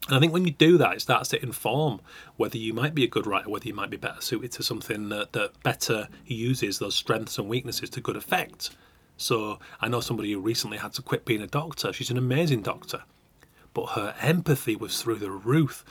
And 0.06 0.16
I 0.16 0.20
think 0.20 0.32
when 0.32 0.44
you 0.44 0.52
do 0.52 0.78
that, 0.78 0.96
it 0.96 1.00
starts 1.00 1.28
to 1.30 1.42
inform 1.42 2.00
whether 2.36 2.58
you 2.58 2.72
might 2.72 2.94
be 2.94 3.04
a 3.04 3.08
good 3.08 3.26
writer, 3.26 3.48
whether 3.48 3.68
you 3.68 3.74
might 3.74 3.90
be 3.90 3.96
better 3.96 4.20
suited 4.20 4.52
to 4.52 4.62
something 4.62 5.08
that, 5.10 5.32
that 5.32 5.62
better 5.62 6.08
uses 6.26 6.78
those 6.78 6.94
strengths 6.94 7.38
and 7.38 7.48
weaknesses 7.48 7.90
to 7.90 8.00
good 8.00 8.16
effect. 8.16 8.70
So 9.16 9.58
I 9.80 9.88
know 9.88 10.00
somebody 10.00 10.32
who 10.32 10.40
recently 10.40 10.78
had 10.78 10.94
to 10.94 11.02
quit 11.02 11.24
being 11.24 11.42
a 11.42 11.46
doctor. 11.46 11.92
She's 11.92 12.10
an 12.10 12.16
amazing 12.16 12.62
doctor, 12.62 13.02
but 13.74 13.90
her 13.90 14.14
empathy 14.20 14.74
was 14.74 15.00
through 15.00 15.16
the 15.16 15.30
roof. 15.30 15.84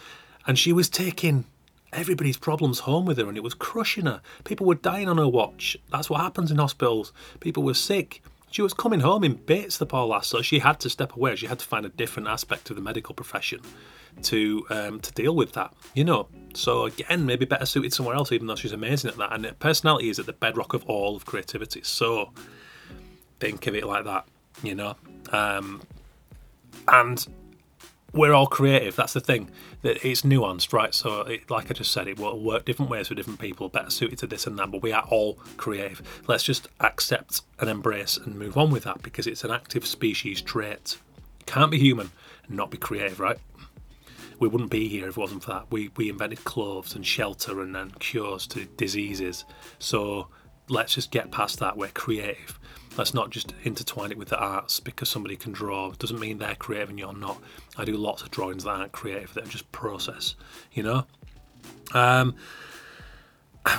And 0.48 0.58
she 0.58 0.74
was 0.74 0.90
taking 0.90 1.46
everybody's 1.94 2.38
problems 2.38 2.80
home 2.80 3.06
with 3.06 3.18
her 3.18 3.28
and 3.28 3.38
it 3.38 3.44
was 3.44 3.54
crushing 3.54 4.06
her. 4.06 4.22
People 4.44 4.66
were 4.66 4.76
dying 4.76 5.08
on 5.08 5.18
her 5.18 5.28
watch. 5.28 5.78
That's 5.92 6.10
what 6.10 6.22
happens 6.22 6.52
in 6.52 6.58
hospitals. 6.58 7.14
People 7.40 7.64
were 7.64 7.74
sick. 7.74 8.24
She 8.52 8.62
was 8.62 8.74
coming 8.74 9.00
home 9.00 9.24
in 9.24 9.34
bits, 9.36 9.78
the 9.78 9.86
poor 9.86 10.06
lass, 10.06 10.28
so 10.28 10.42
she 10.42 10.60
had 10.60 10.80
to 10.80 10.90
step 10.90 11.16
away. 11.16 11.36
She 11.36 11.46
had 11.46 11.60
to 11.60 11.66
find 11.66 11.86
a 11.86 11.90
different 11.90 12.28
aspect 12.28 12.70
of 12.70 12.76
the 12.76 12.82
medical 12.82 13.14
profession 13.14 13.62
to 14.24 14.66
um, 14.70 15.00
to 15.02 15.12
deal 15.14 15.36
with 15.36 15.54
that, 15.54 15.74
you 15.94 16.04
know. 16.04 16.28
So 16.56 16.86
again, 16.86 17.26
maybe 17.26 17.46
better 17.46 17.66
suited 17.66 17.94
somewhere 17.94 18.16
else, 18.16 18.32
even 18.32 18.48
though 18.48 18.56
she's 18.56 18.72
amazing 18.72 19.12
at 19.12 19.18
that. 19.18 19.34
And 19.34 19.60
personality 19.60 20.10
is 20.10 20.20
at 20.20 20.26
the 20.26 20.34
bedrock 20.34 20.74
of 20.74 20.84
all 20.86 21.16
of 21.16 21.26
creativity. 21.26 21.82
So 21.84 22.32
think 23.40 23.68
of 23.68 23.76
it 23.76 23.86
like 23.86 24.06
that, 24.06 24.28
you 24.64 24.76
know. 24.76 24.96
Um, 25.32 25.82
and 26.88 27.26
we're 28.14 28.34
all 28.34 28.48
creative. 28.48 28.96
That's 28.96 29.14
the 29.14 29.20
thing. 29.20 29.50
That 29.82 30.06
it's 30.06 30.24
nuanced, 30.24 30.74
right? 30.74 30.94
So, 30.94 31.22
it, 31.22 31.50
like 31.50 31.70
I 31.70 31.74
just 31.74 31.92
said, 31.92 32.08
it 32.08 32.20
will 32.20 32.40
work 32.40 32.66
different 32.66 32.92
ways 32.92 33.08
for 33.08 33.16
different 33.16 33.40
people, 33.40 33.70
better 33.70 33.90
suited 33.90 34.20
to 34.20 34.28
this 34.28 34.48
and 34.48 34.58
that. 34.60 34.72
But 34.72 34.82
we 34.82 34.92
are 34.92 35.04
all 35.10 35.36
creative. 35.58 36.24
Let's 36.28 36.44
just 36.44 36.68
accept 36.80 37.42
and 37.60 37.70
embrace 37.70 38.18
and 38.18 38.36
move 38.36 38.58
on 38.58 38.72
with 38.72 38.84
that 38.84 39.02
because 39.02 39.28
it's 39.28 39.44
an 39.44 39.52
active 39.52 39.86
species 39.86 40.42
trait. 40.42 40.98
You 41.40 41.46
can't 41.46 41.72
be 41.72 41.80
human 41.80 42.12
and 42.48 42.58
not 42.58 42.72
be 42.72 42.78
creative, 42.78 43.20
right? 43.20 43.38
We 44.40 44.48
wouldn't 44.48 44.72
be 44.72 44.88
here 44.88 45.10
if 45.10 45.18
it 45.18 45.20
wasn't 45.20 45.44
for 45.44 45.52
that. 45.52 45.66
We 45.70 45.92
we 45.98 46.10
invented 46.10 46.44
clothes 46.46 46.96
and 46.96 47.06
shelter 47.06 47.62
and, 47.62 47.76
and 47.76 47.98
cures 48.00 48.48
to 48.48 48.66
diseases. 48.66 49.46
So 49.80 50.30
let's 50.70 50.96
just 50.96 51.12
get 51.12 51.32
past 51.32 51.60
that. 51.60 51.78
We're 51.78 51.90
creative 51.90 52.60
Let's 53.00 53.14
not 53.14 53.30
just 53.30 53.54
intertwine 53.64 54.12
it 54.12 54.18
with 54.18 54.28
the 54.28 54.38
arts 54.38 54.82
because 54.82 55.08
somebody 55.08 55.38
can 55.38 55.54
draw. 55.54 55.92
It 55.92 56.00
doesn't 56.00 56.20
mean 56.20 56.38
they're 56.38 56.56
creative 56.56 56.90
and 56.90 57.00
you're 57.00 57.14
not. 57.14 57.42
I 57.78 57.86
do 57.86 57.96
lots 57.96 58.24
of 58.24 58.32
drawings 58.32 58.66
that 58.66 58.72
aren't 58.72 58.92
creative, 58.92 59.34
that 59.36 59.46
are 59.46 59.50
just 59.50 59.72
process, 59.72 60.36
you 60.74 60.84
know? 60.84 61.06
Um, 61.94 62.36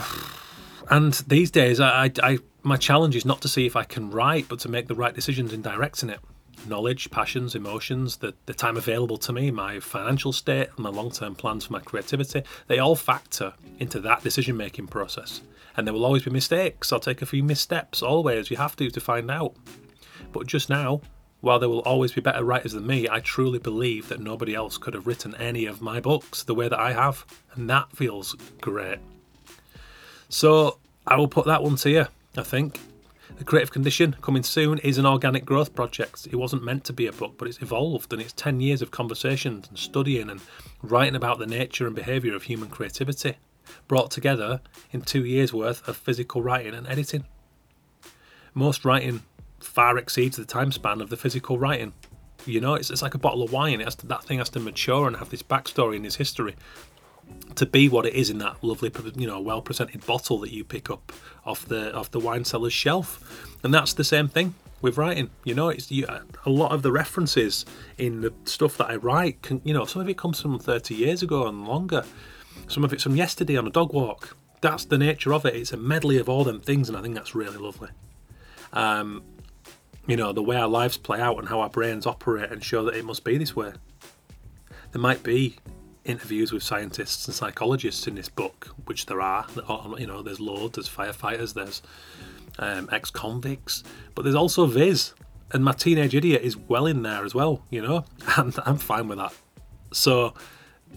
and 0.91 1.13
these 1.27 1.51
days, 1.51 1.81
I, 1.81 2.05
I, 2.05 2.13
I, 2.23 2.39
my 2.63 2.79
challenge 2.79 3.15
is 3.15 3.27
not 3.27 3.43
to 3.43 3.49
see 3.49 3.67
if 3.67 3.77
I 3.77 3.85
can 3.85 4.11
write, 4.11 4.49
but 4.49 4.59
to 4.61 4.71
make 4.71 4.87
the 4.89 4.95
right 4.95 5.15
decisions 5.15 5.53
in 5.53 5.61
directing 5.61 6.09
it. 6.09 6.21
Knowledge, 6.67 7.11
passions, 7.11 7.55
emotions, 7.55 8.17
the, 8.19 8.35
the 8.47 8.55
time 8.55 8.79
available 8.79 9.19
to 9.19 9.35
me, 9.35 9.51
my 9.51 9.81
financial 9.81 10.33
state, 10.33 10.69
my 10.79 10.91
long 10.91 11.11
term 11.11 11.35
plans 11.35 11.67
for 11.67 11.75
my 11.75 11.81
creativity, 11.81 12.43
they 12.69 12.79
all 12.79 12.97
factor 12.97 13.53
into 13.79 14.01
that 14.01 14.23
decision 14.23 14.57
making 14.57 14.87
process 14.87 15.43
and 15.81 15.87
there 15.87 15.95
will 15.95 16.05
always 16.05 16.25
be 16.25 16.31
mistakes. 16.31 16.93
I'll 16.93 17.01
take 17.01 17.23
a 17.23 17.27
few 17.27 17.43
missteps, 17.43 18.03
always. 18.03 18.51
You 18.51 18.59
have 18.59 18.77
to 18.77 18.91
to 18.91 19.01
find 19.01 19.31
out. 19.31 19.57
But 20.31 20.47
just 20.47 20.69
now, 20.69 21.01
while 21.41 21.59
there 21.59 21.71
will 21.71 21.81
always 21.81 22.13
be 22.13 22.21
better 22.21 22.45
writers 22.45 22.73
than 22.73 22.87
me, 22.87 23.09
I 23.09 23.21
truly 23.21 23.59
believe 23.59 24.11
that 24.11 24.21
nobody 24.21 24.55
else 24.55 24.77
could 24.77 24.93
have 24.93 25.07
written 25.07 25.35
any 25.37 25.65
of 25.65 25.81
my 25.81 25.99
books 25.99 26.43
the 26.43 26.55
way 26.55 26.69
that 26.69 26.79
I 26.79 26.93
have, 26.93 27.25
and 27.55 27.71
that 27.71 27.97
feels 27.97 28.35
great. 28.61 28.99
So 30.29 30.77
I 31.07 31.17
will 31.17 31.29
put 31.29 31.47
that 31.47 31.63
one 31.63 31.77
to 31.77 31.89
you, 31.89 32.07
I 32.37 32.43
think. 32.43 32.79
The 33.39 33.45
Creative 33.45 33.73
Condition, 33.73 34.17
coming 34.21 34.43
soon, 34.43 34.81
is 34.81 34.99
an 34.99 35.07
organic 35.07 35.47
growth 35.47 35.75
project. 35.75 36.29
It 36.31 36.37
wasn't 36.37 36.63
meant 36.63 36.85
to 36.85 36.93
be 36.93 37.07
a 37.07 37.13
book, 37.13 37.37
but 37.39 37.49
it's 37.49 37.63
evolved, 37.63 38.13
and 38.13 38.21
it's 38.21 38.35
10 38.35 38.61
years 38.61 38.83
of 38.83 38.91
conversations 38.91 39.67
and 39.67 39.79
studying 39.79 40.29
and 40.29 40.43
writing 40.83 41.17
about 41.17 41.39
the 41.39 41.47
nature 41.47 41.87
and 41.87 41.97
behaviour 41.97 42.37
of 42.37 42.43
human 42.43 42.69
creativity 42.69 43.37
brought 43.89 44.11
together 44.11 44.61
in 44.93 45.03
two 45.03 45.25
years' 45.25 45.53
worth 45.53 45.87
of 45.89 45.97
physical 45.97 46.43
writing 46.43 46.75
and 46.75 46.87
editing. 46.87 47.25
Most 48.55 48.85
writing 48.85 49.23
far 49.61 49.99
exceeds 49.99 50.37
the 50.37 50.45
time 50.45 50.73
span 50.73 51.01
of 51.01 51.11
the 51.11 51.17
physical 51.17 51.59
writing. 51.59 51.93
You 52.47 52.61
know, 52.61 52.75
it's, 52.75 52.91
it's 52.91 53.03
like 53.03 53.15
a 53.15 53.19
bottle 53.19 53.43
of 53.43 53.53
wine. 53.53 53.81
It 53.81 53.85
has 53.85 53.95
to, 53.97 54.07
that 54.07 54.25
thing 54.25 54.39
has 54.39 54.49
to 54.51 54.61
mature 54.61 55.07
and 55.07 55.17
have 55.17 55.31
this 55.31 55.43
backstory 55.43 55.97
and 55.97 56.05
this 56.05 56.17
history 56.17 56.57
to 57.55 57.67
be 57.67 57.89
what 57.89 58.07
it 58.07 58.15
is 58.15 58.31
in 58.31 58.39
that 58.39 58.57
lovely, 58.63 58.91
you 59.17 59.27
know, 59.27 59.41
well 59.41 59.63
presented 59.63 60.05
bottle 60.07 60.39
that 60.39 60.53
you 60.53 60.65
pick 60.65 60.91
up 60.91 61.13
off 61.45 61.67
the 61.67 61.95
off 61.95 62.11
the 62.11 62.21
wine 62.21 62.45
cellar's 62.45 62.73
shelf. 62.73 63.57
And 63.63 63.73
that's 63.73 63.95
the 63.95 64.05
same 64.05 64.29
thing 64.29 64.55
with 64.81 64.97
writing. 64.97 65.31
You 65.45 65.55
know, 65.55 65.69
it's 65.69 65.91
you, 65.91 66.07
a 66.07 66.51
lot 66.51 66.73
of 66.73 66.83
the 66.83 66.93
references 66.93 67.65
in 67.99 68.21
the 68.21 68.33
stuff 68.45 68.77
that 68.79 68.91
I 68.91 68.97
write. 68.97 69.43
Can, 69.43 69.61
you 69.65 69.75
know, 69.75 69.85
some 69.85 70.03
of 70.03 70.09
it 70.09 70.17
comes 70.17 70.41
from 70.41 70.59
30 70.59 70.95
years 70.95 71.23
ago 71.23 71.47
and 71.47 71.67
longer. 71.67 72.05
Some 72.71 72.85
of 72.85 72.93
it's 72.93 73.03
from 73.03 73.17
yesterday 73.17 73.57
on 73.57 73.67
a 73.67 73.71
dog 73.71 73.93
walk. 73.93 74.37
That's 74.61 74.85
the 74.85 74.97
nature 74.97 75.35
of 75.35 75.45
it. 75.45 75.57
It's 75.57 75.73
a 75.73 75.77
medley 75.77 76.19
of 76.19 76.29
all 76.29 76.45
them 76.45 76.61
things, 76.61 76.89
and 76.89 76.97
I 76.97 77.03
think 77.03 77.17
that's 77.17 77.35
really 77.35 77.57
lovely. 77.57 77.89
Um, 78.73 79.25
you 80.07 80.17
know, 80.17 80.33
the 80.33 80.43
way 80.43 80.57
our 80.57 80.69
lives 80.69 80.97
play 80.97 81.21
out 81.21 81.37
and 81.39 81.49
how 81.49 81.61
our 81.63 81.69
brains 81.69 82.07
operate 82.07 82.53
and 82.53 82.63
show 82.63 82.85
that 82.85 82.95
it 82.95 83.05
must 83.05 83.25
be 83.25 83.37
this 83.39 83.57
way. 83.57 83.73
There 84.93 85.03
might 85.03 85.25
be 85.25 85.57
interviews 86.05 86.53
with 86.53 86.63
scientists 86.63 87.27
and 87.27 87.35
psychologists 87.35 88.07
in 88.07 88.15
this 88.15 88.29
book, 88.29 88.69
which 88.85 89.07
there 89.07 89.21
are. 89.21 89.47
You 89.99 90.07
know, 90.07 90.23
there's 90.23 90.39
loads, 90.39 90.77
there's 90.77 90.89
firefighters, 90.89 91.55
there's 91.55 91.83
um, 92.61 92.89
ex 92.93 93.11
convicts, 93.11 93.83
but 94.15 94.23
there's 94.23 94.37
also 94.37 94.67
Viz. 94.67 95.13
And 95.53 95.65
my 95.65 95.73
teenage 95.73 96.15
idiot 96.15 96.43
is 96.43 96.57
well 96.57 96.87
in 96.87 97.03
there 97.03 97.25
as 97.25 97.35
well, 97.35 97.65
you 97.69 97.83
know, 97.83 98.05
and 98.37 98.57
I'm 98.65 98.79
fine 98.79 99.09
with 99.09 99.19
that. 99.19 99.35
So, 99.93 100.35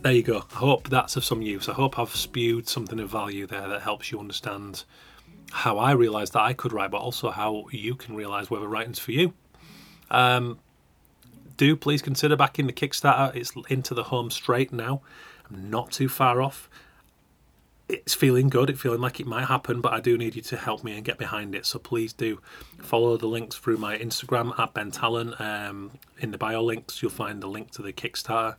there 0.02 0.12
you 0.12 0.24
go. 0.24 0.44
I 0.54 0.56
hope 0.56 0.90
that's 0.90 1.16
of 1.16 1.24
some 1.24 1.42
use. 1.42 1.70
I 1.70 1.74
hope 1.74 1.98
I've 1.98 2.16
spewed 2.16 2.68
something 2.68 3.00
of 3.00 3.10
value 3.10 3.48
there 3.48 3.68
that 3.68 3.82
helps 3.82 4.12
you 4.12 4.20
understand 4.20 4.84
how 5.52 5.78
I 5.78 5.92
realised 5.92 6.34
that 6.34 6.42
I 6.42 6.54
could 6.54 6.74
write, 6.74 6.92
but 6.92 6.98
also 6.98 7.30
how 7.30 7.66
you 7.72 7.96
can 7.96 8.16
realise 8.16 8.50
whether 8.50 8.68
writing's 8.68 9.00
for 9.00 9.12
you. 9.12 9.34
Um, 10.10 10.60
do 11.58 11.76
please 11.76 12.02
consider 12.02 12.36
backing 12.36 12.68
the 12.68 12.74
Kickstarter. 12.74 13.36
It's 13.36 13.54
into 13.70 13.94
the 13.94 14.04
home 14.04 14.32
straight 14.32 14.74
now. 14.74 15.02
I'm 15.50 15.70
not 15.70 15.92
too 15.92 16.10
far 16.10 16.42
off. 16.42 16.70
It's 17.88 18.16
feeling 18.16 18.50
good. 18.50 18.70
It's 18.70 18.82
feeling 18.82 19.02
like 19.02 19.20
it 19.20 19.28
might 19.28 19.46
happen, 19.46 19.80
but 19.80 19.94
I 19.94 20.00
do 20.00 20.18
need 20.18 20.36
you 20.36 20.42
to 20.42 20.58
help 20.58 20.84
me 20.84 20.96
and 20.96 21.06
get 21.06 21.18
behind 21.18 21.54
it. 21.54 21.66
So 21.66 21.78
please 21.78 22.14
do 22.14 22.40
follow 22.80 23.18
the 23.18 23.28
links 23.28 23.56
through 23.56 23.78
my 23.78 23.98
Instagram 23.98 24.58
at 24.58 24.74
Ben 24.74 24.90
Tallon. 24.90 25.36
Um, 25.38 25.92
in 26.20 26.32
the 26.32 26.38
bio 26.38 26.64
links, 26.64 27.02
you'll 27.02 27.12
find 27.12 27.44
the 27.44 27.48
link 27.48 27.72
to 27.72 27.82
the 27.82 27.94
Kickstarter. 27.94 28.56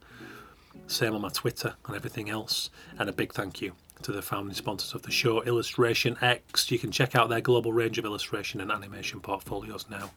Same 0.87 1.15
on 1.15 1.23
my 1.23 1.29
Twitter 1.29 1.75
and 1.87 1.97
everything 1.97 2.31
else. 2.31 2.71
And 2.99 3.09
a 3.09 3.13
big 3.13 3.33
thank 3.33 3.61
you 3.61 3.73
to 4.03 4.13
the 4.13 4.23
founding 4.23 4.55
sponsors 4.55 4.95
of 4.95 5.03
the 5.03 5.11
show, 5.11 5.43
Illustration 5.43 6.17
X. 6.21 6.71
You 6.71 6.79
can 6.79 6.91
check 6.91 7.15
out 7.15 7.29
their 7.29 7.41
global 7.41 7.73
range 7.73 7.99
of 7.99 8.05
illustration 8.05 8.61
and 8.61 8.71
animation 8.71 9.21
portfolios 9.21 9.87
now 9.91 10.11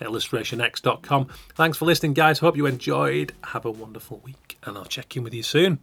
at 0.00 0.06
illustrationx.com. 0.06 1.28
Thanks 1.54 1.78
for 1.78 1.84
listening, 1.84 2.14
guys. 2.14 2.38
Hope 2.38 2.56
you 2.56 2.66
enjoyed. 2.66 3.32
Have 3.44 3.64
a 3.64 3.70
wonderful 3.70 4.20
week, 4.24 4.58
and 4.64 4.76
I'll 4.76 4.84
check 4.84 5.16
in 5.16 5.24
with 5.24 5.34
you 5.34 5.42
soon. 5.42 5.80